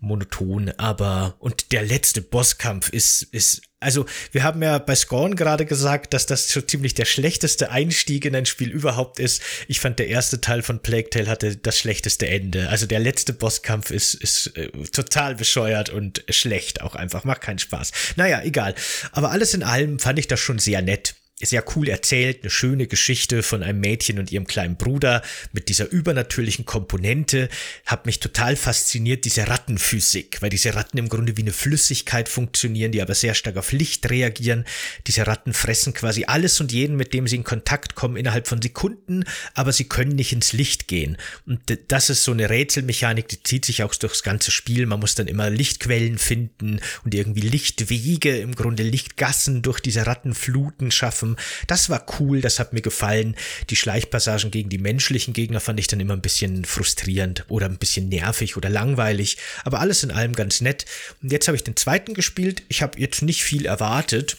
[0.00, 0.72] monoton.
[0.76, 6.14] Aber und der letzte Bosskampf ist ist also, wir haben ja bei Scorn gerade gesagt,
[6.14, 9.42] dass das so ziemlich der schlechteste Einstieg in ein Spiel überhaupt ist.
[9.68, 12.68] Ich fand, der erste Teil von Plague Tale hatte das schlechteste Ende.
[12.70, 17.24] Also, der letzte Bosskampf ist, ist äh, total bescheuert und schlecht auch einfach.
[17.24, 17.92] Macht keinen Spaß.
[18.16, 18.74] Naja, egal.
[19.12, 21.14] Aber alles in allem fand ich das schon sehr nett
[21.46, 25.22] sehr cool erzählt, eine schöne Geschichte von einem Mädchen und ihrem kleinen Bruder
[25.52, 27.48] mit dieser übernatürlichen Komponente.
[27.86, 32.92] Hat mich total fasziniert, diese Rattenphysik, weil diese Ratten im Grunde wie eine Flüssigkeit funktionieren,
[32.92, 34.64] die aber sehr stark auf Licht reagieren.
[35.06, 38.62] Diese Ratten fressen quasi alles und jeden, mit dem sie in Kontakt kommen, innerhalb von
[38.62, 39.24] Sekunden,
[39.54, 41.16] aber sie können nicht ins Licht gehen.
[41.46, 44.86] Und das ist so eine Rätselmechanik, die zieht sich auch durchs ganze Spiel.
[44.86, 50.90] Man muss dann immer Lichtquellen finden und irgendwie Lichtwege, im Grunde Lichtgassen durch diese Rattenfluten
[50.90, 51.33] schaffen
[51.66, 53.36] das war cool, das hat mir gefallen.
[53.70, 57.78] Die Schleichpassagen gegen die menschlichen Gegner fand ich dann immer ein bisschen frustrierend oder ein
[57.78, 60.84] bisschen nervig oder langweilig, aber alles in allem ganz nett.
[61.22, 62.62] Und jetzt habe ich den zweiten gespielt.
[62.68, 64.36] Ich habe jetzt nicht viel erwartet,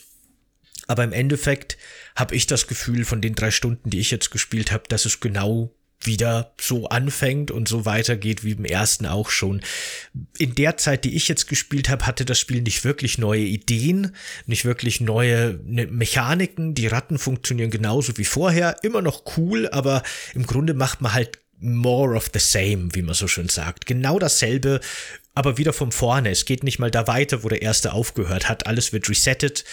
[0.88, 1.78] aber im Endeffekt
[2.16, 5.20] habe ich das Gefühl von den drei Stunden, die ich jetzt gespielt habe, dass es
[5.20, 5.74] genau
[6.06, 9.62] wieder so anfängt und so weitergeht wie im ersten auch schon.
[10.38, 14.16] In der Zeit, die ich jetzt gespielt habe, hatte das Spiel nicht wirklich neue Ideen,
[14.46, 16.76] nicht wirklich neue ne, Mechaniken.
[16.76, 20.04] Die Ratten funktionieren genauso wie vorher, immer noch cool, aber
[20.34, 23.86] im Grunde macht man halt more of the same, wie man so schön sagt.
[23.86, 24.82] Genau dasselbe,
[25.34, 26.30] aber wieder von vorne.
[26.30, 28.68] Es geht nicht mal da weiter, wo der erste aufgehört hat.
[28.68, 29.66] Alles wird resettet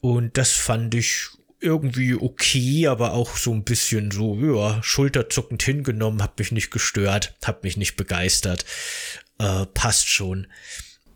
[0.00, 1.28] und das fand ich
[1.60, 7.34] irgendwie okay, aber auch so ein bisschen so, ja, schulterzuckend hingenommen, hat mich nicht gestört,
[7.44, 8.64] hat mich nicht begeistert.
[9.38, 10.46] Äh, passt schon.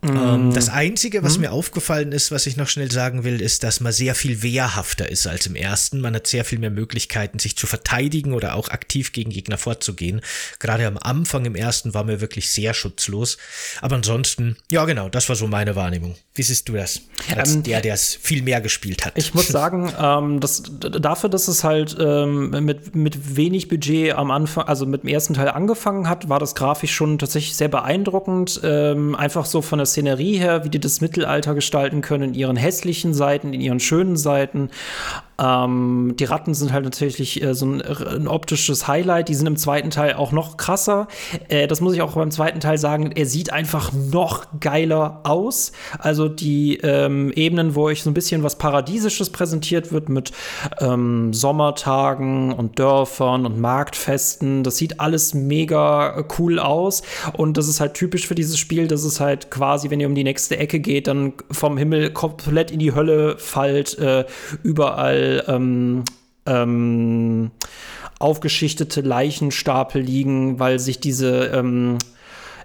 [0.05, 0.50] Mm.
[0.53, 1.42] das Einzige, was mm.
[1.42, 5.09] mir aufgefallen ist, was ich noch schnell sagen will, ist, dass man sehr viel wehrhafter
[5.09, 6.00] ist als im ersten.
[6.00, 10.20] Man hat sehr viel mehr Möglichkeiten, sich zu verteidigen oder auch aktiv gegen Gegner vorzugehen.
[10.59, 13.38] Gerade am Anfang im ersten war mir wirklich sehr schutzlos.
[13.80, 16.16] Aber ansonsten, ja genau, das war so meine Wahrnehmung.
[16.34, 17.03] Wie siehst du das?
[17.36, 19.12] Als ähm, der, der es viel mehr gespielt hat.
[19.16, 24.30] Ich muss sagen, ähm, dass, dafür, dass es halt ähm, mit, mit wenig Budget am
[24.30, 28.61] Anfang, also mit dem ersten Teil angefangen hat, war das grafisch schon tatsächlich sehr beeindruckend.
[28.64, 32.57] Ähm, einfach so von der Szenerie her, wie die das Mittelalter gestalten können, in ihren
[32.57, 34.70] hässlichen Seiten, in ihren schönen Seiten.
[35.43, 39.28] Ähm, die Ratten sind halt natürlich äh, so ein, ein, optisches Highlight.
[39.28, 41.09] Die sind im zweiten Teil auch noch krasser.
[41.49, 43.12] Äh, das muss ich auch beim zweiten Teil sagen.
[43.12, 45.72] Er sieht einfach noch geiler aus.
[45.99, 50.32] Also die ähm, Ebenen, wo euch so ein bisschen was Paradiesisches präsentiert wird mit
[50.80, 54.62] ähm, Sommertagen und Dörfern und Marktfesten.
[54.62, 57.03] Das sieht alles mega cool aus.
[57.32, 60.14] Und das ist halt typisch für dieses Spiel, dass es halt quasi, wenn ihr um
[60.14, 63.98] die nächste Ecke geht, dann vom Himmel komplett in die Hölle fallt.
[63.98, 64.24] Äh,
[64.62, 66.04] überall ähm,
[66.46, 67.50] ähm,
[68.18, 71.98] aufgeschichtete Leichenstapel liegen, weil sich diese ähm,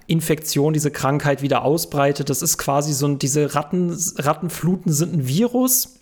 [0.07, 2.30] Infektion, diese Krankheit wieder ausbreitet.
[2.30, 5.97] Das ist quasi so, diese Ratten, Rattenfluten sind ein Virus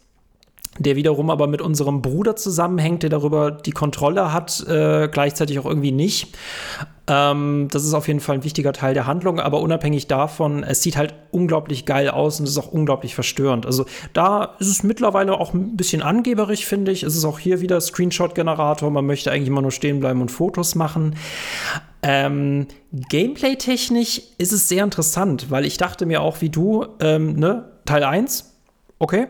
[0.78, 5.66] der wiederum aber mit unserem Bruder zusammenhängt, der darüber die Kontrolle hat, äh, gleichzeitig auch
[5.66, 6.36] irgendwie nicht.
[7.08, 10.82] Ähm, das ist auf jeden Fall ein wichtiger Teil der Handlung, aber unabhängig davon, es
[10.82, 13.66] sieht halt unglaublich geil aus und es ist auch unglaublich verstörend.
[13.66, 17.04] Also da ist es mittlerweile auch ein bisschen angeberig, finde ich.
[17.04, 18.90] Es ist auch hier wieder Screenshot-Generator.
[18.90, 21.16] Man möchte eigentlich immer nur stehen bleiben und Fotos machen.
[22.02, 27.72] Ähm, Gameplay-technisch ist es sehr interessant, weil ich dachte mir auch wie du, ähm, ne,
[27.86, 28.56] Teil 1,
[29.00, 29.28] okay,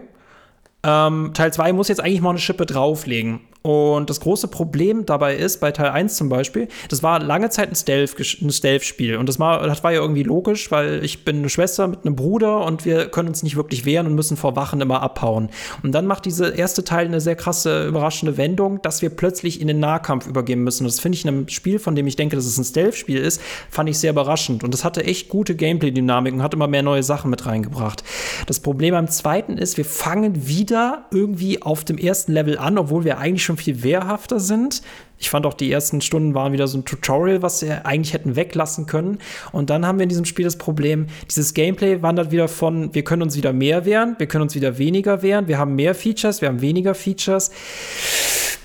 [0.86, 3.41] ähm, Teil 2 muss jetzt eigentlich mal eine Schippe drauflegen.
[3.66, 7.70] Und das große Problem dabei ist, bei Teil 1 zum Beispiel, das war lange Zeit
[7.70, 8.51] ein Stealth-Spiel.
[8.51, 12.05] Stealth und das war, das war ja irgendwie logisch, weil ich bin eine Schwester mit
[12.05, 15.49] einem Bruder und wir können uns nicht wirklich wehren und müssen vor Wachen immer abhauen.
[15.82, 19.68] Und dann macht dieser erste Teil eine sehr krasse, überraschende Wendung, dass wir plötzlich in
[19.68, 20.84] den Nahkampf übergehen müssen.
[20.84, 23.41] Das finde ich in einem Spiel, von dem ich denke, dass es ein Stealth-Spiel ist,
[23.72, 24.63] fand ich sehr überraschend.
[24.63, 28.03] Und das hatte echt gute Gameplay-Dynamik und hat immer mehr neue Sachen mit reingebracht.
[28.45, 33.05] Das Problem beim zweiten ist, wir fangen wieder irgendwie auf dem ersten Level an, obwohl
[33.05, 34.82] wir eigentlich schon schon viel wehrhafter sind.
[35.18, 38.36] Ich fand auch, die ersten Stunden waren wieder so ein Tutorial, was wir eigentlich hätten
[38.36, 39.20] weglassen können.
[39.51, 43.03] Und dann haben wir in diesem Spiel das Problem, dieses Gameplay wandert wieder von, wir
[43.03, 46.41] können uns wieder mehr wehren, wir können uns wieder weniger wehren, wir haben mehr Features,
[46.41, 47.51] wir haben weniger Features.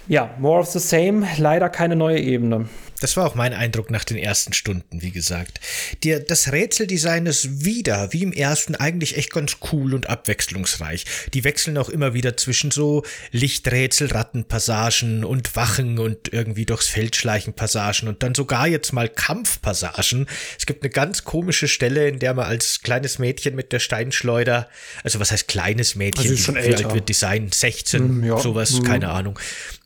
[0.08, 2.66] Ja, more of the same, leider keine neue Ebene.
[3.00, 5.60] Das war auch mein Eindruck nach den ersten Stunden, wie gesagt.
[6.04, 11.04] Der, das Rätseldesign ist wieder, wie im ersten, eigentlich echt ganz cool und abwechslungsreich.
[11.34, 17.16] Die wechseln auch immer wieder zwischen so Lichträtsel, Rattenpassagen und Wachen und irgendwie durchs Feld
[17.16, 20.26] schleichen Passagen und dann sogar jetzt mal Kampfpassagen.
[20.58, 24.68] Es gibt eine ganz komische Stelle, in der man als kleines Mädchen mit der Steinschleuder,
[25.02, 26.86] also was heißt kleines Mädchen, also schon älter.
[26.86, 28.38] alt wird Design 16, mm, ja.
[28.38, 28.82] sowas, mm.
[28.82, 29.38] keine Ahnung,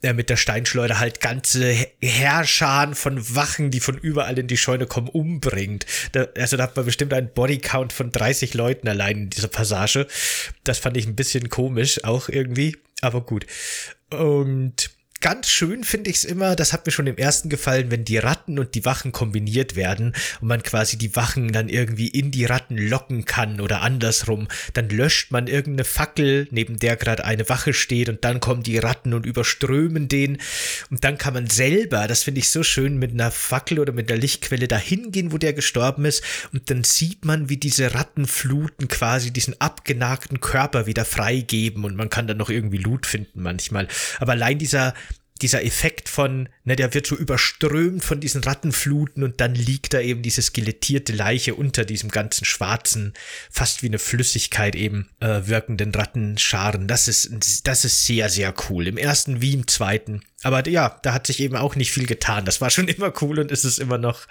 [0.05, 4.87] äh, mit der Steinschleuder halt ganze Herrscharen von Wachen, die von überall in die Scheune
[4.87, 5.87] kommen, umbringt.
[6.13, 10.07] Da, also da hat man bestimmt einen Bodycount von 30 Leuten allein in dieser Passage.
[10.63, 13.47] Das fand ich ein bisschen komisch, auch irgendwie, aber gut.
[14.11, 14.91] Und
[15.25, 18.19] ganz schön finde ich es immer, das hat mir schon im ersten gefallen, wenn die
[18.19, 22.45] Ratten und die Wachen kombiniert werden und man quasi die Wachen dann irgendwie in die
[22.45, 24.49] Ratten locken kann oder andersrum.
[24.75, 28.77] Dann löscht man irgendeine Fackel, neben der gerade eine Wache steht und dann kommen die
[28.77, 30.37] Ratten und überströmen den.
[30.91, 34.13] Und dann kann man selber, das finde ich so schön, mit einer Fackel oder mit
[34.13, 36.23] einer Lichtquelle dahin gehen, wo der gestorben ist.
[36.53, 42.11] Und dann sieht man, wie diese Rattenfluten quasi diesen abgenagten Körper wieder freigeben und man
[42.11, 43.89] kann dann noch irgendwie Loot finden manchmal.
[44.21, 44.93] Aber allein dieser
[45.43, 50.01] dieser Effekt von, ne, der wird so überströmt von diesen Rattenfluten und dann liegt da
[50.01, 53.15] eben diese skelettierte Leiche unter diesem ganzen schwarzen,
[53.51, 56.87] fast wie eine Flüssigkeit eben äh, wirkenden Rattenscharen.
[56.87, 57.31] Das ist,
[57.65, 58.87] das ist sehr, sehr cool.
[58.87, 60.23] Im ersten wie im zweiten.
[60.45, 62.45] Aber ja, da hat sich eben auch nicht viel getan.
[62.45, 64.29] Das war schon immer cool und ist es immer noch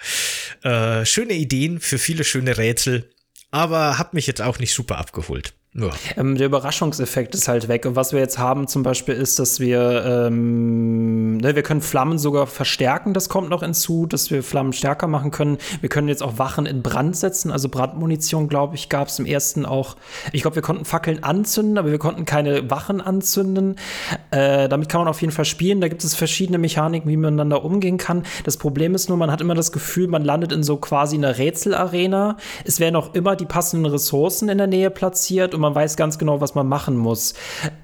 [0.62, 3.10] äh, schöne Ideen für viele schöne Rätsel.
[3.50, 5.54] Aber hat mich jetzt auch nicht super abgeholt.
[5.76, 5.90] Ja.
[6.16, 7.84] Ähm, der Überraschungseffekt ist halt weg.
[7.84, 12.16] Und was wir jetzt haben zum Beispiel ist, dass wir, ähm, ne, wir können Flammen
[12.16, 15.58] sogar verstärken, das kommt noch hinzu, dass wir Flammen stärker machen können.
[15.80, 19.26] Wir können jetzt auch Wachen in Brand setzen, also Brandmunition, glaube ich, gab es im
[19.26, 19.96] ersten auch.
[20.30, 23.74] Ich glaube, wir konnten Fackeln anzünden, aber wir konnten keine Wachen anzünden.
[24.30, 25.80] Äh, damit kann man auf jeden Fall spielen.
[25.80, 28.22] Da gibt es verschiedene Mechaniken, wie man miteinander umgehen kann.
[28.44, 31.36] Das Problem ist nur, man hat immer das Gefühl, man landet in so quasi einer
[31.36, 32.36] Rätselarena.
[32.64, 36.18] Es werden auch immer die passenden Ressourcen in der Nähe platziert und man weiß ganz
[36.18, 37.34] genau, was man machen muss.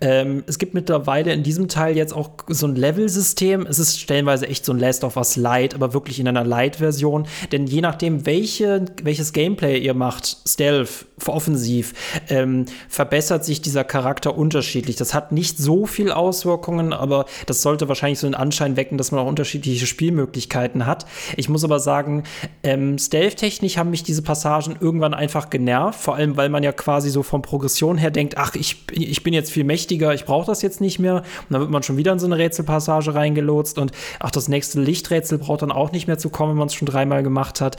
[0.01, 3.67] Ähm, es gibt mittlerweile in diesem Teil jetzt auch so ein Level-System.
[3.67, 7.27] Es ist stellenweise echt so ein Last of Us Light, aber wirklich in einer Light-Version.
[7.53, 11.95] Denn je nachdem, welche, welches Gameplay ihr macht, Stealth, offensiv,
[12.29, 14.97] ähm, verbessert sich dieser Charakter unterschiedlich.
[14.97, 19.13] Das hat nicht so viel Auswirkungen, aber das sollte wahrscheinlich so einen Anschein wecken, dass
[19.13, 21.07] man auch unterschiedliche Spielmöglichkeiten hat.
[21.37, 22.25] Ich muss aber sagen,
[22.63, 27.11] ähm, Stealth-technisch haben mich diese Passagen irgendwann einfach genervt, vor allem weil man ja quasi
[27.11, 30.63] so Progress Progression her denkt, ach, ich, ich bin jetzt viel mächtiger, ich brauche das
[30.63, 31.17] jetzt nicht mehr.
[31.17, 34.81] Und dann wird man schon wieder in so eine Rätselpassage reingelotst und ach, das nächste
[34.81, 37.77] Lichträtsel braucht dann auch nicht mehr zu kommen, wenn man es schon dreimal gemacht hat.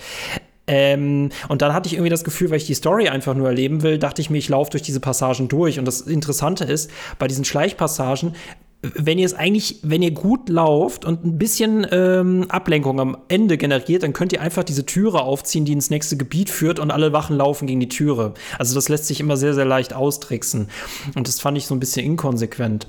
[0.72, 3.84] Ähm, und dann hatte ich irgendwie das Gefühl, weil ich die Story einfach nur erleben
[3.84, 5.78] will, dachte ich mir, ich laufe durch diese Passagen durch.
[5.78, 8.34] Und das Interessante ist, bei diesen Schleichpassagen
[8.82, 13.58] wenn ihr es eigentlich, wenn ihr gut lauft und ein bisschen ähm, Ablenkung am Ende
[13.58, 17.14] generiert, dann könnt ihr einfach diese Türe aufziehen, die ins nächste Gebiet führt und alle
[17.14, 18.34] Wachen laufen gegen die Türe.
[18.58, 20.70] Also das lässt sich immer sehr, sehr leicht austricksen.
[21.14, 22.88] Und das fand ich so ein bisschen inkonsequent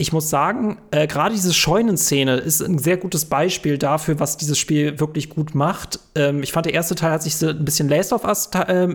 [0.00, 4.56] ich muss sagen, äh, gerade diese Scheunenszene ist ein sehr gutes Beispiel dafür, was dieses
[4.56, 5.98] Spiel wirklich gut macht.
[6.14, 8.86] Ähm, ich fand, der erste Teil hat sich so ein bisschen Last of Us äh,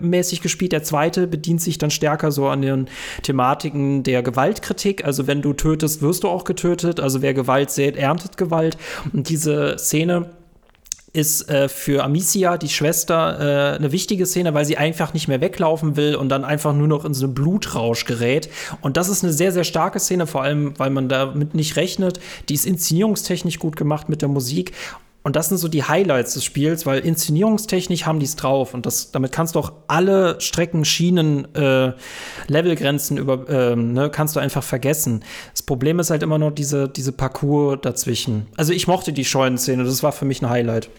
[0.41, 0.72] gespielt.
[0.72, 2.88] Der zweite bedient sich dann stärker so an den
[3.22, 5.04] Thematiken der Gewaltkritik.
[5.04, 7.01] Also, wenn du tötest, wirst du auch getötet.
[7.01, 8.78] Also, wer Gewalt sät, erntet Gewalt.
[9.12, 10.30] Und diese Szene
[11.14, 15.41] ist äh, für Amicia, die Schwester, äh, eine wichtige Szene, weil sie einfach nicht mehr
[15.41, 18.49] weglaufen will und dann einfach nur noch in so einen Blutrausch gerät.
[18.82, 22.20] Und das ist eine sehr, sehr starke Szene, vor allem, weil man damit nicht rechnet.
[22.49, 24.74] Die ist inszenierungstechnisch gut gemacht mit der Musik.
[25.26, 28.74] Und das sind so die Highlights des Spiels, weil inszenierungstechnisch haben die es drauf.
[28.74, 31.93] Und das, damit kannst du auch alle Strecken, Schienen, äh,
[32.47, 35.24] Levelgrenzen über, ähm, ne, kannst du einfach vergessen.
[35.51, 38.47] Das Problem ist halt immer nur diese, diese Parcours dazwischen.
[38.57, 40.89] Also ich mochte die Scheunenszene, das war für mich ein Highlight.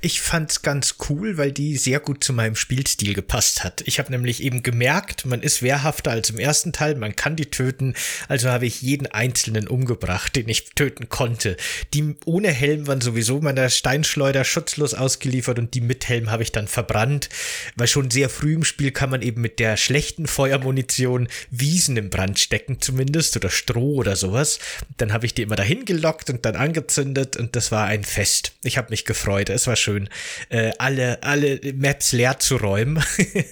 [0.00, 3.82] Ich fand's ganz cool, weil die sehr gut zu meinem Spielstil gepasst hat.
[3.84, 7.46] Ich habe nämlich eben gemerkt, man ist wehrhafter als im ersten Teil, man kann die
[7.46, 7.94] töten,
[8.28, 11.56] also habe ich jeden einzelnen umgebracht, den ich töten konnte.
[11.94, 16.52] Die ohne Helm waren sowieso meiner Steinschleuder schutzlos ausgeliefert und die mit Helm habe ich
[16.52, 17.28] dann verbrannt,
[17.76, 22.10] weil schon sehr früh im Spiel kann man eben mit der schlechten Feuermunition Wiesen im
[22.10, 24.58] Brand stecken zumindest oder Stroh oder sowas.
[24.96, 28.52] Dann habe ich die immer dahin gelockt und dann angezündet und das war ein Fest.
[28.62, 30.08] Ich habe mich gefreut es war schön,
[30.48, 33.02] äh, alle, alle Maps leer zu räumen.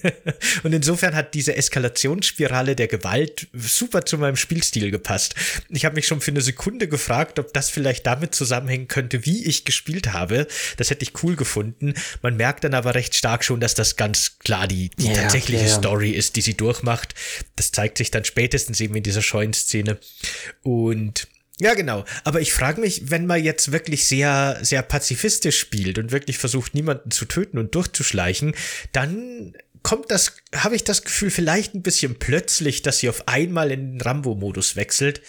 [0.63, 5.35] und insofern hat diese Eskalationsspirale der Gewalt super zu meinem Spielstil gepasst.
[5.69, 9.45] Ich habe mich schon für eine Sekunde gefragt, ob das vielleicht damit zusammenhängen könnte, wie
[9.45, 10.47] ich gespielt habe.
[10.77, 11.95] Das hätte ich cool gefunden.
[12.23, 15.67] Man merkt dann aber recht stark schon, dass das ganz klar die, die yeah, tatsächliche
[15.67, 15.75] yeah.
[15.75, 17.15] Story ist, die sie durchmacht.
[17.57, 19.99] Das zeigt sich dann spätestens eben in dieser Scheunenszene.
[20.63, 21.29] Und
[21.59, 22.05] ja, genau.
[22.25, 26.75] Aber ich frage mich, wenn man jetzt wirklich sehr, sehr pazifistisch spielt und wirklich versucht,
[26.75, 28.55] niemanden zu töten und durchzuschleichen,
[28.93, 33.71] dann kommt das, habe ich das Gefühl, vielleicht ein bisschen plötzlich, dass sie auf einmal
[33.71, 35.23] in den Rambo-Modus wechselt.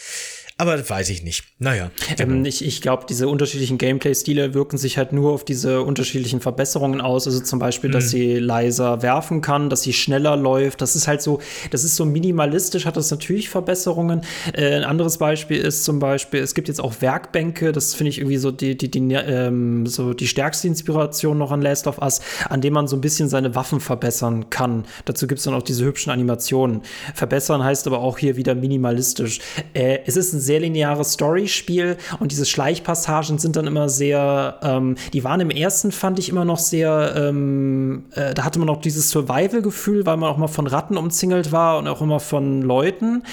[0.60, 1.44] Aber weiß ich nicht.
[1.60, 1.92] Naja.
[2.18, 7.00] Ähm, ich ich glaube, diese unterschiedlichen Gameplay-Stile wirken sich halt nur auf diese unterschiedlichen Verbesserungen
[7.00, 7.28] aus.
[7.28, 8.10] Also zum Beispiel, dass mhm.
[8.10, 10.82] sie leiser werfen kann, dass sie schneller läuft.
[10.82, 11.40] Das ist halt so,
[11.70, 14.22] das ist so minimalistisch, hat das natürlich Verbesserungen.
[14.54, 18.18] Äh, ein anderes Beispiel ist zum Beispiel, es gibt jetzt auch Werkbänke, das finde ich
[18.18, 22.20] irgendwie so die, die, die, ähm, so die stärkste Inspiration noch an Last of Us,
[22.50, 24.86] an dem man so ein bisschen seine Waffen verbessern kann.
[25.06, 26.82] Dazu gibt es dann auch diese hübschen Animationen.
[27.14, 29.40] Verbessern heißt aber auch hier wieder minimalistisch.
[29.76, 34.96] Äh, es ist ein sehr lineares Story-Spiel und diese Schleichpassagen sind dann immer sehr, ähm,
[35.14, 38.82] die waren im ersten, fand ich immer noch sehr, ähm, äh, da hatte man noch
[38.82, 43.24] dieses Survival-Gefühl, weil man auch mal von Ratten umzingelt war und auch immer von Leuten.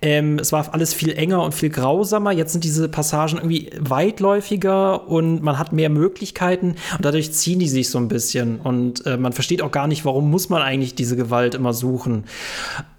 [0.00, 2.32] Ähm, es war alles viel enger und viel grausamer.
[2.32, 7.68] Jetzt sind diese Passagen irgendwie weitläufiger und man hat mehr Möglichkeiten und dadurch ziehen die
[7.68, 10.94] sich so ein bisschen und äh, man versteht auch gar nicht, warum muss man eigentlich
[10.94, 12.24] diese Gewalt immer suchen.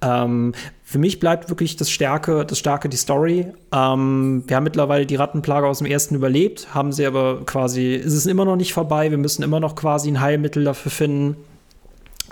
[0.02, 0.54] Ähm,
[0.92, 3.48] für mich bleibt wirklich das Stärke, das Starke die Story.
[3.72, 8.12] Ähm, wir haben mittlerweile die Rattenplage aus dem ersten überlebt, haben sie aber quasi, ist
[8.12, 9.10] es immer noch nicht vorbei.
[9.10, 11.38] Wir müssen immer noch quasi ein Heilmittel dafür finden.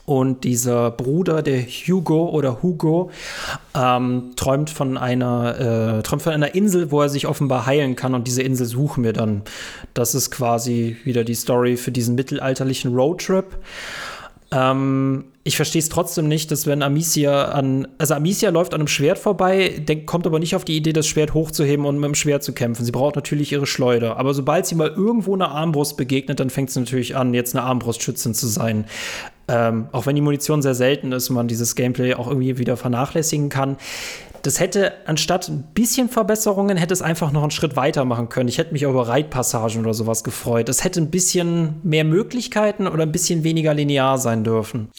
[0.05, 3.11] Und dieser Bruder, der Hugo oder Hugo,
[3.77, 8.13] ähm, träumt von einer, äh, träumt von einer Insel, wo er sich offenbar heilen kann.
[8.13, 9.43] Und diese Insel suchen wir dann.
[9.93, 13.57] Das ist quasi wieder die Story für diesen mittelalterlichen Roadtrip.
[14.51, 18.87] Ähm, ich verstehe es trotzdem nicht, dass wenn Amicia an, also Amicia läuft an einem
[18.87, 22.15] Schwert vorbei, denkt, kommt aber nicht auf die Idee, das Schwert hochzuheben und mit dem
[22.15, 22.83] Schwert zu kämpfen.
[22.85, 24.17] Sie braucht natürlich ihre Schleuder.
[24.17, 27.63] Aber sobald sie mal irgendwo eine Armbrust begegnet, dann fängt sie natürlich an, jetzt eine
[27.63, 28.85] Armbrustschützin zu sein.
[29.47, 32.77] Ähm, auch wenn die Munition sehr selten ist und man dieses Gameplay auch irgendwie wieder
[32.77, 33.77] vernachlässigen kann
[34.43, 38.49] das hätte anstatt ein bisschen Verbesserungen, hätte es einfach noch einen Schritt weiter machen können.
[38.49, 40.69] Ich hätte mich über Reitpassagen oder sowas gefreut.
[40.69, 44.89] Es hätte ein bisschen mehr Möglichkeiten oder ein bisschen weniger linear sein dürfen.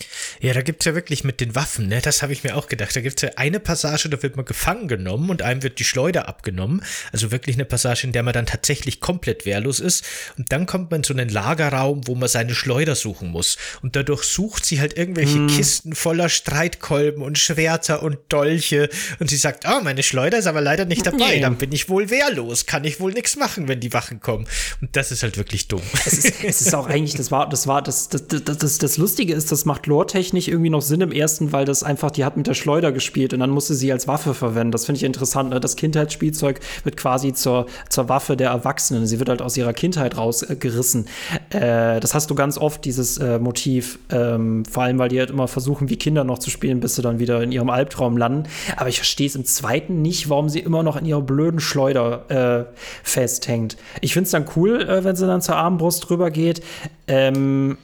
[0.40, 2.00] Ja, da gibt es ja wirklich mit den Waffen, ne?
[2.02, 2.94] Das habe ich mir auch gedacht.
[2.94, 5.84] Da gibt es ja eine Passage, da wird man gefangen genommen und einem wird die
[5.84, 6.82] Schleuder abgenommen.
[7.12, 10.04] Also wirklich eine Passage, in der man dann tatsächlich komplett wehrlos ist.
[10.38, 13.56] Und dann kommt man in so einen Lagerraum, wo man seine Schleuder suchen muss.
[13.82, 15.46] Und dadurch sucht sie halt irgendwelche hm.
[15.48, 18.88] Kisten voller Streitkolben und Schwerter und Dolche
[19.18, 21.40] und sie sagt, ah, oh, meine Schleuder ist aber leider nicht dabei, nee.
[21.40, 24.46] dann bin ich wohl wehrlos, kann ich wohl nichts machen, wenn die Wachen kommen.
[24.80, 25.82] Und das ist halt wirklich dumm.
[26.06, 28.96] Es ist, es ist auch eigentlich, das war, das war, das, das, das, das, das
[28.98, 32.36] Lustige ist, das macht lore-technisch irgendwie noch Sinn im ersten, weil das einfach, die hat
[32.36, 34.72] mit der Schleuder gespielt und dann musste sie als Waffe verwenden.
[34.72, 35.50] Das finde ich interessant.
[35.50, 35.60] Ne?
[35.60, 39.06] Das Kindheitsspielzeug wird quasi zur, zur Waffe der Erwachsenen.
[39.06, 41.06] Sie wird halt aus ihrer Kindheit rausgerissen.
[41.50, 43.98] Äh, das hast du ganz oft, dieses äh, Motiv.
[44.10, 47.02] Ähm, vor allem, weil die halt immer versuchen, wie Kinder noch zu spielen, bis sie
[47.02, 48.48] dann wieder in ihrem Albtraum landen.
[48.76, 51.60] Aber ich verstehe verstehe es im zweiten nicht, warum sie immer noch in ihrer blöden
[51.60, 53.76] Schleuder äh, festhängt.
[54.00, 56.62] Ich finde es dann cool, äh, wenn sie dann zur Armbrust drüber geht.
[57.06, 57.76] Ähm,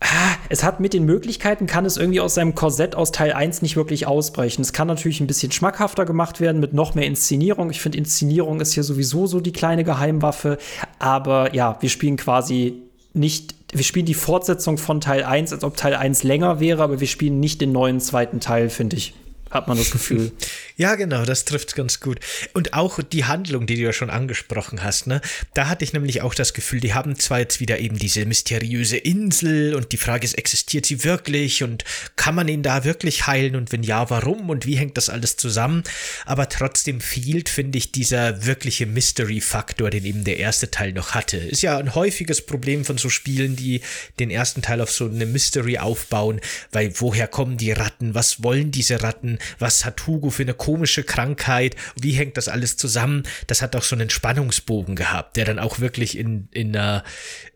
[0.00, 3.62] ah, es hat mit den Möglichkeiten, kann es irgendwie aus seinem Korsett aus Teil 1
[3.62, 4.60] nicht wirklich ausbrechen.
[4.60, 7.70] Es kann natürlich ein bisschen schmackhafter gemacht werden mit noch mehr Inszenierung.
[7.70, 10.58] Ich finde, Inszenierung ist hier sowieso so die kleine Geheimwaffe.
[10.98, 12.82] Aber ja, wir spielen quasi
[13.14, 17.00] nicht, wir spielen die Fortsetzung von Teil 1, als ob Teil 1 länger wäre, aber
[17.00, 19.14] wir spielen nicht den neuen zweiten Teil, finde ich
[19.54, 20.32] hat man das Gefühl.
[20.76, 22.18] Ja, genau, das trifft ganz gut.
[22.52, 25.20] Und auch die Handlung, die du ja schon angesprochen hast, ne?
[25.54, 28.96] Da hatte ich nämlich auch das Gefühl, die haben zwar jetzt wieder eben diese mysteriöse
[28.96, 31.84] Insel und die Frage ist, existiert sie wirklich und
[32.16, 35.36] kann man ihn da wirklich heilen und wenn ja, warum und wie hängt das alles
[35.36, 35.84] zusammen?
[36.26, 41.36] Aber trotzdem fehlt, finde ich, dieser wirkliche Mystery-Faktor, den eben der erste Teil noch hatte.
[41.36, 43.80] Ist ja ein häufiges Problem von so Spielen, die
[44.18, 46.40] den ersten Teil auf so eine Mystery aufbauen,
[46.72, 48.16] weil woher kommen die Ratten?
[48.16, 49.38] Was wollen diese Ratten?
[49.58, 51.76] Was hat Hugo für eine komische Krankheit?
[52.00, 53.24] Wie hängt das alles zusammen?
[53.46, 57.04] Das hat auch so einen Spannungsbogen gehabt, der dann auch wirklich in, in einer,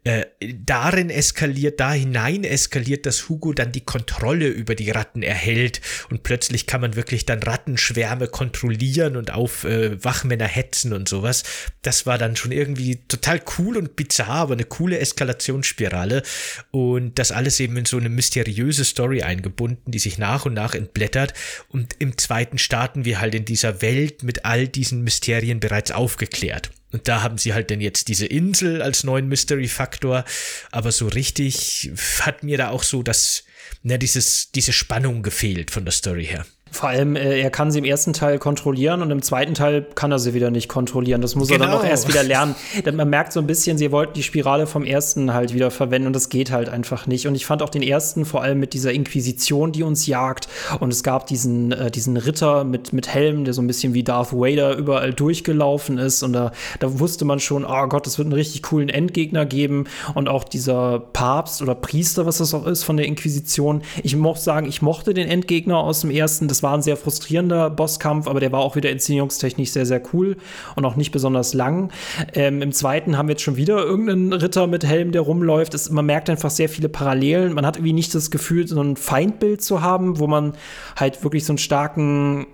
[0.09, 0.24] äh,
[0.64, 6.22] darin eskaliert, da hinein eskaliert, dass Hugo dann die Kontrolle über die Ratten erhält und
[6.22, 11.43] plötzlich kann man wirklich dann Rattenschwärme kontrollieren und auf äh, Wachmänner hetzen und sowas.
[11.82, 16.22] Das war dann schon irgendwie total cool und bizarr, aber eine coole Eskalationsspirale
[16.70, 20.74] und das alles eben in so eine mysteriöse Story eingebunden, die sich nach und nach
[20.74, 21.34] entblättert
[21.68, 26.70] und im zweiten starten wir halt in dieser Welt mit all diesen Mysterien bereits aufgeklärt.
[26.91, 30.24] Und da haben sie halt dann jetzt diese Insel als neuen Mystery-Faktor.
[30.70, 33.45] Aber so richtig hat mir da auch so das,
[33.83, 36.47] ne, dieses, diese Spannung gefehlt von der Story her.
[36.70, 40.12] Vor allem, äh, er kann sie im ersten Teil kontrollieren und im zweiten Teil kann
[40.12, 41.20] er sie wieder nicht kontrollieren.
[41.20, 41.64] Das muss genau.
[41.64, 41.90] er dann auch genau.
[41.90, 42.54] erst wieder lernen.
[42.84, 46.08] Denn man merkt so ein bisschen, sie wollten die Spirale vom ersten halt wieder verwenden
[46.08, 47.26] und das geht halt einfach nicht.
[47.26, 50.48] Und ich fand auch den ersten vor allem mit dieser Inquisition, die uns jagt.
[50.80, 54.04] Und es gab diesen, äh, diesen Ritter mit, mit Helm, der so ein bisschen wie
[54.04, 56.22] Darth Vader überall durchgelaufen ist.
[56.22, 59.84] Und da, da wusste man schon, oh Gott, es wird einen richtig coolen Endgegner geben.
[60.14, 63.82] Und auch dieser Papst oder Priester, was das auch ist von der Inquisition.
[64.02, 66.48] Ich muss sagen, ich mochte den Endgegner aus dem ersten.
[66.48, 70.02] Das das war ein sehr frustrierender Bosskampf, aber der war auch wieder inszenierungstechnisch sehr, sehr
[70.12, 70.36] cool
[70.74, 71.92] und auch nicht besonders lang.
[72.34, 75.74] Ähm, Im zweiten haben wir jetzt schon wieder irgendeinen Ritter mit Helm, der rumläuft.
[75.74, 77.52] Es, man merkt einfach sehr viele Parallelen.
[77.52, 80.54] Man hat irgendwie nicht das Gefühl, so ein Feindbild zu haben, wo man
[80.96, 82.48] halt wirklich so einen starken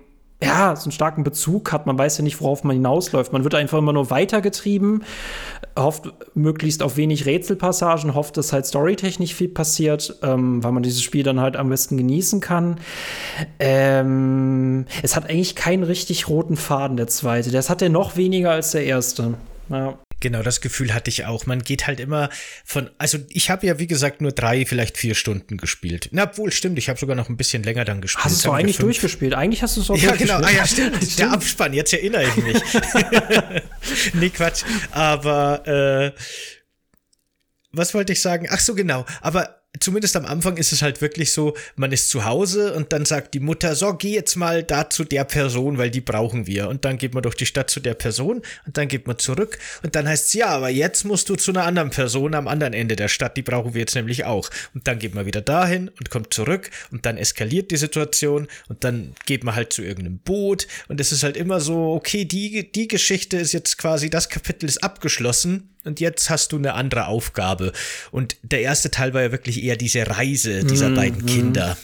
[0.45, 1.87] ja, so einen starken Bezug hat.
[1.87, 3.33] Man weiß ja nicht, worauf man hinausläuft.
[3.33, 5.03] Man wird einfach immer nur weitergetrieben,
[5.77, 11.01] hofft möglichst auf wenig Rätselpassagen, hofft, dass halt storytechnisch viel passiert, ähm, weil man dieses
[11.01, 12.79] Spiel dann halt am besten genießen kann.
[13.59, 17.51] Ähm, es hat eigentlich keinen richtig roten Faden, der zweite.
[17.51, 19.33] Das hat er noch weniger als der erste.
[19.69, 19.97] Ja.
[20.25, 21.45] Genau, das Gefühl hatte ich auch.
[21.45, 22.31] Man geht halt immer
[22.65, 26.09] von, also ich habe ja wie gesagt nur drei, vielleicht vier Stunden gespielt.
[26.13, 28.25] Na, obwohl, stimmt, ich habe sogar noch ein bisschen länger dann gespielt.
[28.25, 29.35] Hast du es eigentlich durchgespielt?
[29.35, 30.95] Eigentlich hast du es auch Ja, genau, ah, ja, stimmt.
[31.03, 31.19] stimmt.
[31.19, 32.57] Der Abspann, jetzt erinnere ich mich.
[34.15, 34.63] nee, Quatsch.
[34.89, 35.67] Aber,
[36.15, 36.19] äh,
[37.71, 38.47] was wollte ich sagen?
[38.49, 39.05] Ach so, genau.
[39.21, 43.05] Aber zumindest am Anfang ist es halt wirklich so, man ist zu Hause und dann
[43.05, 46.69] sagt die Mutter, so, geh jetzt mal da zu der Person, weil die brauchen wir.
[46.69, 49.57] Und dann geht man durch die Stadt zu der Person und dann geht man zurück
[49.83, 52.73] und dann heißt es, ja, aber jetzt musst du zu einer anderen Person am anderen
[52.73, 54.49] Ende der Stadt, die brauchen wir jetzt nämlich auch.
[54.73, 58.83] Und dann geht man wieder dahin und kommt zurück und dann eskaliert die Situation und
[58.83, 62.71] dann geht man halt zu irgendeinem Boot und es ist halt immer so, okay, die,
[62.71, 67.07] die Geschichte ist jetzt quasi, das Kapitel ist abgeschlossen und jetzt hast du eine andere
[67.07, 67.71] Aufgabe.
[68.11, 71.77] Und der erste Teil war ja wirklich eher diese Reise dieser mm, beiden Kinder.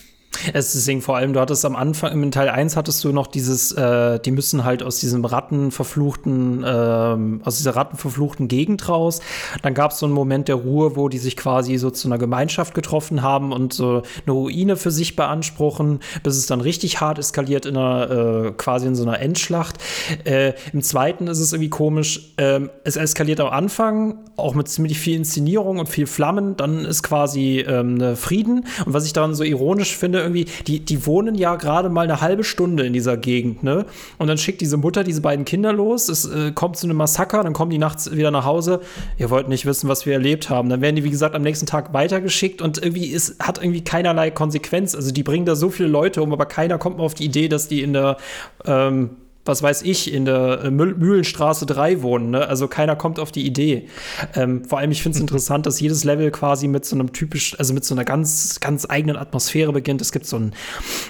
[0.54, 3.28] Es ist deswegen vor allem, du hattest am Anfang, im Teil 1 hattest du noch
[3.28, 9.20] dieses, äh, die müssen halt aus diesem rattenverfluchten, äh, aus dieser rattenverfluchten Gegend raus.
[9.62, 12.18] Dann gab es so einen Moment der Ruhe, wo die sich quasi so zu einer
[12.18, 17.20] Gemeinschaft getroffen haben und so eine Ruine für sich beanspruchen, bis es dann richtig hart
[17.20, 19.78] eskaliert in einer, äh, quasi in so einer Endschlacht.
[20.24, 24.98] Äh, Im zweiten ist es irgendwie komisch, ähm, es eskaliert am Anfang, auch mit ziemlich
[24.98, 28.66] viel Inszenierung und viel Flammen, dann ist quasi ähm, Frieden.
[28.86, 32.22] Und was ich daran so ironisch finde, irgendwie, die, die wohnen ja gerade mal eine
[32.22, 33.86] halbe Stunde in dieser Gegend, ne?
[34.18, 37.44] Und dann schickt diese Mutter diese beiden Kinder los, es äh, kommt zu einem Massaker,
[37.44, 38.82] dann kommen die nachts wieder nach Hause.
[39.18, 40.70] Ihr wollt nicht wissen, was wir erlebt haben.
[40.70, 44.32] Dann werden die, wie gesagt, am nächsten Tag weitergeschickt und irgendwie ist, hat irgendwie keinerlei
[44.32, 44.96] Konsequenz.
[44.96, 47.48] Also die bringen da so viele Leute um, aber keiner kommt mal auf die Idee,
[47.48, 48.18] dass die in der
[48.66, 49.12] ähm,
[49.46, 52.32] was weiß ich, in der äh, Mühlenstraße 3 wohnen.
[52.32, 52.48] Ne?
[52.48, 53.88] Also keiner kommt auf die Idee.
[54.36, 57.58] Ähm, vor allem, ich finde es interessant, dass jedes Level quasi mit so einem typisch,
[57.58, 60.02] also mit so einer ganz, ganz eigenen Atmosphäre beginnt.
[60.02, 60.54] Es gibt so ein,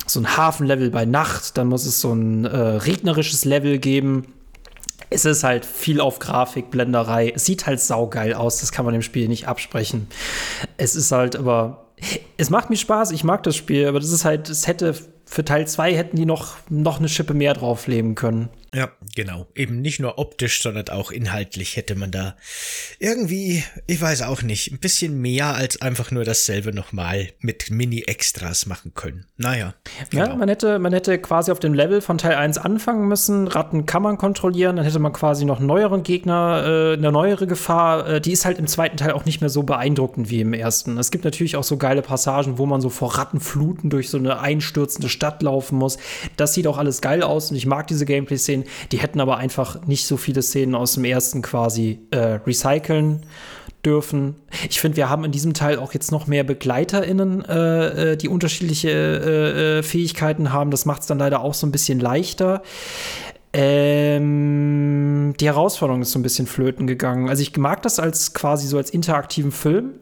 [0.07, 4.27] so ein Hafenlevel bei Nacht, dann muss es so ein äh, regnerisches Level geben.
[5.09, 7.33] Es ist halt viel auf Grafik, Blenderei.
[7.35, 10.07] Es sieht halt saugeil aus, das kann man dem Spiel nicht absprechen.
[10.77, 11.87] Es ist halt aber,
[12.37, 14.95] es macht mir Spaß, ich mag das Spiel, aber das ist halt, es hätte
[15.31, 18.49] für Teil 2 hätten die noch, noch eine Schippe mehr draufleben können.
[18.73, 19.47] Ja, genau.
[19.53, 22.37] Eben nicht nur optisch, sondern auch inhaltlich hätte man da
[22.99, 28.67] irgendwie, ich weiß auch nicht, ein bisschen mehr als einfach nur dasselbe nochmal mit Mini-Extras
[28.67, 29.25] machen können.
[29.35, 29.73] Naja.
[30.09, 30.27] Genau.
[30.27, 33.49] Ja, man hätte, man hätte quasi auf dem Level von Teil 1 anfangen müssen.
[33.49, 38.07] Ratten kann man kontrollieren, dann hätte man quasi noch neueren Gegner, äh, eine neuere Gefahr.
[38.07, 40.97] Äh, die ist halt im zweiten Teil auch nicht mehr so beeindruckend wie im ersten.
[40.97, 44.39] Es gibt natürlich auch so geile Passagen, wo man so vor Rattenfluten durch so eine
[44.39, 45.97] einstürzende Stadt laufen muss.
[46.37, 48.89] Das sieht auch alles geil aus und ich mag diese Gameplay-Szenen Szenen.
[48.91, 53.21] Die hätten aber einfach nicht so viele Szenen aus dem ersten quasi äh, recyceln
[53.85, 54.35] dürfen.
[54.69, 58.29] Ich finde, wir haben in diesem Teil auch jetzt noch mehr BegleiterInnen, äh, äh die
[58.29, 60.71] unterschiedliche äh, äh, Fähigkeiten haben.
[60.71, 62.61] Das macht es dann leider auch so ein bisschen leichter.
[63.53, 67.27] Ähm, die Herausforderung ist so ein bisschen flöten gegangen.
[67.27, 69.93] Also ich mag das als quasi so als interaktiven Film.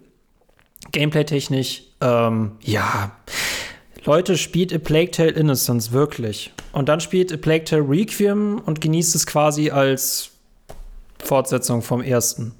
[0.92, 3.12] Gameplay-technisch, ähm, ja.
[4.06, 6.52] Leute, spielt A Plague Tale Innocence, wirklich.
[6.72, 10.32] Und dann spielt A Plague Tale Requiem und genießt es quasi als
[11.20, 12.54] Fortsetzung vom ersten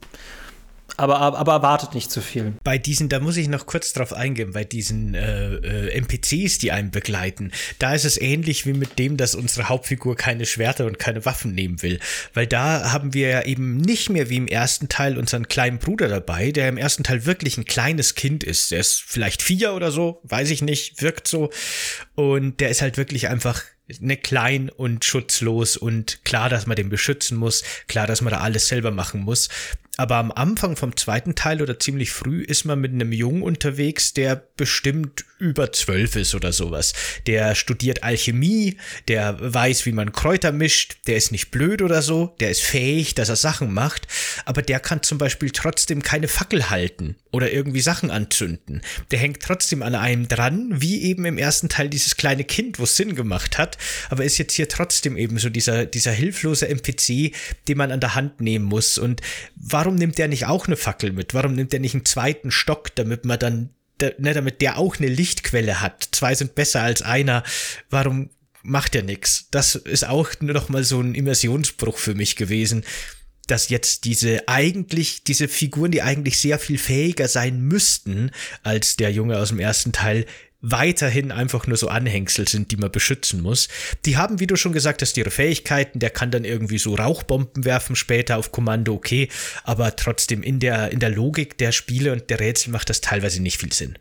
[1.00, 2.54] aber, aber erwartet nicht zu viel.
[2.64, 6.72] Bei diesen, da muss ich noch kurz drauf eingehen, bei diesen äh, äh, NPCs, die
[6.72, 11.00] einen begleiten, da ist es ähnlich wie mit dem, dass unsere Hauptfigur keine Schwerter und
[11.00, 12.00] keine Waffen nehmen will.
[12.34, 16.10] Weil da haben wir ja eben nicht mehr wie im ersten Teil unseren kleinen Bruder
[16.10, 18.72] dabei, der im ersten Teil wirklich ein kleines Kind ist.
[18.72, 21.50] Der ist vielleicht vier oder so, weiß ich nicht, wirkt so.
[22.16, 23.64] Und der ist halt wirklich einfach
[24.00, 28.42] ne, klein und schutzlos und klar, dass man den beschützen muss, klar, dass man da
[28.42, 29.50] alles selber machen muss.
[30.00, 34.14] Aber am Anfang vom zweiten Teil oder ziemlich früh ist man mit einem Jungen unterwegs,
[34.14, 36.94] der bestimmt über zwölf ist oder sowas.
[37.28, 38.78] Der studiert Alchemie,
[39.10, 43.14] der weiß, wie man Kräuter mischt, der ist nicht blöd oder so, der ist fähig,
[43.16, 44.08] dass er Sachen macht,
[44.46, 48.82] aber der kann zum Beispiel trotzdem keine Fackel halten oder irgendwie Sachen anzünden.
[49.12, 52.84] Der hängt trotzdem an einem dran, wie eben im ersten Teil dieses kleine Kind, wo
[52.84, 53.78] es Sinn gemacht hat,
[54.10, 57.34] aber ist jetzt hier trotzdem eben so dieser, dieser hilflose NPC,
[57.68, 58.98] den man an der Hand nehmen muss.
[58.98, 59.22] Und
[59.56, 61.34] warum nimmt der nicht auch eine Fackel mit?
[61.34, 63.70] Warum nimmt der nicht einen zweiten Stock, damit man dann
[64.02, 66.10] ne, damit der auch eine Lichtquelle hat.
[66.12, 67.44] Zwei sind besser als einer.
[67.90, 68.30] Warum
[68.64, 69.48] macht er nix?
[69.52, 72.84] Das ist auch nur noch mal so ein Immersionsbruch für mich gewesen,
[73.48, 78.32] dass jetzt diese eigentlich, diese Figuren, die eigentlich sehr viel fähiger sein müssten
[78.64, 80.26] als der Junge aus dem ersten Teil,
[80.62, 83.70] weiterhin einfach nur so Anhängsel sind, die man beschützen muss.
[84.06, 86.00] Die haben, wie du schon gesagt hast, ihre Fähigkeiten.
[86.00, 89.30] Der kann dann irgendwie so Rauchbomben werfen später auf Kommando, okay.
[89.64, 93.42] Aber trotzdem in der, in der Logik der Spiele und der Rätsel macht das teilweise
[93.42, 93.98] nicht viel Sinn.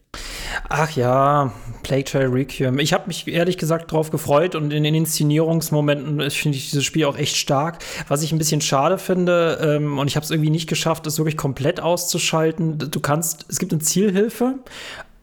[0.68, 1.52] Ach ja,
[1.82, 2.78] Plague Trail Requiem.
[2.78, 7.04] Ich habe mich ehrlich gesagt drauf gefreut und in den Inszenierungsmomenten finde ich dieses Spiel
[7.04, 7.84] auch echt stark.
[8.09, 11.18] Was ich ein bisschen schade finde, ähm, und ich habe es irgendwie nicht geschafft, es
[11.18, 12.78] wirklich komplett auszuschalten.
[12.78, 14.56] Du kannst, es gibt eine Zielhilfe,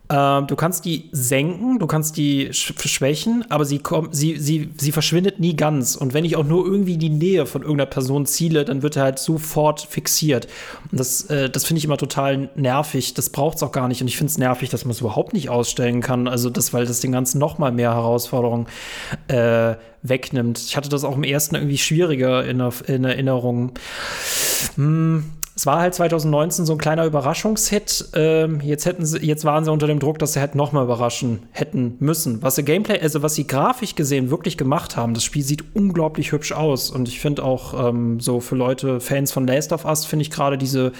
[0.08, 3.82] du kannst die senken, du kannst die sch schwächen, aber sie,
[4.12, 5.95] sie, sie, sie verschwindet nie ganz.
[5.95, 9.03] Und wenn ich auch nur irgendwie die Nähe von irgendeiner Person ziele, dann wird er
[9.03, 10.47] halt sofort fixiert.
[10.91, 13.16] Und das, äh, das finde ich immer total nervig.
[13.16, 14.01] Das braucht es auch gar nicht.
[14.01, 16.28] Und ich finde es nervig, dass man es überhaupt nicht ausstellen kann.
[16.28, 18.68] Also das, weil das den ganzen noch mal mehr Herausforderungen
[19.28, 20.60] äh, wegnimmt.
[20.60, 23.72] Ich hatte das auch im ersten irgendwie schwieriger in, in Erinnerung.
[24.76, 28.10] Hm, es war halt 2019 so ein kleiner Überraschungshit.
[28.14, 30.84] Ähm, jetzt hätten sie, jetzt waren sie unter dem Druck, dass sie halt noch mal
[30.84, 32.41] überraschen hätten müssen.
[32.41, 36.34] Was sie Gameplay, also was sie grafisch gesehen wirklich gemacht haben, das Spiel sieht unglaublich
[36.34, 36.91] hübsch aus.
[36.91, 40.32] Und ich finde auch ähm, so für Leute, Fans von Last of Us, finde ich
[40.32, 40.91] gerade diese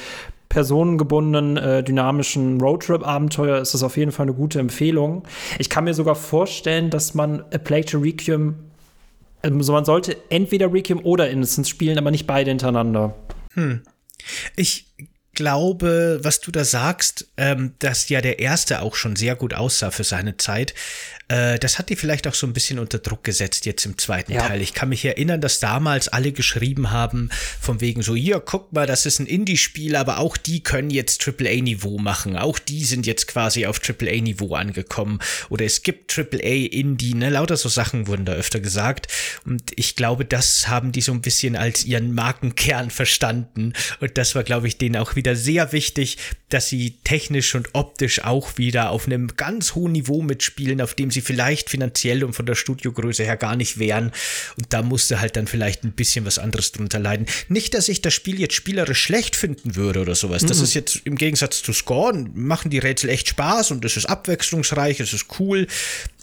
[0.48, 5.24] personengebundenen, äh, dynamischen Roadtrip-Abenteuer ist das auf jeden Fall eine gute Empfehlung.
[5.60, 8.56] Ich kann mir sogar vorstellen, dass man A Plague to Requiem,
[9.42, 13.16] also man sollte entweder Requiem oder Innocence spielen, aber nicht beide hintereinander.
[13.56, 13.82] Hm.
[14.56, 14.85] Ich
[15.36, 19.92] glaube, was du da sagst, ähm, dass ja der erste auch schon sehr gut aussah
[19.92, 20.74] für seine Zeit,
[21.28, 24.34] äh, das hat die vielleicht auch so ein bisschen unter Druck gesetzt jetzt im zweiten
[24.34, 24.48] ja.
[24.48, 24.62] Teil.
[24.62, 27.30] Ich kann mich erinnern, dass damals alle geschrieben haben,
[27.60, 31.28] von wegen so, hier, guck mal, das ist ein Indie-Spiel, aber auch die können jetzt
[31.28, 32.38] AAA-Niveau machen.
[32.38, 35.20] Auch die sind jetzt quasi auf AAA-Niveau angekommen.
[35.50, 37.30] Oder es gibt AAA-Indie, ne?
[37.30, 39.08] Lauter so Sachen wurden da öfter gesagt.
[39.46, 43.74] Und ich glaube, das haben die so ein bisschen als ihren Markenkern verstanden.
[44.00, 46.18] Und das war, glaube ich, denen auch wieder sehr wichtig,
[46.50, 51.10] dass sie technisch und optisch auch wieder auf einem ganz hohen Niveau mitspielen, auf dem
[51.10, 54.12] sie vielleicht finanziell und von der Studiogröße her gar nicht wären.
[54.58, 57.26] Und da musste halt dann vielleicht ein bisschen was anderes drunter leiden.
[57.48, 60.44] Nicht, dass ich das Spiel jetzt spielerisch schlecht finden würde oder sowas.
[60.44, 60.48] Mhm.
[60.48, 64.06] Das ist jetzt im Gegensatz zu Scorn, machen die Rätsel echt Spaß und es ist
[64.06, 65.68] abwechslungsreich, es ist cool,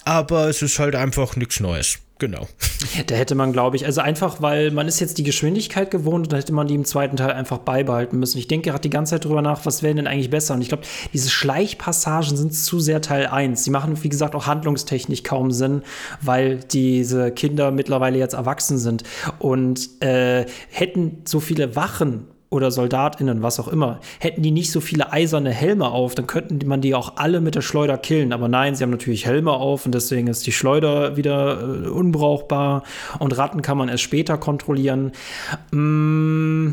[0.05, 2.47] aber es ist halt einfach nichts Neues genau.
[3.07, 6.33] Da hätte man, glaube ich, also einfach, weil man ist jetzt die Geschwindigkeit gewohnt und
[6.33, 8.39] da hätte man die im zweiten Teil einfach beibehalten müssen.
[8.39, 10.55] Ich denke gerade die ganze Zeit drüber nach, was wäre denn eigentlich besser?
[10.55, 13.62] Und ich glaube, diese Schleichpassagen sind zu sehr Teil 1.
[13.64, 15.83] Die machen, wie gesagt, auch handlungstechnisch kaum Sinn,
[16.20, 19.05] weil diese Kinder mittlerweile jetzt erwachsen sind.
[19.39, 24.80] Und äh, hätten so viele Wachen oder SoldatInnen, was auch immer, hätten die nicht so
[24.80, 28.32] viele eiserne Helme auf, dann könnten man die auch alle mit der Schleuder killen.
[28.32, 32.84] Aber nein, sie haben natürlich Helme auf und deswegen ist die Schleuder wieder äh, unbrauchbar
[33.18, 35.12] und Ratten kann man erst später kontrollieren.
[35.70, 36.72] Mm,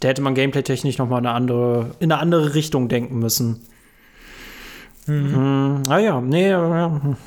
[0.00, 3.60] da hätte man gameplay-technisch noch mal eine andere, in eine andere Richtung denken müssen.
[5.08, 5.82] Mhm.
[5.88, 6.54] Ah ja, nee.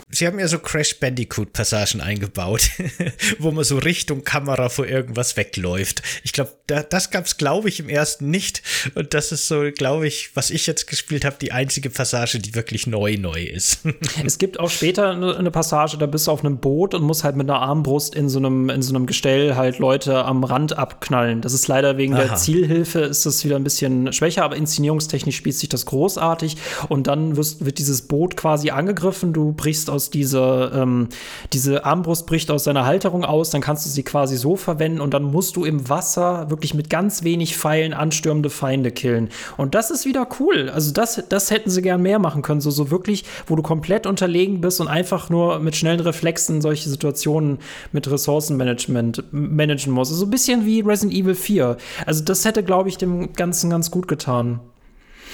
[0.10, 2.70] Sie haben ja so Crash Bandicoot-Passagen eingebaut,
[3.40, 6.04] wo man so Richtung Kamera vor irgendwas wegläuft.
[6.24, 8.62] Ich glaube, da, das gab es, glaube ich, im ersten nicht.
[8.96, 12.54] Und das ist so, glaube ich, was ich jetzt gespielt habe, die einzige Passage, die
[12.56, 13.82] wirklich neu neu ist.
[14.26, 17.24] es gibt auch später eine, eine, Passage, da bist du auf einem Boot und musst
[17.24, 20.78] halt mit einer Armbrust in so einem, in so einem Gestell halt Leute am Rand
[20.78, 21.42] abknallen.
[21.42, 22.24] Das ist leider wegen Aha.
[22.24, 26.58] der Zielhilfe ist das wieder ein bisschen schwächer, aber inszenierungstechnisch spielt sich das großartig.
[26.88, 31.08] Und dann wirst, wird dieses Boot quasi angegriffen, du brichst aus dieser, ähm,
[31.54, 35.14] diese Armbrust bricht aus seiner Halterung aus, dann kannst du sie quasi so verwenden und
[35.14, 39.30] dann musst du im Wasser wirklich mit ganz wenig Pfeilen anstürmende Feinde killen.
[39.56, 40.70] Und das ist wieder cool.
[40.70, 44.06] Also das, das hätten sie gern mehr machen können, so, so wirklich, wo du komplett
[44.06, 47.60] unterlegen bist und einfach nur mit schnellen Reflexen solche Situationen
[47.94, 50.10] mit Ressourcenmanagement managen musst.
[50.12, 51.78] So also ein bisschen wie Resident Evil 4.
[52.06, 54.60] Also das hätte, glaube ich, dem Ganzen ganz gut getan.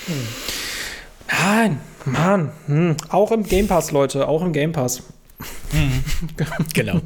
[0.05, 0.66] Hm.
[1.29, 2.51] Nein, Mann.
[2.67, 2.95] Hm.
[3.09, 5.03] Auch im Game Pass, Leute, auch im Game Pass.
[5.71, 6.03] Mhm.
[6.73, 6.99] genau.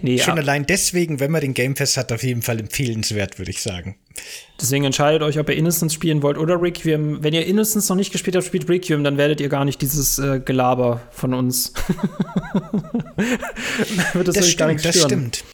[0.00, 0.42] nee, Schon ja.
[0.42, 3.96] allein deswegen, wenn man den Game Pass hat, auf jeden Fall empfehlenswert, würde ich sagen.
[4.60, 7.22] Deswegen entscheidet euch, ob ihr Innocence spielen wollt oder Requiem.
[7.22, 10.18] Wenn ihr Innocence noch nicht gespielt habt, spielt Requiem, dann werdet ihr gar nicht dieses
[10.18, 11.74] äh, Gelaber von uns.
[14.14, 15.44] Wird das, das stimmt, das stimmt.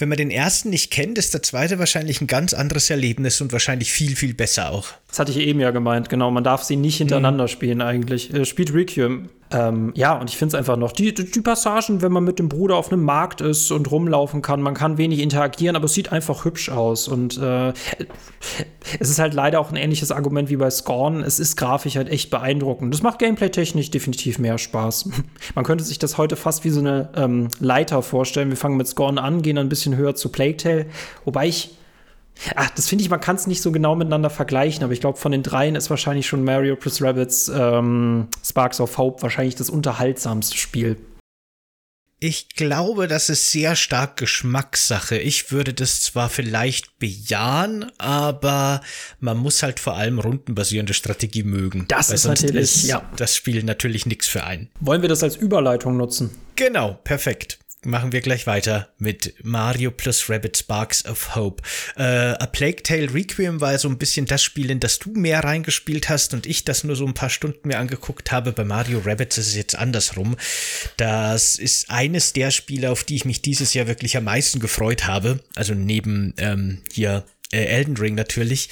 [0.00, 3.52] Wenn man den ersten nicht kennt, ist der zweite wahrscheinlich ein ganz anderes Erlebnis und
[3.52, 4.88] wahrscheinlich viel, viel besser auch.
[5.08, 6.30] Das hatte ich eben ja gemeint, genau.
[6.30, 7.48] Man darf sie nicht hintereinander mhm.
[7.48, 8.32] spielen eigentlich.
[8.32, 9.28] Äh, spielt Requiem.
[9.52, 12.48] Ähm, ja, und ich finde es einfach noch, die, die, Passagen, wenn man mit dem
[12.48, 16.12] Bruder auf einem Markt ist und rumlaufen kann, man kann wenig interagieren, aber es sieht
[16.12, 17.08] einfach hübsch aus.
[17.08, 17.72] Und äh,
[19.00, 21.22] es ist halt leider auch ein ähnliches Argument wie bei Scorn.
[21.22, 22.94] Es ist grafisch halt echt beeindruckend.
[22.94, 25.08] Das macht gameplay-technisch definitiv mehr Spaß.
[25.56, 28.50] man könnte sich das heute fast wie so eine ähm, Leiter vorstellen.
[28.50, 30.86] Wir fangen mit Scorn an, gehen dann ein bisschen höher zu Plague Tale,
[31.24, 31.76] wobei ich
[32.54, 35.18] Ach, das finde ich, man kann es nicht so genau miteinander vergleichen, aber ich glaube,
[35.18, 39.70] von den dreien ist wahrscheinlich schon Mario plus Rabbits ähm, Sparks of Hope wahrscheinlich das
[39.70, 40.96] unterhaltsamste Spiel.
[42.22, 45.16] Ich glaube, das ist sehr stark Geschmackssache.
[45.16, 48.82] Ich würde das zwar vielleicht bejahen, aber
[49.20, 51.86] man muss halt vor allem rundenbasierende Strategie mögen.
[51.88, 53.02] Das ist natürlich, ist ja.
[53.16, 54.68] Das Spiel natürlich nichts für einen.
[54.80, 56.30] Wollen wir das als Überleitung nutzen?
[56.56, 61.62] Genau, perfekt machen wir gleich weiter mit Mario plus Rabbit Sparks of Hope.
[61.96, 65.42] Äh, A Plague Tale Requiem war so ein bisschen das Spiel, in das du mehr
[65.42, 68.52] reingespielt hast und ich das nur so ein paar Stunden mir angeguckt habe.
[68.52, 70.36] Bei Mario Rabbits ist es jetzt andersrum.
[70.96, 75.06] Das ist eines der Spiele, auf die ich mich dieses Jahr wirklich am meisten gefreut
[75.06, 75.40] habe.
[75.54, 78.68] Also neben ähm, hier äh, Elden Ring natürlich.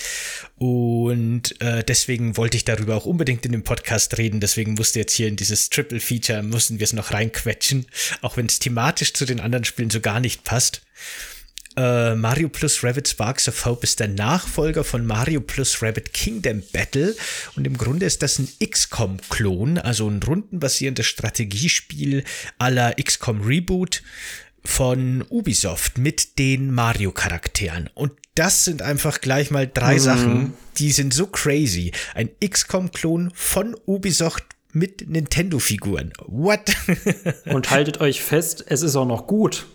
[0.57, 4.41] Und äh, deswegen wollte ich darüber auch unbedingt in dem Podcast reden.
[4.41, 7.87] Deswegen musste jetzt hier in dieses Triple Feature, mussten wir es noch reinquetschen,
[8.23, 10.83] auch wenn es thematisch zu den anderen Spielen so gar nicht passt.
[11.79, 16.61] Äh, Mario plus Rabbit Sparks of Hope ist der Nachfolger von Mario plus Rabbit Kingdom
[16.73, 17.15] Battle
[17.55, 22.25] und im Grunde ist das ein XCOM-Klon, also ein rundenbasierendes Strategiespiel
[22.59, 24.03] aller XCOM Reboot
[24.65, 27.91] von Ubisoft mit den Mario-Charakteren.
[27.95, 29.99] Und das sind einfach gleich mal drei mhm.
[29.99, 31.93] Sachen, die sind so crazy.
[32.15, 36.13] Ein XCOM-Klon von Ubisoft mit Nintendo-Figuren.
[36.27, 36.77] What?
[37.47, 39.67] Und haltet euch fest, es ist auch noch gut.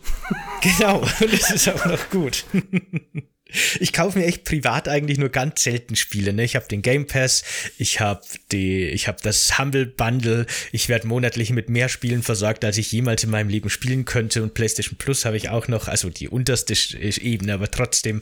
[0.61, 2.45] Genau, und es ist auch noch gut.
[3.79, 6.33] Ich kaufe mir echt privat eigentlich nur ganz selten Spiele.
[6.33, 6.43] Ne?
[6.43, 7.43] Ich habe den Game Pass,
[7.77, 10.45] ich habe habe das Humble Bundle.
[10.71, 14.43] Ich werde monatlich mit mehr Spielen versorgt, als ich jemals in meinem Leben spielen könnte.
[14.43, 18.21] Und PlayStation Plus habe ich auch noch, also die unterste Ebene, aber trotzdem.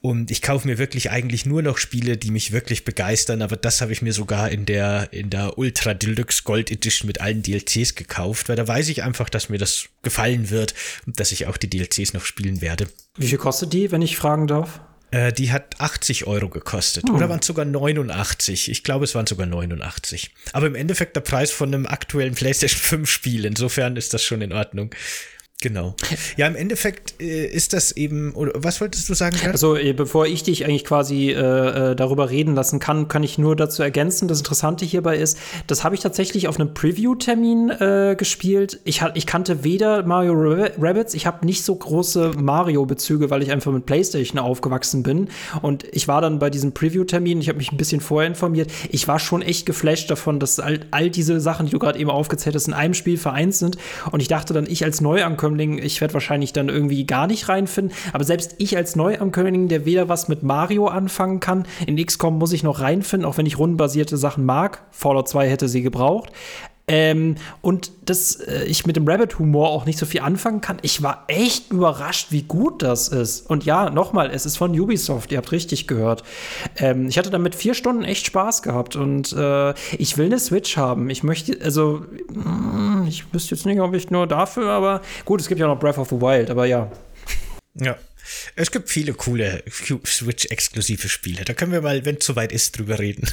[0.00, 3.42] Und ich kaufe mir wirklich eigentlich nur noch Spiele, die mich wirklich begeistern.
[3.42, 7.20] Aber das habe ich mir sogar in der in der Ultra Deluxe Gold Edition mit
[7.20, 10.74] allen DLCs gekauft, weil da weiß ich einfach, dass mir das gefallen wird
[11.06, 12.88] und dass ich auch die DLCs noch spielen werde.
[13.18, 14.80] Wie viel kostet die, wenn ich fragen darf?
[15.10, 17.08] Äh, die hat 80 Euro gekostet.
[17.08, 17.14] Hm.
[17.14, 18.70] Oder waren es sogar 89?
[18.70, 20.34] Ich glaube, es waren sogar 89.
[20.52, 23.44] Aber im Endeffekt der Preis von einem aktuellen PlayStation 5 Spiel.
[23.44, 24.90] Insofern ist das schon in Ordnung.
[25.60, 25.96] Genau.
[26.36, 29.36] Ja, im Endeffekt äh, ist das eben, oder was wolltest du sagen?
[29.36, 29.50] Grad?
[29.50, 31.32] Also, äh, bevor ich dich eigentlich quasi äh,
[31.90, 35.36] äh, darüber reden lassen kann, kann ich nur dazu ergänzen, das Interessante hierbei ist,
[35.66, 38.78] das habe ich tatsächlich auf einem Preview-Termin äh, gespielt.
[38.84, 40.34] Ich, ich kannte weder Mario
[40.78, 45.26] Rabbits, ich habe nicht so große Mario-Bezüge, weil ich einfach mit PlayStation aufgewachsen bin.
[45.60, 48.70] Und ich war dann bei diesem Preview-Termin, ich habe mich ein bisschen vorher informiert.
[48.90, 52.10] Ich war schon echt geflasht davon, dass all, all diese Sachen, die du gerade eben
[52.10, 53.76] aufgezählt hast, in einem Spiel vereint sind.
[54.12, 57.48] Und ich dachte dann, ich als Neuankömmling Neuankömmling, ich werde wahrscheinlich dann irgendwie gar nicht
[57.48, 57.94] reinfinden.
[58.12, 62.52] Aber selbst ich als Neuankömmling, der weder was mit Mario anfangen kann, in XCOM muss
[62.52, 64.82] ich noch reinfinden, auch wenn ich rundenbasierte Sachen mag.
[64.90, 66.30] Fallout 2 hätte sie gebraucht.
[66.88, 70.78] Ähm, und dass äh, ich mit dem Rabbit-Humor auch nicht so viel anfangen kann.
[70.82, 73.48] Ich war echt überrascht, wie gut das ist.
[73.48, 76.24] Und ja, nochmal, es ist von Ubisoft, ihr habt richtig gehört.
[76.76, 80.76] Ähm, ich hatte damit vier Stunden echt Spaß gehabt und äh, ich will eine Switch
[80.76, 81.10] haben.
[81.10, 82.02] Ich möchte, also,
[82.32, 85.78] mm, ich wüsste jetzt nicht, ob ich nur dafür, aber gut, es gibt ja noch
[85.78, 86.90] Breath of the Wild, aber ja.
[87.74, 87.96] Ja.
[88.56, 91.44] Es gibt viele coole Switch-exklusive Spiele.
[91.44, 93.28] Da können wir mal, wenn es soweit ist, drüber reden.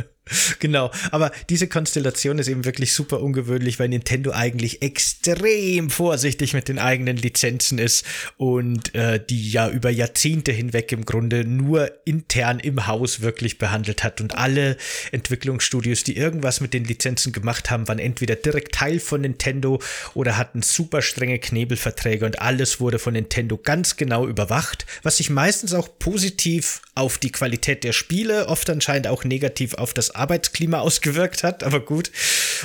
[0.58, 0.90] genau.
[1.10, 6.78] Aber diese Konstellation ist eben wirklich super ungewöhnlich, weil Nintendo eigentlich extrem vorsichtig mit den
[6.78, 8.04] eigenen Lizenzen ist
[8.36, 14.04] und äh, die ja über Jahrzehnte hinweg im Grunde nur intern im Haus wirklich behandelt
[14.04, 14.20] hat.
[14.20, 14.76] Und alle
[15.12, 19.80] Entwicklungsstudios, die irgendwas mit den Lizenzen gemacht haben, waren entweder direkt Teil von Nintendo
[20.14, 25.30] oder hatten super strenge Knebelverträge und alles wurde von Nintendo ganz genau überwacht, was sich
[25.30, 30.78] meistens auch positiv auf die Qualität der Spiele, oft anscheinend auch negativ auf das Arbeitsklima
[30.88, 32.12] ausgewirkt hat, aber gut.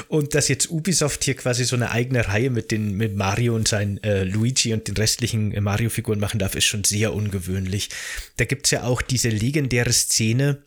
[0.08, 3.68] Und dass jetzt Ubisoft hier quasi so eine eigene Reihe mit den mit Mario und
[3.68, 7.90] seinen äh, Luigi und den restlichen äh, Mario-Figuren machen darf, ist schon sehr ungewöhnlich.
[8.38, 10.64] Da gibt's ja auch diese legendäre Szene,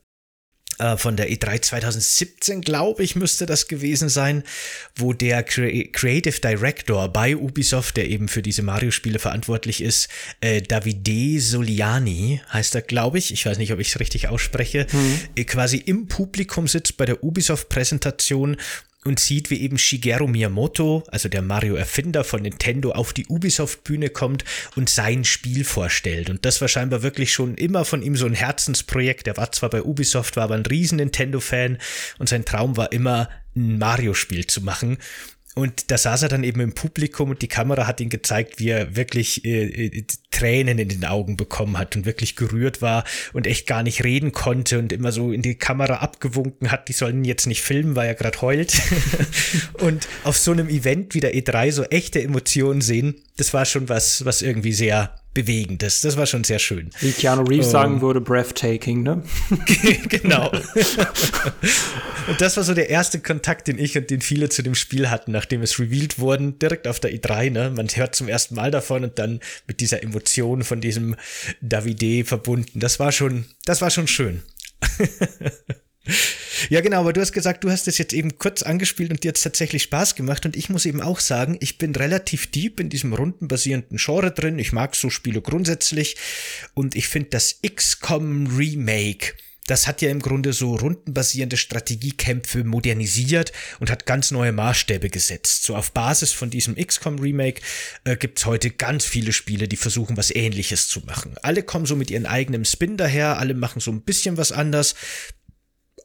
[0.79, 4.43] äh, von der E3 2017, glaube ich, müsste das gewesen sein,
[4.95, 10.09] wo der Creative Director bei Ubisoft, der eben für diese Mario-Spiele verantwortlich ist,
[10.41, 14.87] äh, Davide Soliani, heißt er, glaube ich, ich weiß nicht, ob ich es richtig ausspreche,
[14.93, 15.19] mhm.
[15.37, 18.57] äh, quasi im Publikum sitzt bei der Ubisoft-Präsentation
[19.07, 24.45] und sieht, wie eben Shigeru Miyamoto, also der Mario-Erfinder von Nintendo, auf die Ubisoft-Bühne kommt
[24.75, 26.31] und sein Spiel vorstellt.
[26.31, 29.27] Und das war scheinbar wirklich schon immer von ihm so ein Herzensprojekt.
[29.27, 31.79] Er war zwar bei Ubisoft, war aber ein riesen Nintendo-Fan
[32.19, 34.99] und sein Traum war immer, ein Mario-Spiel zu machen.
[35.59, 38.69] Und da saß er dann eben im Publikum und die Kamera hat ihn gezeigt, wie
[38.69, 43.47] er wirklich äh, äh, Tränen in den Augen bekommen hat und wirklich gerührt war und
[43.47, 47.25] echt gar nicht reden konnte und immer so in die Kamera abgewunken hat, die sollen
[47.25, 48.83] jetzt nicht filmen, weil er gerade heult.
[49.81, 53.89] und auf so einem Event wie der E3 so echte Emotionen sehen, das war schon
[53.89, 56.01] was, was irgendwie sehr Bewegendes.
[56.01, 56.89] Das war schon sehr schön.
[57.01, 59.23] Wie Keanu Reeves um, sagen würde, breathtaking, ne?
[60.09, 60.51] genau.
[62.27, 65.11] und das war so der erste Kontakt, den ich und den viele zu dem Spiel
[65.11, 67.71] hatten, nachdem es revealed wurden, direkt auf der E3, ne?
[67.71, 71.17] Man hört zum ersten Mal davon und dann mit dieser Emotion von diesem
[71.61, 72.81] Davide verbunden.
[72.81, 74.43] Das war schon, das war schon schön.
[76.71, 79.29] Ja, genau, aber du hast gesagt, du hast es jetzt eben kurz angespielt und dir
[79.29, 80.47] hat tatsächlich Spaß gemacht.
[80.47, 84.59] Und ich muss eben auch sagen, ich bin relativ deep in diesem rundenbasierenden Genre drin.
[84.59, 86.17] Ich mag so Spiele grundsätzlich.
[86.75, 89.35] Und ich finde das XCOM Remake,
[89.67, 95.65] das hat ja im Grunde so rundenbasierende Strategiekämpfe modernisiert und hat ganz neue Maßstäbe gesetzt.
[95.65, 97.61] So auf Basis von diesem XCOM Remake
[98.05, 101.35] äh, gibt's heute ganz viele Spiele, die versuchen, was ähnliches zu machen.
[101.43, 104.95] Alle kommen so mit ihren eigenen Spin daher, alle machen so ein bisschen was anders.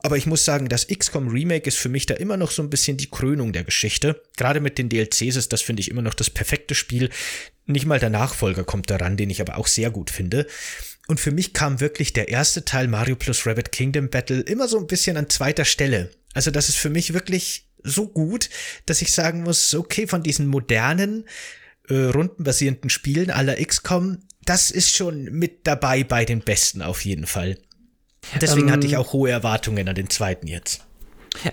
[0.03, 2.69] Aber ich muss sagen, das XCOM Remake ist für mich da immer noch so ein
[2.69, 4.21] bisschen die Krönung der Geschichte.
[4.35, 7.09] Gerade mit den DLCs ist das, finde ich, immer noch das perfekte Spiel.
[7.67, 10.47] Nicht mal der Nachfolger kommt daran, den ich aber auch sehr gut finde.
[11.07, 14.77] Und für mich kam wirklich der erste Teil Mario plus Rabbit Kingdom Battle immer so
[14.77, 16.09] ein bisschen an zweiter Stelle.
[16.33, 18.49] Also das ist für mich wirklich so gut,
[18.85, 21.25] dass ich sagen muss, okay, von diesen modernen,
[21.89, 27.27] äh, rundenbasierenden Spielen aller XCOM, das ist schon mit dabei bei den besten auf jeden
[27.27, 27.57] Fall.
[28.39, 30.85] Deswegen ähm, hatte ich ähm, auch hohe Erwartungen an den zweiten jetzt.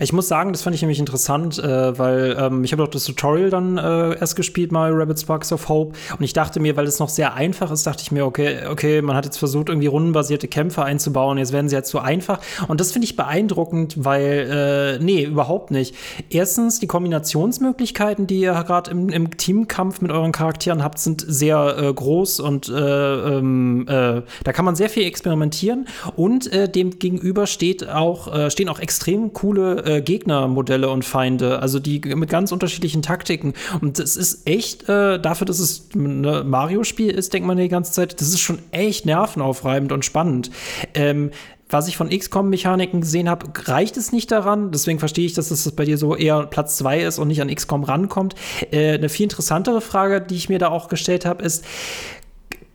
[0.01, 3.05] Ich muss sagen, das fand ich nämlich interessant, äh, weil ähm, ich habe doch das
[3.05, 5.97] Tutorial dann äh, erst gespielt, mal Rabbit Sparks of Hope.
[6.19, 9.01] Und ich dachte mir, weil es noch sehr einfach ist, dachte ich mir, okay, okay,
[9.03, 12.41] man hat jetzt versucht, irgendwie rundenbasierte Kämpfe einzubauen, jetzt werden sie jetzt so einfach.
[12.67, 15.95] Und das finde ich beeindruckend, weil, äh, nee, überhaupt nicht.
[16.29, 21.77] Erstens, die Kombinationsmöglichkeiten, die ihr gerade im, im, Teamkampf mit euren Charakteren habt, sind sehr
[21.79, 25.87] äh, groß und äh, ähm, äh, da kann man sehr viel experimentieren.
[26.17, 31.79] Und äh, dem gegenüber steht auch, stehen auch extrem coole äh, Gegnermodelle und Feinde, also
[31.79, 33.55] die mit ganz unterschiedlichen Taktiken.
[33.81, 37.93] Und das ist echt, äh, dafür, dass es ein Mario-Spiel ist, denkt man die ganze
[37.93, 40.51] Zeit, das ist schon echt nervenaufreibend und spannend.
[40.95, 41.31] Ähm,
[41.71, 44.71] was ich von XCOM-Mechaniken gesehen habe, reicht es nicht daran.
[44.73, 47.55] Deswegen verstehe ich, dass es bei dir so eher Platz 2 ist und nicht an
[47.55, 48.35] XCOM rankommt.
[48.71, 51.65] Äh, eine viel interessantere Frage, die ich mir da auch gestellt habe, ist,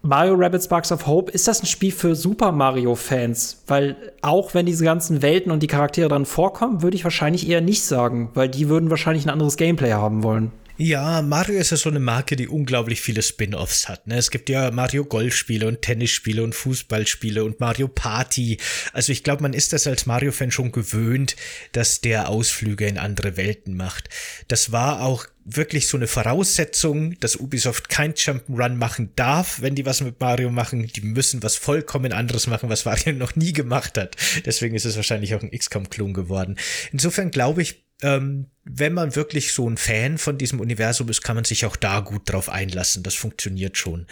[0.05, 3.63] Mario Rabbit Sparks of Hope, ist das ein Spiel für Super Mario-Fans?
[3.67, 7.61] Weil auch wenn diese ganzen Welten und die Charaktere dann vorkommen, würde ich wahrscheinlich eher
[7.61, 10.51] nicht sagen, weil die würden wahrscheinlich ein anderes Gameplay haben wollen.
[10.77, 14.07] Ja, Mario ist ja so eine Marke, die unglaublich viele Spin-offs hat.
[14.07, 14.17] Ne?
[14.17, 18.57] Es gibt ja Mario Golfspiele und Tennisspiele und Fußballspiele und Mario Party.
[18.91, 21.35] Also ich glaube, man ist das als Mario-Fan schon gewöhnt,
[21.73, 24.09] dass der Ausflüge in andere Welten macht.
[24.47, 29.85] Das war auch wirklich so eine Voraussetzung, dass Ubisoft kein Jump'n'Run machen darf, wenn die
[29.85, 30.87] was mit Mario machen.
[30.87, 34.15] Die müssen was vollkommen anderes machen, was Mario noch nie gemacht hat.
[34.43, 36.57] Deswegen ist es wahrscheinlich auch ein XCOM-Klon geworden.
[36.91, 41.35] Insofern glaube ich, ähm, wenn man wirklich so ein Fan von diesem Universum ist, kann
[41.35, 43.03] man sich auch da gut drauf einlassen.
[43.03, 44.07] Das funktioniert schon.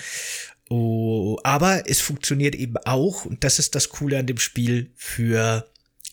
[0.70, 5.70] Oh, aber es funktioniert eben auch, und das ist das Coole an dem Spiel, für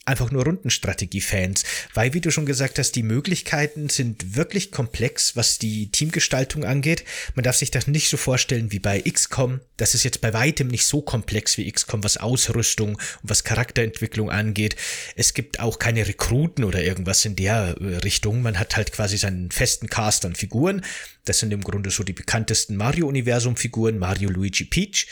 [0.08, 1.64] einfach nur Rundenstrategie-Fans,
[1.94, 7.04] weil, wie du schon gesagt hast, die Möglichkeiten sind wirklich komplex, was die Teamgestaltung angeht.
[7.34, 9.60] Man darf sich das nicht so vorstellen wie bei XCOM.
[9.76, 14.30] Das ist jetzt bei weitem nicht so komplex wie XCOM, was Ausrüstung und was Charakterentwicklung
[14.30, 14.76] angeht.
[15.14, 18.42] Es gibt auch keine Rekruten oder irgendwas in der äh, Richtung.
[18.42, 20.84] Man hat halt quasi seinen festen Cast an Figuren.
[21.24, 25.06] Das sind im Grunde so die bekanntesten Mario-Universum-Figuren, Mario, Luigi, Peach.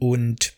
[0.00, 0.54] Und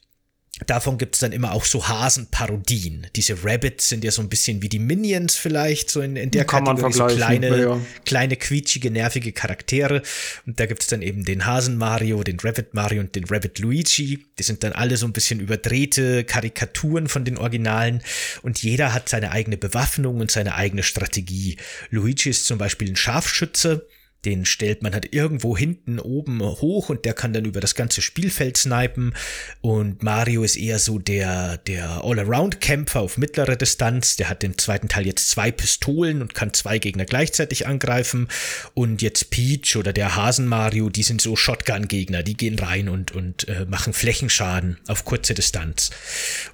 [0.66, 3.06] Davon gibt's dann immer auch so Hasenparodien.
[3.16, 6.44] Diese Rabbits sind ja so ein bisschen wie die Minions vielleicht, so in, in der
[6.44, 7.80] Kann Kategorie, so kleine, ja.
[8.04, 10.02] kleine, quietschige, nervige Charaktere.
[10.46, 14.26] Und da gibt's dann eben den Hasen Mario, den Rabbit Mario und den Rabbit Luigi.
[14.38, 18.02] Die sind dann alle so ein bisschen überdrehte Karikaturen von den Originalen.
[18.42, 21.56] Und jeder hat seine eigene Bewaffnung und seine eigene Strategie.
[21.88, 23.86] Luigi ist zum Beispiel ein Scharfschütze
[24.24, 28.02] den stellt man halt irgendwo hinten oben hoch und der kann dann über das ganze
[28.02, 29.14] Spielfeld snipen.
[29.60, 34.16] Und Mario ist eher so der, der All-Around-Kämpfer auf mittlere Distanz.
[34.16, 38.28] Der hat im zweiten Teil jetzt zwei Pistolen und kann zwei Gegner gleichzeitig angreifen.
[38.74, 42.22] Und jetzt Peach oder der Hasen Mario, die sind so Shotgun-Gegner.
[42.22, 45.90] Die gehen rein und, und äh, machen Flächenschaden auf kurze Distanz.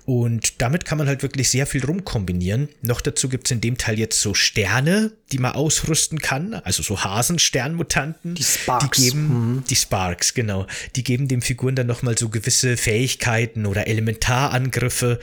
[0.07, 2.71] Und damit kann man halt wirklich sehr viel rumkombinieren.
[2.81, 6.55] Noch dazu gibt's in dem Teil jetzt so Sterne, die man ausrüsten kann.
[6.55, 8.35] Also so Hasensterne Sternmutanten.
[8.37, 8.99] Die Sparks.
[8.99, 9.65] Die geben, mhm.
[9.69, 10.67] die Sparks, genau.
[10.95, 15.19] Die geben den Figuren dann nochmal so gewisse Fähigkeiten oder Elementarangriffe.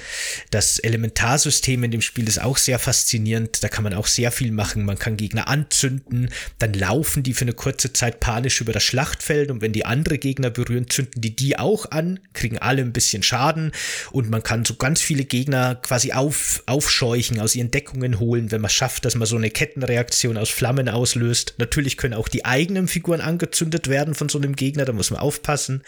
[0.52, 3.64] Das Elementarsystem in dem Spiel ist auch sehr faszinierend.
[3.64, 4.84] Da kann man auch sehr viel machen.
[4.84, 6.30] Man kann Gegner anzünden,
[6.60, 10.18] dann laufen die für eine kurze Zeit panisch über das Schlachtfeld und wenn die andere
[10.18, 13.72] Gegner berühren, zünden die die auch an, kriegen alle ein bisschen Schaden
[14.12, 18.62] und man kann so ganz viele Gegner quasi auf, aufscheuchen, aus ihren Deckungen holen, wenn
[18.62, 21.56] man schafft, dass man so eine Kettenreaktion aus Flammen auslöst.
[21.57, 25.11] Natürlich können auch auch die eigenen Figuren angezündet werden von so einem Gegner, da muss
[25.11, 25.84] man aufpassen.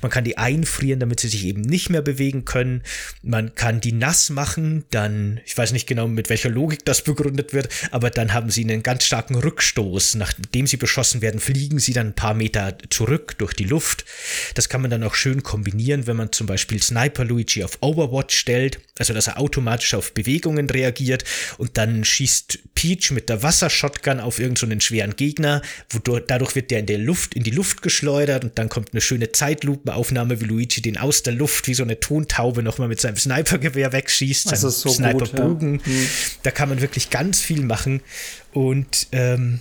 [0.00, 2.82] Man kann die einfrieren, damit sie sich eben nicht mehr bewegen können.
[3.22, 7.52] Man kann die nass machen, dann, ich weiß nicht genau, mit welcher Logik das begründet
[7.52, 10.14] wird, aber dann haben sie einen ganz starken Rückstoß.
[10.14, 14.06] Nachdem sie beschossen werden, fliegen sie dann ein paar Meter zurück durch die Luft.
[14.54, 18.34] Das kann man dann auch schön kombinieren, wenn man zum Beispiel Sniper Luigi auf Overwatch
[18.34, 21.24] stellt, also dass er automatisch auf Bewegungen reagiert
[21.58, 25.60] und dann schießt Peach mit der Wassershotgun auf irgendeinen so schweren Gegner,
[25.90, 29.00] wodurch, dadurch wird der in der Luft, in die Luft geschleudert und dann kommt eine
[29.00, 33.16] schöne Zeitlupenaufnahme, wie Luigi den aus der Luft wie so eine Tontaube nochmal mit seinem
[33.16, 35.80] Snipergewehr wegschießt, seinem so Sniperbogen.
[35.84, 35.92] Ja.
[35.92, 36.06] Mhm.
[36.42, 38.00] Da kann man wirklich ganz viel machen
[38.52, 39.60] und ähm,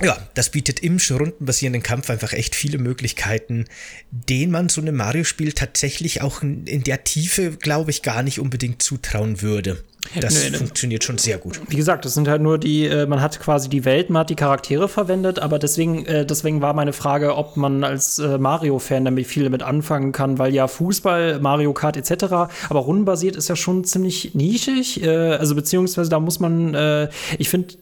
[0.00, 3.66] ja, das bietet im rundenbasierenden Kampf einfach echt viele Möglichkeiten,
[4.10, 8.82] denen man so einem Mario-Spiel tatsächlich auch in der Tiefe, glaube ich, gar nicht unbedingt
[8.82, 9.84] zutrauen würde.
[10.20, 11.60] Das nee, funktioniert schon sehr gut.
[11.68, 14.30] Wie gesagt, das sind halt nur die, äh, man hat quasi die Welt, man hat
[14.30, 19.04] die Charaktere verwendet, aber deswegen, äh, deswegen war meine Frage, ob man als äh, Mario-Fan
[19.04, 22.24] damit viel damit anfangen kann, weil ja Fußball, Mario Kart etc.,
[22.68, 27.08] aber rundenbasiert ist ja schon ziemlich nischig, also beziehungsweise da muss man,
[27.38, 27.74] ich finde,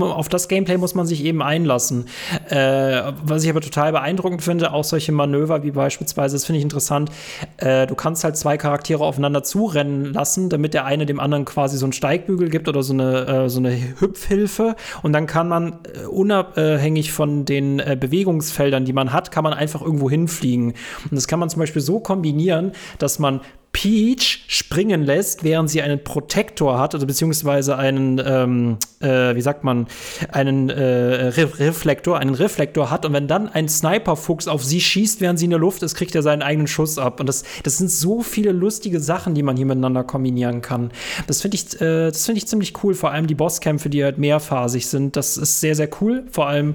[0.00, 2.06] auf das Gameplay muss man sich eben einlassen.
[2.48, 7.10] Was ich aber total beeindruckend finde, auch solche Manöver wie beispielsweise, das finde ich interessant,
[7.58, 11.76] du kannst halt zwei Charaktere aufeinander zurennen lassen, damit der eine dem anderen dann quasi
[11.76, 14.76] so einen Steigbügel gibt oder so eine, äh, so eine Hüpfhilfe.
[15.02, 19.52] Und dann kann man äh, unabhängig von den äh, Bewegungsfeldern, die man hat, kann man
[19.52, 20.72] einfach irgendwo hinfliegen.
[21.10, 23.40] Und das kann man zum Beispiel so kombinieren, dass man
[23.72, 29.64] Peach springen lässt, während sie einen Protektor hat, also beziehungsweise einen, ähm, äh, wie sagt
[29.64, 29.86] man,
[30.30, 35.22] einen äh, Re Reflektor, einen Reflektor hat und wenn dann ein Sniperfuchs auf sie schießt,
[35.22, 37.18] während sie in der Luft ist, kriegt er seinen eigenen Schuss ab.
[37.18, 40.90] Und das, das sind so viele lustige Sachen, die man hier miteinander kombinieren kann.
[41.26, 44.18] Das finde ich, äh, das finde ich ziemlich cool, vor allem die Bosskämpfe, die halt
[44.18, 45.16] mehrphasig sind.
[45.16, 46.24] Das ist sehr, sehr cool.
[46.30, 46.74] Vor allem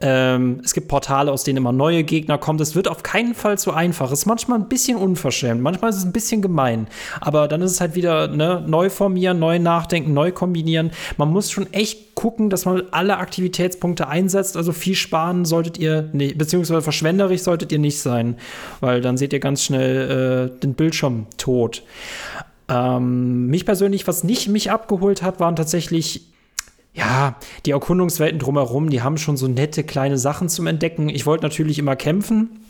[0.00, 2.58] Ähm, es gibt Portale, aus denen immer neue Gegner kommen.
[2.58, 4.10] Das wird auf keinen Fall so einfach.
[4.10, 6.88] Es ist manchmal ein bisschen unverschämt, manchmal ist es ein bisschen gemein.
[7.20, 10.90] Aber dann ist es halt wieder ne, neu formieren, neu nachdenken, neu kombinieren.
[11.16, 14.56] Man muss schon echt gucken, dass man alle Aktivitätspunkte einsetzt.
[14.56, 18.36] Also viel sparen solltet ihr nicht, beziehungsweise verschwenderisch solltet ihr nicht sein,
[18.80, 21.82] weil dann seht ihr ganz schnell äh, den Bildschirm tot.
[22.68, 26.33] Ähm, mich persönlich, was nicht mich abgeholt hat, waren tatsächlich
[26.94, 31.08] ja, die Erkundungswelten drumherum, die haben schon so nette kleine Sachen zum Entdecken.
[31.08, 32.60] Ich wollte natürlich immer kämpfen.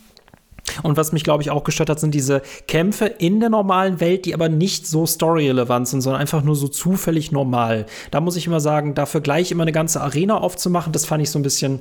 [0.82, 4.24] Und was mich, glaube ich, auch gestört hat, sind diese Kämpfe in der normalen Welt,
[4.24, 7.84] die aber nicht so storyrelevant sind, sondern einfach nur so zufällig normal.
[8.10, 11.30] Da muss ich immer sagen, dafür gleich immer eine ganze Arena aufzumachen, das fand ich
[11.30, 11.80] so ein bisschen,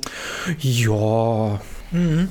[0.60, 1.60] ja.
[1.92, 2.28] Mhm.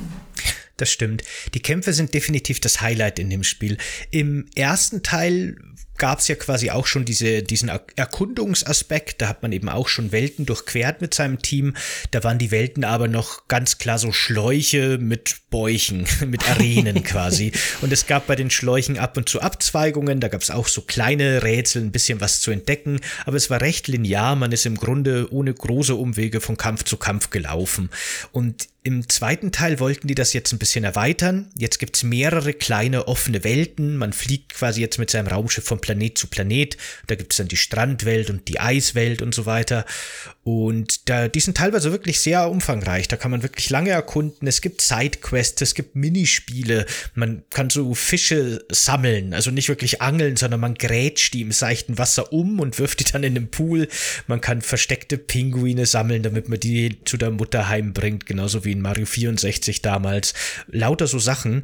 [0.77, 1.23] Das stimmt.
[1.53, 3.77] Die Kämpfe sind definitiv das Highlight in dem Spiel.
[4.11, 5.56] Im ersten Teil
[5.97, 9.21] gab es ja quasi auch schon diese, diesen Erkundungsaspekt.
[9.21, 11.75] Da hat man eben auch schon Welten durchquert mit seinem Team.
[12.11, 17.51] Da waren die Welten aber noch ganz klar so Schläuche mit Bäuchen, mit Arenen quasi.
[17.81, 20.19] Und es gab bei den Schläuchen ab und zu Abzweigungen.
[20.19, 22.99] Da gab es auch so kleine Rätsel, ein bisschen was zu entdecken.
[23.25, 24.35] Aber es war recht linear.
[24.35, 27.89] Man ist im Grunde ohne große Umwege von Kampf zu Kampf gelaufen.
[28.31, 31.47] Und im zweiten Teil wollten die das jetzt ein bisschen erweitern.
[31.57, 33.95] Jetzt gibt's mehrere kleine offene Welten.
[33.95, 36.76] Man fliegt quasi jetzt mit seinem Raumschiff von Planet zu Planet.
[37.07, 39.85] Da gibt's dann die Strandwelt und die Eiswelt und so weiter.
[40.43, 43.07] Und da, die sind teilweise wirklich sehr umfangreich.
[43.07, 44.49] Da kann man wirklich lange erkunden.
[44.49, 46.85] Es gibt Sidequests, es gibt Minispiele.
[47.15, 49.34] Man kann so Fische sammeln.
[49.34, 53.10] Also nicht wirklich angeln, sondern man grätscht die im seichten Wasser um und wirft die
[53.10, 53.88] dann in den Pool.
[54.27, 58.26] Man kann versteckte Pinguine sammeln, damit man die zu der Mutter heimbringt.
[58.26, 60.33] Genauso wie in Mario 64 damals.
[60.67, 61.63] Lauter so Sachen.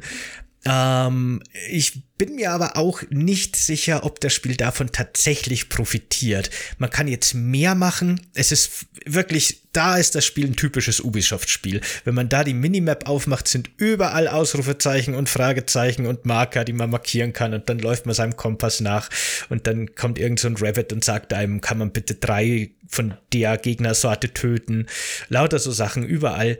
[0.66, 6.50] Ähm, ich bin mir aber auch nicht sicher, ob das Spiel davon tatsächlich profitiert.
[6.76, 8.20] Man kann jetzt mehr machen.
[8.34, 11.80] Es ist wirklich, da ist das Spiel ein typisches Ubisoft-Spiel.
[12.04, 16.90] Wenn man da die Minimap aufmacht, sind überall Ausrufezeichen und Fragezeichen und Marker, die man
[16.90, 19.08] markieren kann und dann läuft man seinem Kompass nach
[19.48, 23.14] und dann kommt irgend so ein Rabbit und sagt einem, kann man bitte drei von
[23.32, 24.88] der Gegnersorte töten.
[25.30, 26.58] Lauter so Sachen überall.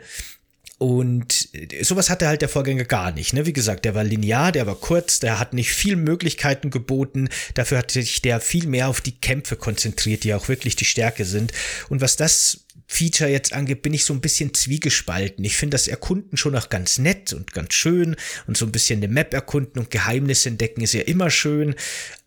[0.81, 1.51] Und
[1.83, 3.35] sowas hatte halt der Vorgänger gar nicht.
[3.35, 3.45] Ne?
[3.45, 7.29] Wie gesagt, der war linear, der war kurz, der hat nicht viel Möglichkeiten geboten.
[7.53, 11.27] Dafür hat sich der viel mehr auf die Kämpfe konzentriert, die auch wirklich die Stärke
[11.27, 11.53] sind.
[11.91, 15.45] Und was das Feature jetzt angeht, bin ich so ein bisschen zwiegespalten.
[15.45, 18.17] Ich finde das Erkunden schon auch ganz nett und ganz schön
[18.47, 21.75] und so ein bisschen eine Map erkunden und Geheimnisse entdecken ist ja immer schön.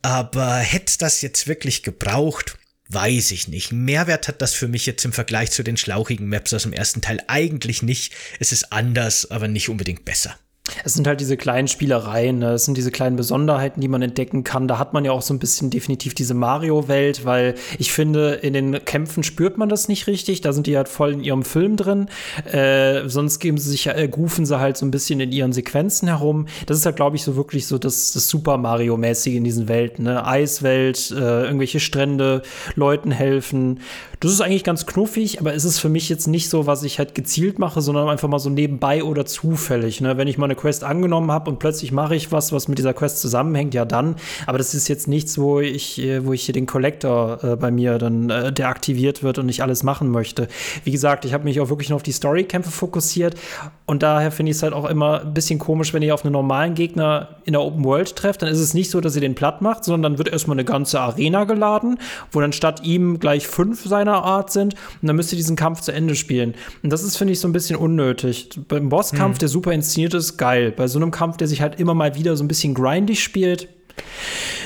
[0.04, 2.56] Aber hätte das jetzt wirklich gebraucht?
[2.90, 3.72] Weiß ich nicht.
[3.72, 7.02] Mehrwert hat das für mich jetzt im Vergleich zu den schlauchigen Maps aus dem ersten
[7.02, 8.14] Teil eigentlich nicht.
[8.40, 10.38] Es ist anders, aber nicht unbedingt besser.
[10.86, 12.54] Es sind halt diese kleinen Spielereien, ne?
[12.54, 14.70] es sind diese kleinen Besonderheiten, die man entdecken kann.
[14.70, 18.54] Da hat man ja auch so ein bisschen definitiv diese Mario-Welt, weil ich finde, in
[18.54, 20.40] den Kämpfen spürt man das nicht richtig.
[20.40, 22.08] Da sind die halt voll in ihrem Film drin.
[22.50, 26.08] Äh, sonst geben sie sich, äh, rufen sie halt so ein bisschen in ihren Sequenzen
[26.08, 26.48] herum.
[26.66, 30.06] Das ist halt, glaube ich, so wirklich so das, das Super Mario-mäßige in diesen Welten.
[30.06, 30.26] Ne?
[30.26, 32.42] Eiswelt, äh, irgendwelche Strände,
[32.76, 33.82] Leuten helfen.
[34.24, 36.98] Das ist eigentlich ganz knuffig, aber es ist für mich jetzt nicht so, was ich
[36.98, 40.00] halt gezielt mache, sondern einfach mal so nebenbei oder zufällig.
[40.00, 40.16] Ne?
[40.16, 42.94] Wenn ich mal eine Quest angenommen habe und plötzlich mache ich was, was mit dieser
[42.94, 44.16] Quest zusammenhängt, ja dann.
[44.46, 47.70] Aber das ist jetzt nichts, wo ich, äh, wo ich hier den Collector äh, bei
[47.70, 50.48] mir dann äh, deaktiviert wird und ich alles machen möchte.
[50.86, 53.36] Wie gesagt, ich habe mich auch wirklich nur auf die Storykämpfe fokussiert
[53.86, 56.32] und daher finde ich es halt auch immer ein bisschen komisch, wenn ihr auf einen
[56.32, 59.36] normalen Gegner in der Open World trefft, dann ist es nicht so, dass ihr den
[59.36, 62.00] platt macht, sondern dann wird erstmal eine ganze Arena geladen,
[62.32, 65.82] wo dann statt ihm gleich fünf seiner Art sind und dann müsst ihr diesen Kampf
[65.82, 66.54] zu Ende spielen.
[66.82, 68.50] Und das ist, finde ich, so ein bisschen unnötig.
[68.68, 69.40] Beim Bosskampf, hm.
[69.40, 70.72] der super inszeniert ist, geil.
[70.72, 73.68] Bei so einem Kampf, der sich halt immer mal wieder so ein bisschen grindig spielt,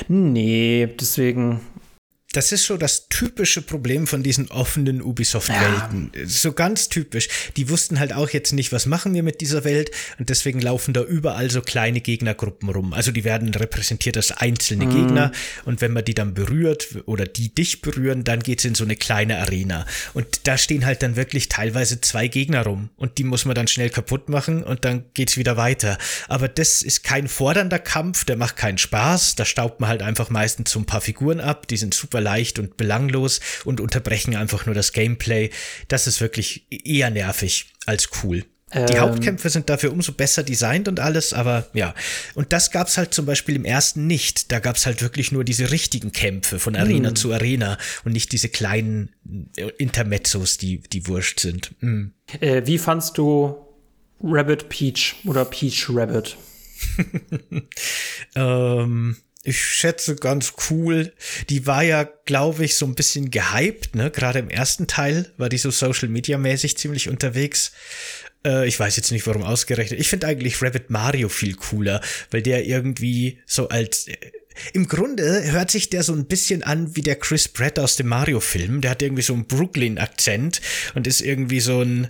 [0.08, 1.60] nee, deswegen
[2.38, 6.12] das ist so das typische Problem von diesen offenen Ubisoft-Welten.
[6.14, 6.24] Ja.
[6.24, 7.28] So ganz typisch.
[7.56, 9.90] Die wussten halt auch jetzt nicht, was machen wir mit dieser Welt
[10.20, 12.92] und deswegen laufen da überall so kleine Gegnergruppen rum.
[12.92, 14.90] Also die werden repräsentiert als einzelne mhm.
[14.90, 15.32] Gegner
[15.64, 18.94] und wenn man die dann berührt oder die dich berühren, dann geht's in so eine
[18.94, 19.84] kleine Arena.
[20.14, 23.66] Und da stehen halt dann wirklich teilweise zwei Gegner rum und die muss man dann
[23.66, 25.98] schnell kaputt machen und dann geht's wieder weiter.
[26.28, 29.34] Aber das ist kein fordernder Kampf, der macht keinen Spaß.
[29.34, 32.27] Da staubt man halt einfach meistens so ein paar Figuren ab, die sind super super
[32.28, 35.50] leicht und belanglos und unterbrechen einfach nur das Gameplay.
[35.88, 38.44] Das ist wirklich eher nervig als cool.
[38.74, 39.00] Die ähm.
[39.00, 41.94] Hauptkämpfe sind dafür umso besser designt und alles, aber ja.
[42.34, 44.52] Und das gab's halt zum Beispiel im ersten nicht.
[44.52, 47.16] Da gab's halt wirklich nur diese richtigen Kämpfe von Arena hm.
[47.16, 49.14] zu Arena und nicht diese kleinen
[49.56, 51.74] äh, Intermezzos, die, die wurscht sind.
[51.80, 52.12] Hm.
[52.40, 53.56] Äh, wie fandst du
[54.22, 56.36] Rabbit Peach oder Peach Rabbit?
[58.34, 61.12] ähm, ich schätze ganz cool.
[61.48, 64.10] Die war ja, glaube ich, so ein bisschen gehypt, ne?
[64.10, 67.72] Gerade im ersten Teil war die so Social Media mäßig ziemlich unterwegs.
[68.44, 70.00] Äh, ich weiß jetzt nicht, warum ausgerechnet.
[70.00, 72.00] Ich finde eigentlich Rabbit Mario viel cooler,
[72.30, 74.16] weil der irgendwie so als äh,
[74.72, 78.08] im Grunde hört sich der so ein bisschen an wie der Chris Pratt aus dem
[78.08, 78.80] Mario-Film.
[78.80, 80.60] Der hat irgendwie so einen Brooklyn-Akzent
[80.94, 82.08] und ist irgendwie so ein,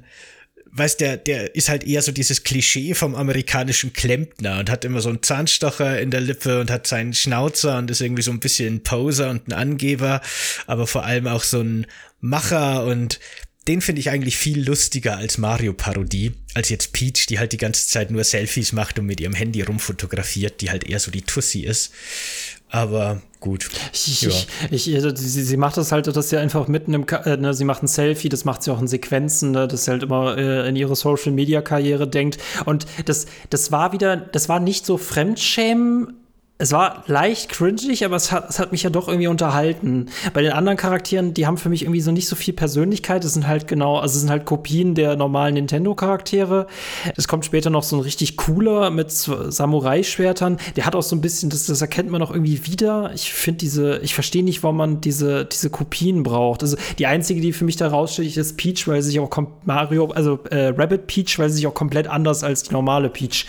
[0.72, 5.00] weißt der, der ist halt eher so dieses Klischee vom amerikanischen Klempner und hat immer
[5.00, 8.40] so einen Zahnstocher in der Lippe und hat seinen Schnauzer und ist irgendwie so ein
[8.40, 10.20] bisschen ein Poser und ein Angeber,
[10.66, 11.86] aber vor allem auch so ein
[12.20, 13.20] Macher und
[13.68, 17.86] den finde ich eigentlich viel lustiger als Mario-Parodie, als jetzt Peach, die halt die ganze
[17.86, 21.60] Zeit nur Selfies macht und mit ihrem Handy rumfotografiert, die halt eher so die Tussi
[21.60, 21.92] ist.
[22.70, 23.70] Aber gut.
[23.92, 24.28] Ich, ja.
[24.70, 27.54] ich, ich, also sie, sie, macht das halt, dass sie einfach mitten im, äh, ne,
[27.54, 30.36] sie macht ein Selfie, das macht sie auch in Sequenzen, ne, dass sie halt immer
[30.36, 32.38] äh, in ihre Social Media Karriere denkt.
[32.66, 36.17] Und das, das war wieder, das war nicht so Fremdschämen
[36.60, 40.06] es war leicht cringig, aber es hat, es hat mich ja doch irgendwie unterhalten.
[40.34, 43.24] Bei den anderen Charakteren, die haben für mich irgendwie so nicht so viel Persönlichkeit.
[43.24, 46.66] Es sind halt genau, also es sind halt Kopien der normalen Nintendo-Charaktere.
[47.16, 50.58] Es kommt später noch so ein richtig cooler mit Samurai-Schwertern.
[50.74, 53.12] Der hat auch so ein bisschen, das, das erkennt man auch irgendwie wieder.
[53.14, 56.64] Ich finde diese, ich verstehe nicht, warum man diese, diese Kopien braucht.
[56.64, 59.30] Also die einzige, die für mich da raussteht, ist Peach, weil sie sich auch
[59.64, 63.46] Mario, also äh, Rabbit Peach, weil sie sich auch komplett anders als die normale Peach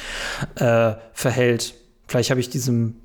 [0.57, 1.78] äh, verhält.
[2.09, 2.95] Vielleicht habe ich diesem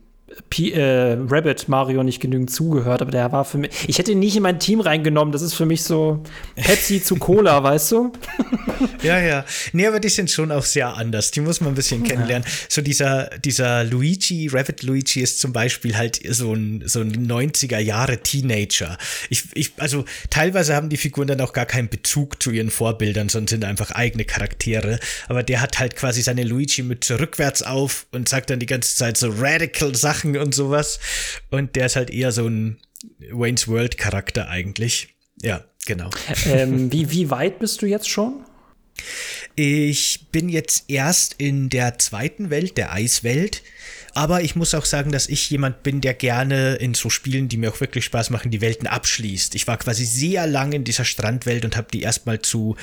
[0.51, 3.71] P äh, Rabbit Mario nicht genügend zugehört, aber der war für mich.
[3.89, 5.33] Ich hätte ihn nicht in mein Team reingenommen.
[5.33, 6.23] Das ist für mich so
[6.57, 8.13] Pepsi zu Cola, weißt du?
[9.03, 9.45] Ja, ja.
[9.73, 11.31] Nee, aber die sind schon auch sehr anders.
[11.31, 12.47] Die muss man ein bisschen kennenlernen.
[12.47, 12.55] Ja.
[12.69, 17.79] So dieser, dieser Luigi, Rabbit Luigi ist zum Beispiel halt so ein, so ein 90er
[17.79, 18.97] Jahre Teenager.
[19.31, 23.29] Ich, ich, also teilweise haben die Figuren dann auch gar keinen Bezug zu ihren Vorbildern,
[23.29, 24.99] sondern sind einfach eigene Charaktere.
[25.29, 28.97] Aber der hat halt quasi seine Luigi mit rückwärts auf und sagt dann die ganze
[28.97, 30.99] Zeit so radical Sachen Sachen und sowas.
[31.51, 32.79] Und der ist halt eher so ein
[33.31, 35.15] Wayne's World Charakter eigentlich.
[35.43, 36.11] Ja, genau.
[36.47, 38.45] Ähm, wie, wie weit bist du jetzt schon?
[39.57, 43.63] Ich bin jetzt erst in der zweiten Welt, der Eiswelt.
[44.15, 47.57] Aber ich muss auch sagen, dass ich jemand bin, der gerne in so Spielen, die
[47.57, 49.57] mir auch wirklich Spaß machen, die Welten abschließt.
[49.57, 52.77] Ich war quasi sehr lang in dieser Strandwelt und habe die erstmal zu,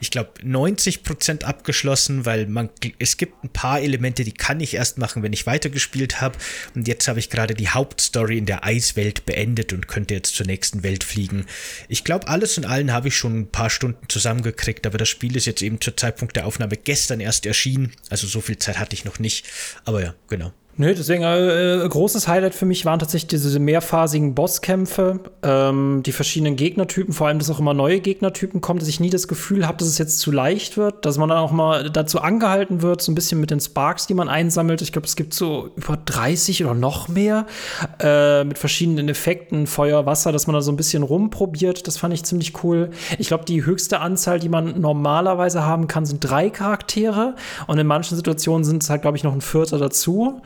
[0.00, 4.74] ich glaube, 90 Prozent abgeschlossen, weil man, es gibt ein paar Elemente, die kann ich
[4.74, 6.38] erst machen, wenn ich weitergespielt habe.
[6.74, 10.46] Und jetzt habe ich gerade die Hauptstory in der Eiswelt beendet und könnte jetzt zur
[10.46, 11.44] nächsten Welt fliegen.
[11.88, 15.36] Ich glaube, alles in allem habe ich schon ein paar Stunden zusammengekriegt, aber das Spiel
[15.36, 17.92] ist jetzt eben zur Zeitpunkt der Aufnahme gestern erst erschienen.
[18.08, 19.44] Also so viel Zeit hatte ich noch nicht.
[19.84, 20.54] Aber ja, genau.
[20.80, 26.12] Nö, deswegen äh, äh, großes Highlight für mich waren tatsächlich diese mehrphasigen Bosskämpfe, ähm, die
[26.12, 29.66] verschiedenen Gegnertypen, vor allem, dass auch immer neue Gegnertypen kommen, dass ich nie das Gefühl
[29.66, 33.02] habe, dass es jetzt zu leicht wird, dass man dann auch mal dazu angehalten wird,
[33.02, 34.80] so ein bisschen mit den Sparks, die man einsammelt.
[34.80, 37.46] Ich glaube, es gibt so über 30 oder noch mehr
[38.00, 41.88] äh, mit verschiedenen Effekten, Feuer, Wasser, dass man da so ein bisschen rumprobiert.
[41.88, 42.90] Das fand ich ziemlich cool.
[43.18, 47.34] Ich glaube, die höchste Anzahl, die man normalerweise haben kann, sind drei Charaktere
[47.66, 50.40] und in manchen Situationen sind es halt, glaube ich, noch ein Vierter dazu.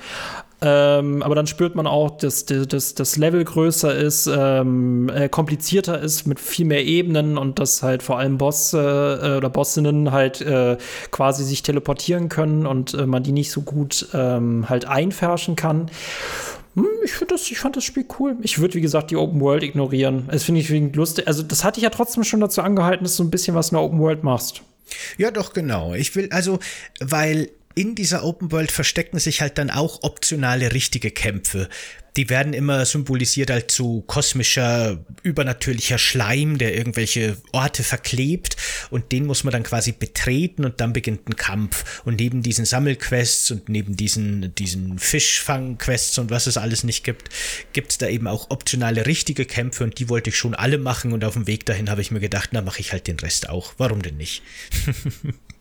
[0.65, 6.25] Ähm, aber dann spürt man auch, dass das, Level größer ist, ähm, äh, komplizierter ist,
[6.27, 10.77] mit viel mehr Ebenen und dass halt vor allem Bosse äh, oder Bossinnen halt äh,
[11.11, 15.91] quasi sich teleportieren können und äh, man die nicht so gut ähm, halt einfärschen kann.
[16.77, 18.37] Hm, ich, das, ich fand das Spiel cool.
[18.43, 20.29] Ich würde, wie gesagt, die Open World ignorieren.
[20.31, 21.27] Das finde ich wegen lustig.
[21.27, 23.75] Also, das hatte ich ja trotzdem schon dazu angehalten, dass du ein bisschen was in
[23.75, 24.63] der Open World machst.
[25.19, 25.95] Ja, doch, genau.
[25.95, 26.59] Ich will, also,
[27.01, 31.69] weil in dieser Open World verstecken sich halt dann auch optionale richtige Kämpfe.
[32.17, 38.57] Die werden immer symbolisiert als so kosmischer, übernatürlicher Schleim, der irgendwelche Orte verklebt
[38.91, 42.03] und den muss man dann quasi betreten und dann beginnt ein Kampf.
[42.05, 47.31] Und neben diesen Sammelquests und neben diesen, diesen Fischfangquests und was es alles nicht gibt,
[47.73, 51.25] gibt's da eben auch optionale richtige Kämpfe und die wollte ich schon alle machen und
[51.25, 53.73] auf dem Weg dahin habe ich mir gedacht, na mache ich halt den Rest auch.
[53.79, 54.43] Warum denn nicht?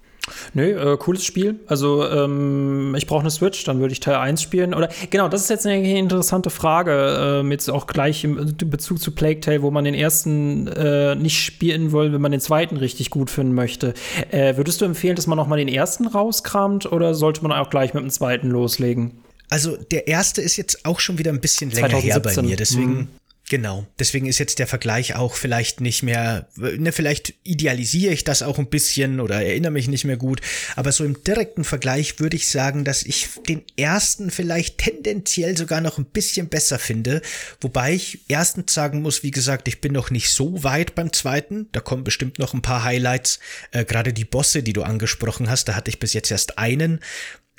[0.54, 1.60] Nö, äh, cooles Spiel.
[1.68, 4.74] Also, ähm, ich brauche eine Switch, dann würde ich Teil 1 spielen.
[4.74, 9.12] Oder genau, das ist jetzt eine interessante Frage, äh, jetzt auch gleich im Bezug zu
[9.12, 13.10] Plague Tale, wo man den ersten äh, nicht spielen will, wenn man den zweiten richtig
[13.10, 13.94] gut finden möchte.
[14.30, 17.70] Äh, würdest du empfehlen, dass man noch mal den ersten rauskramt oder sollte man auch
[17.70, 19.12] gleich mit dem zweiten loslegen?
[19.50, 22.24] Also der erste ist jetzt auch schon wieder ein bisschen länger 2017.
[22.24, 23.08] her bei mir, deswegen mhm.
[23.52, 23.86] Genau.
[24.00, 28.58] Deswegen ist jetzt der Vergleich auch vielleicht nicht mehr, ne, vielleicht idealisiere ich das auch
[28.60, 30.40] ein bisschen oder erinnere mich nicht mehr gut.
[30.78, 35.82] Aber so im direkten Vergleich würde ich sagen, dass ich den ersten vielleicht tendenziell sogar
[35.82, 37.22] noch ein bisschen besser finde.
[37.60, 41.68] Wobei ich erstens sagen muss, wie gesagt, ich bin noch nicht so weit beim zweiten.
[41.74, 43.40] Da kommen bestimmt noch ein paar Highlights.
[43.72, 47.02] Äh, Gerade die Bosse, die du angesprochen hast, da hatte ich bis jetzt erst einen.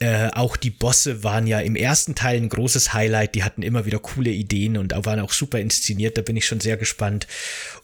[0.02, 3.36] Äh, auch die Bosse waren ja im ersten Teil ein großes Highlight.
[3.36, 6.18] Die hatten immer wieder coole Ideen und waren auch super inszeniert.
[6.18, 7.28] Da bin ich schon sehr gespannt.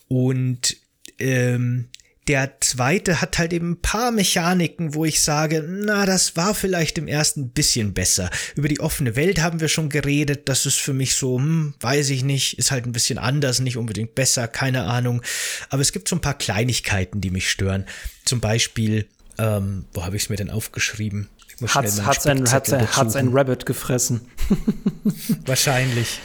[0.08, 0.76] Und
[1.20, 1.90] ähm,
[2.26, 6.98] der zweite hat halt eben ein paar Mechaniken, wo ich sage, na, das war vielleicht
[6.98, 8.30] im ersten ein bisschen besser.
[8.56, 10.48] Über die offene Welt haben wir schon geredet.
[10.48, 13.76] Das ist für mich so, hm, weiß ich nicht, ist halt ein bisschen anders, nicht
[13.76, 15.22] unbedingt besser, keine Ahnung.
[15.70, 17.86] Aber es gibt so ein paar Kleinigkeiten, die mich stören.
[18.24, 19.06] Zum Beispiel,
[19.38, 21.28] ähm, wo habe ich es mir denn aufgeschrieben?
[21.66, 24.20] Hat's, hat's, ein, hat's, ein, hat's ein Rabbit gefressen?
[25.46, 26.20] Wahrscheinlich.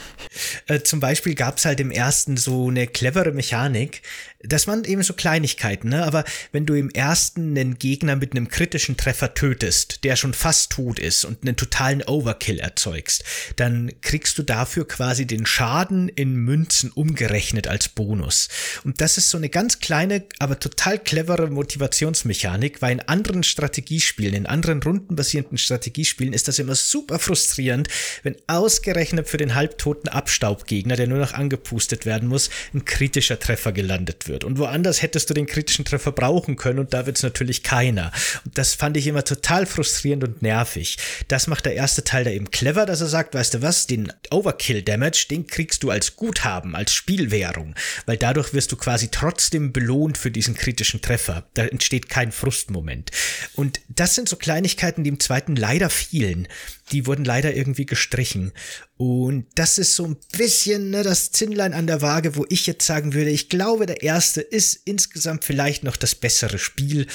[0.68, 4.02] Äh, zum Beispiel gab es halt im ersten so eine clevere Mechanik,
[4.46, 6.04] das waren eben so Kleinigkeiten, ne?
[6.04, 10.72] Aber wenn du im ersten einen Gegner mit einem kritischen Treffer tötest, der schon fast
[10.72, 13.24] tot ist und einen totalen Overkill erzeugst,
[13.56, 18.48] dann kriegst du dafür quasi den Schaden in Münzen umgerechnet als Bonus.
[18.84, 24.34] Und das ist so eine ganz kleine, aber total clevere Motivationsmechanik, weil in anderen Strategiespielen,
[24.34, 27.88] in anderen rundenbasierenden Strategiespielen ist das immer super frustrierend,
[28.22, 33.72] wenn ausgerechnet für den halbtoten Abstaubgegner, der nur noch angepustet werden muss, ein kritischer Treffer
[33.72, 34.44] gelandet wird wird.
[34.44, 38.10] Und woanders hättest du den kritischen Treffer brauchen können und da wird es natürlich keiner.
[38.44, 40.98] Und das fand ich immer total frustrierend und nervig.
[41.28, 44.12] Das macht der erste Teil da eben clever, dass er sagt, weißt du was, den
[44.30, 47.74] Overkill Damage, den kriegst du als Guthaben, als Spielwährung,
[48.06, 51.46] weil dadurch wirst du quasi trotzdem belohnt für diesen kritischen Treffer.
[51.54, 53.12] Da entsteht kein Frustmoment.
[53.54, 56.48] Und das sind so Kleinigkeiten, die im zweiten leider fielen
[56.92, 58.52] die wurden leider irgendwie gestrichen.
[58.96, 62.86] Und das ist so ein bisschen ne, das Zinnlein an der Waage, wo ich jetzt
[62.86, 67.06] sagen würde, ich glaube, der erste ist insgesamt vielleicht noch das bessere Spiel,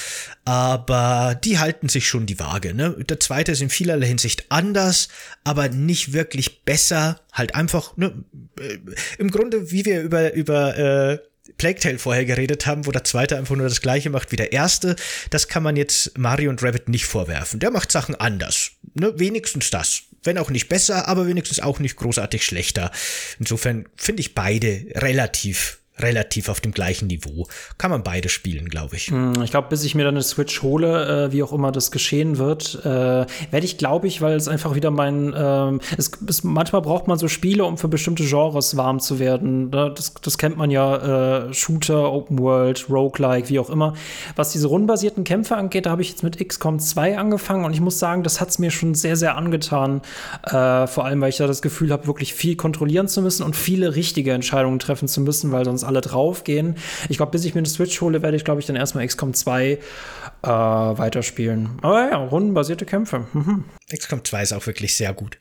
[0.43, 2.73] aber die halten sich schon die Waage.
[2.73, 2.95] Ne?
[3.07, 5.07] Der zweite ist in vielerlei Hinsicht anders,
[5.43, 7.21] aber nicht wirklich besser.
[7.31, 8.23] Halt einfach, ne,
[8.59, 8.79] äh,
[9.17, 11.19] im Grunde, wie wir über, über äh,
[11.57, 14.53] Plague Tale vorher geredet haben, wo der zweite einfach nur das gleiche macht wie der
[14.53, 14.95] erste,
[15.29, 17.59] das kann man jetzt Mario und Rabbit nicht vorwerfen.
[17.59, 18.71] Der macht Sachen anders.
[18.93, 19.13] Ne?
[19.17, 20.03] Wenigstens das.
[20.23, 22.91] Wenn auch nicht besser, aber wenigstens auch nicht großartig schlechter.
[23.39, 27.47] Insofern finde ich beide relativ relativ auf dem gleichen Niveau.
[27.77, 29.07] Kann man beide spielen, glaube ich.
[29.07, 31.91] Hm, ich glaube, bis ich mir dann eine Switch hole, äh, wie auch immer das
[31.91, 36.43] geschehen wird, äh, werde ich, glaube ich, weil es einfach wieder mein, äh, es, es,
[36.43, 39.69] manchmal braucht man so Spiele, um für bestimmte Genres warm zu werden.
[39.69, 39.93] Ne?
[39.95, 43.93] Das, das kennt man ja, äh, Shooter, Open World, Roguelike, wie auch immer.
[44.35, 47.81] Was diese rundenbasierten Kämpfe angeht, da habe ich jetzt mit XCOM 2 angefangen und ich
[47.81, 50.01] muss sagen, das hat es mir schon sehr, sehr angetan.
[50.43, 53.55] Äh, vor allem, weil ich da das Gefühl habe, wirklich viel kontrollieren zu müssen und
[53.55, 56.75] viele richtige Entscheidungen treffen zu müssen, weil sonst alle draufgehen.
[57.09, 59.33] Ich glaube, bis ich mir eine Switch hole, werde ich, glaube ich, dann erstmal XCOM
[59.33, 61.79] 2 äh, weiterspielen.
[61.81, 63.25] Aber ja, rundenbasierte Kämpfe.
[63.33, 63.65] Mhm.
[63.93, 65.39] XCOM 2 ist auch wirklich sehr gut.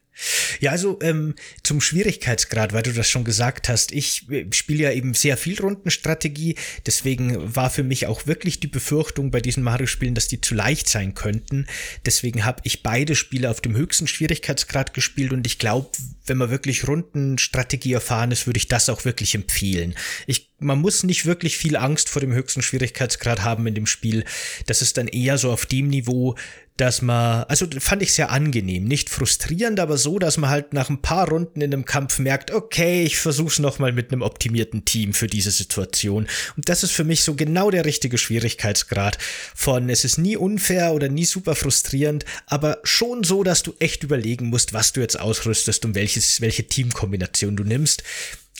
[0.60, 4.92] Ja, also ähm, zum Schwierigkeitsgrad, weil du das schon gesagt hast, ich äh, spiele ja
[4.92, 10.14] eben sehr viel Rundenstrategie, deswegen war für mich auch wirklich die Befürchtung bei diesen Mario-Spielen,
[10.14, 11.66] dass die zu leicht sein könnten.
[12.04, 15.90] Deswegen habe ich beide Spiele auf dem höchsten Schwierigkeitsgrad gespielt und ich glaube,
[16.26, 19.94] wenn man wirklich Rundenstrategie erfahren ist, würde ich das auch wirklich empfehlen.
[20.26, 24.24] Ich, man muss nicht wirklich viel Angst vor dem höchsten Schwierigkeitsgrad haben in dem Spiel.
[24.66, 26.36] Das ist dann eher so auf dem Niveau,
[26.78, 30.88] dass man, also fand ich sehr angenehm, nicht frustrierend, aber so, dass man halt nach
[30.88, 35.12] ein paar Runden in einem Kampf merkt, okay, ich versuch's nochmal mit einem optimierten Team
[35.12, 36.28] für diese Situation.
[36.56, 39.18] Und das ist für mich so genau der richtige Schwierigkeitsgrad
[39.54, 44.04] von, es ist nie unfair oder nie super frustrierend, aber schon so, dass du echt
[44.04, 48.04] überlegen musst, was du jetzt ausrüstest und welches, welche Teamkombination du nimmst.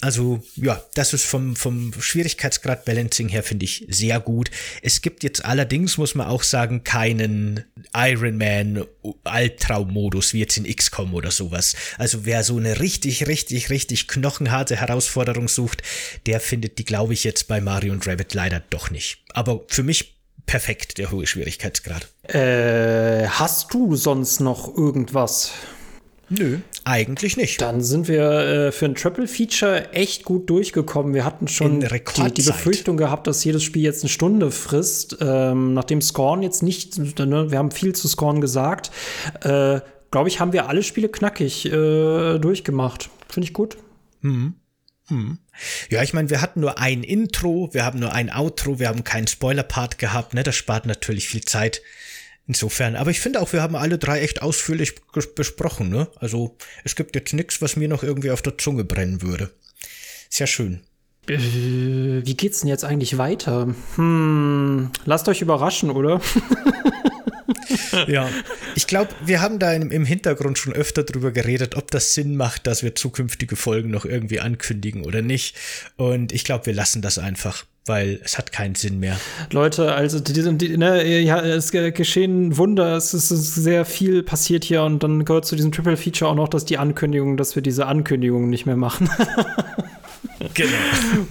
[0.00, 4.48] Also ja, das ist vom, vom Schwierigkeitsgrad Balancing her, finde ich, sehr gut.
[4.80, 8.84] Es gibt jetzt allerdings, muss man auch sagen, keinen Ironman
[9.24, 11.74] Albtraummodus wie jetzt in XCOM oder sowas.
[11.96, 15.82] Also wer so eine richtig, richtig, richtig knochenharte Herausforderung sucht,
[16.26, 19.24] der findet die, glaube ich, jetzt bei Mario und Rabbit leider doch nicht.
[19.30, 20.14] Aber für mich
[20.46, 22.08] perfekt, der hohe Schwierigkeitsgrad.
[22.22, 25.52] Äh, hast du sonst noch irgendwas?
[26.30, 27.60] Nö, eigentlich nicht.
[27.60, 31.14] Dann sind wir äh, für ein Triple Feature echt gut durchgekommen.
[31.14, 35.18] Wir hatten schon die, die, Befürchtung gehabt, dass jedes Spiel jetzt eine Stunde frisst.
[35.20, 38.90] Ähm, nachdem Scorn jetzt nicht, ne, wir haben viel zu Scorn gesagt,
[39.42, 39.80] äh,
[40.10, 43.10] glaube ich, haben wir alle Spiele knackig äh, durchgemacht.
[43.28, 43.76] Finde ich gut.
[44.20, 44.54] Mhm.
[45.08, 45.38] Hm.
[45.88, 49.04] Ja, ich meine, wir hatten nur ein Intro, wir haben nur ein Outro, wir haben
[49.04, 50.42] keinen Spoiler-Part gehabt, ne?
[50.42, 51.80] Das spart natürlich viel Zeit.
[52.48, 54.94] Insofern, aber ich finde auch, wir haben alle drei echt ausführlich
[55.34, 56.08] besprochen, ne?
[56.16, 59.50] Also es gibt jetzt nichts, was mir noch irgendwie auf der Zunge brennen würde.
[60.32, 60.80] Ja schön.
[61.28, 63.68] Äh, wie geht's denn jetzt eigentlich weiter?
[63.96, 66.22] Hm, lasst euch überraschen, oder?
[68.06, 68.28] ja,
[68.74, 72.66] ich glaube, wir haben da im, Hintergrund schon öfter drüber geredet, ob das Sinn macht,
[72.66, 75.56] dass wir zukünftige Folgen noch irgendwie ankündigen oder nicht.
[75.96, 79.18] Und ich glaube, wir lassen das einfach weil es hat keinen Sinn mehr.
[79.50, 84.82] Leute, also die, die, ne, ja, es geschehen Wunder, es ist sehr viel passiert hier
[84.82, 87.86] und dann gehört zu diesem Triple Feature auch noch, dass die Ankündigung, dass wir diese
[87.86, 89.08] Ankündigungen nicht mehr machen.
[90.54, 90.70] Genau.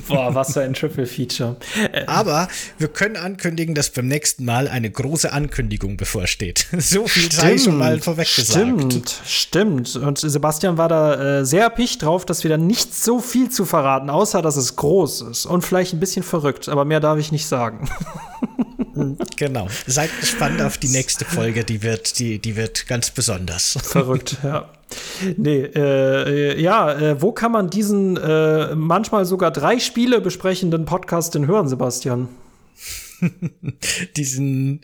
[0.07, 1.55] Boah, was für ein Triple-Feature.
[1.91, 2.47] Äh, Aber
[2.77, 6.67] wir können ankündigen, dass beim nächsten Mal eine große Ankündigung bevorsteht.
[6.87, 8.65] So viel sei schon mal vorweg gesagt.
[8.65, 9.95] Stimmt, stimmt.
[9.97, 13.65] Und Sebastian war da äh, sehr picht drauf, dass wir da nicht so viel zu
[13.65, 16.69] verraten, außer dass es groß ist und vielleicht ein bisschen verrückt.
[16.69, 17.89] Aber mehr darf ich nicht sagen.
[19.35, 19.67] genau.
[19.85, 23.77] Seid gespannt auf die nächste Folge, die wird, die, die wird ganz besonders.
[23.83, 24.69] Verrückt, ja.
[25.35, 31.35] Nee, äh, ja, äh, wo kann man diesen äh, manchmal sogar drei Spiele besprechenden Podcast
[31.35, 32.29] denn hören, Sebastian?
[34.15, 34.81] diesen,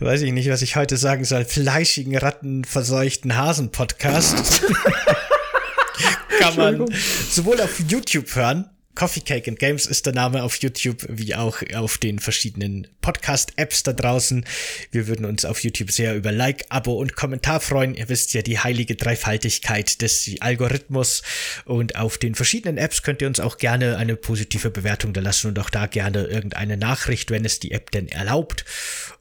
[0.00, 4.64] weiß ich nicht, was ich heute sagen soll, fleischigen, rattenverseuchten Hasen-Podcast.
[6.40, 6.86] kann man
[7.28, 8.68] sowohl auf YouTube hören,
[8.98, 13.84] Coffee Cake and Games ist der Name auf YouTube, wie auch auf den verschiedenen Podcast-Apps
[13.84, 14.44] da draußen.
[14.90, 17.94] Wir würden uns auf YouTube sehr über Like, Abo und Kommentar freuen.
[17.94, 21.22] Ihr wisst ja die heilige Dreifaltigkeit des Algorithmus.
[21.64, 25.46] Und auf den verschiedenen Apps könnt ihr uns auch gerne eine positive Bewertung da lassen
[25.46, 28.64] und auch da gerne irgendeine Nachricht, wenn es die App denn erlaubt.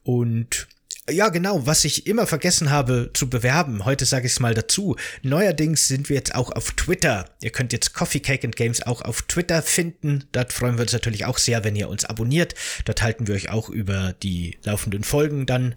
[0.01, 0.67] Und
[1.09, 4.95] ja, genau, was ich immer vergessen habe zu bewerben, heute sage ich es mal dazu.
[5.21, 7.25] Neuerdings sind wir jetzt auch auf Twitter.
[7.41, 10.25] Ihr könnt jetzt Coffee Cake and Games auch auf Twitter finden.
[10.31, 12.55] Dort freuen wir uns natürlich auch sehr, wenn ihr uns abonniert.
[12.85, 15.75] Dort halten wir euch auch über die laufenden Folgen dann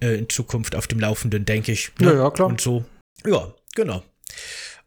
[0.00, 1.92] äh, in Zukunft auf dem Laufenden, denke ich.
[2.00, 2.08] Ne?
[2.08, 2.48] Ja, ja, klar.
[2.48, 2.84] Und so.
[3.24, 4.02] Ja, genau.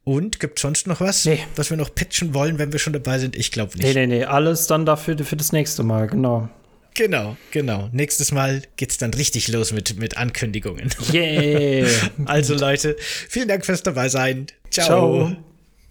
[0.03, 1.39] Und gibt sonst noch was, nee.
[1.55, 3.35] was wir noch pitchen wollen, wenn wir schon dabei sind?
[3.35, 3.87] Ich glaube nicht.
[3.87, 4.25] Nee, nee, nee.
[4.25, 6.49] Alles dann dafür für das nächste Mal, genau.
[6.95, 7.89] Genau, genau.
[7.91, 10.89] Nächstes Mal geht's dann richtig los mit, mit Ankündigungen.
[11.13, 11.87] Yeah.
[12.25, 14.47] also Leute, vielen Dank fürs dabei sein.
[14.71, 15.27] Ciao.
[15.27, 15.54] Ciao.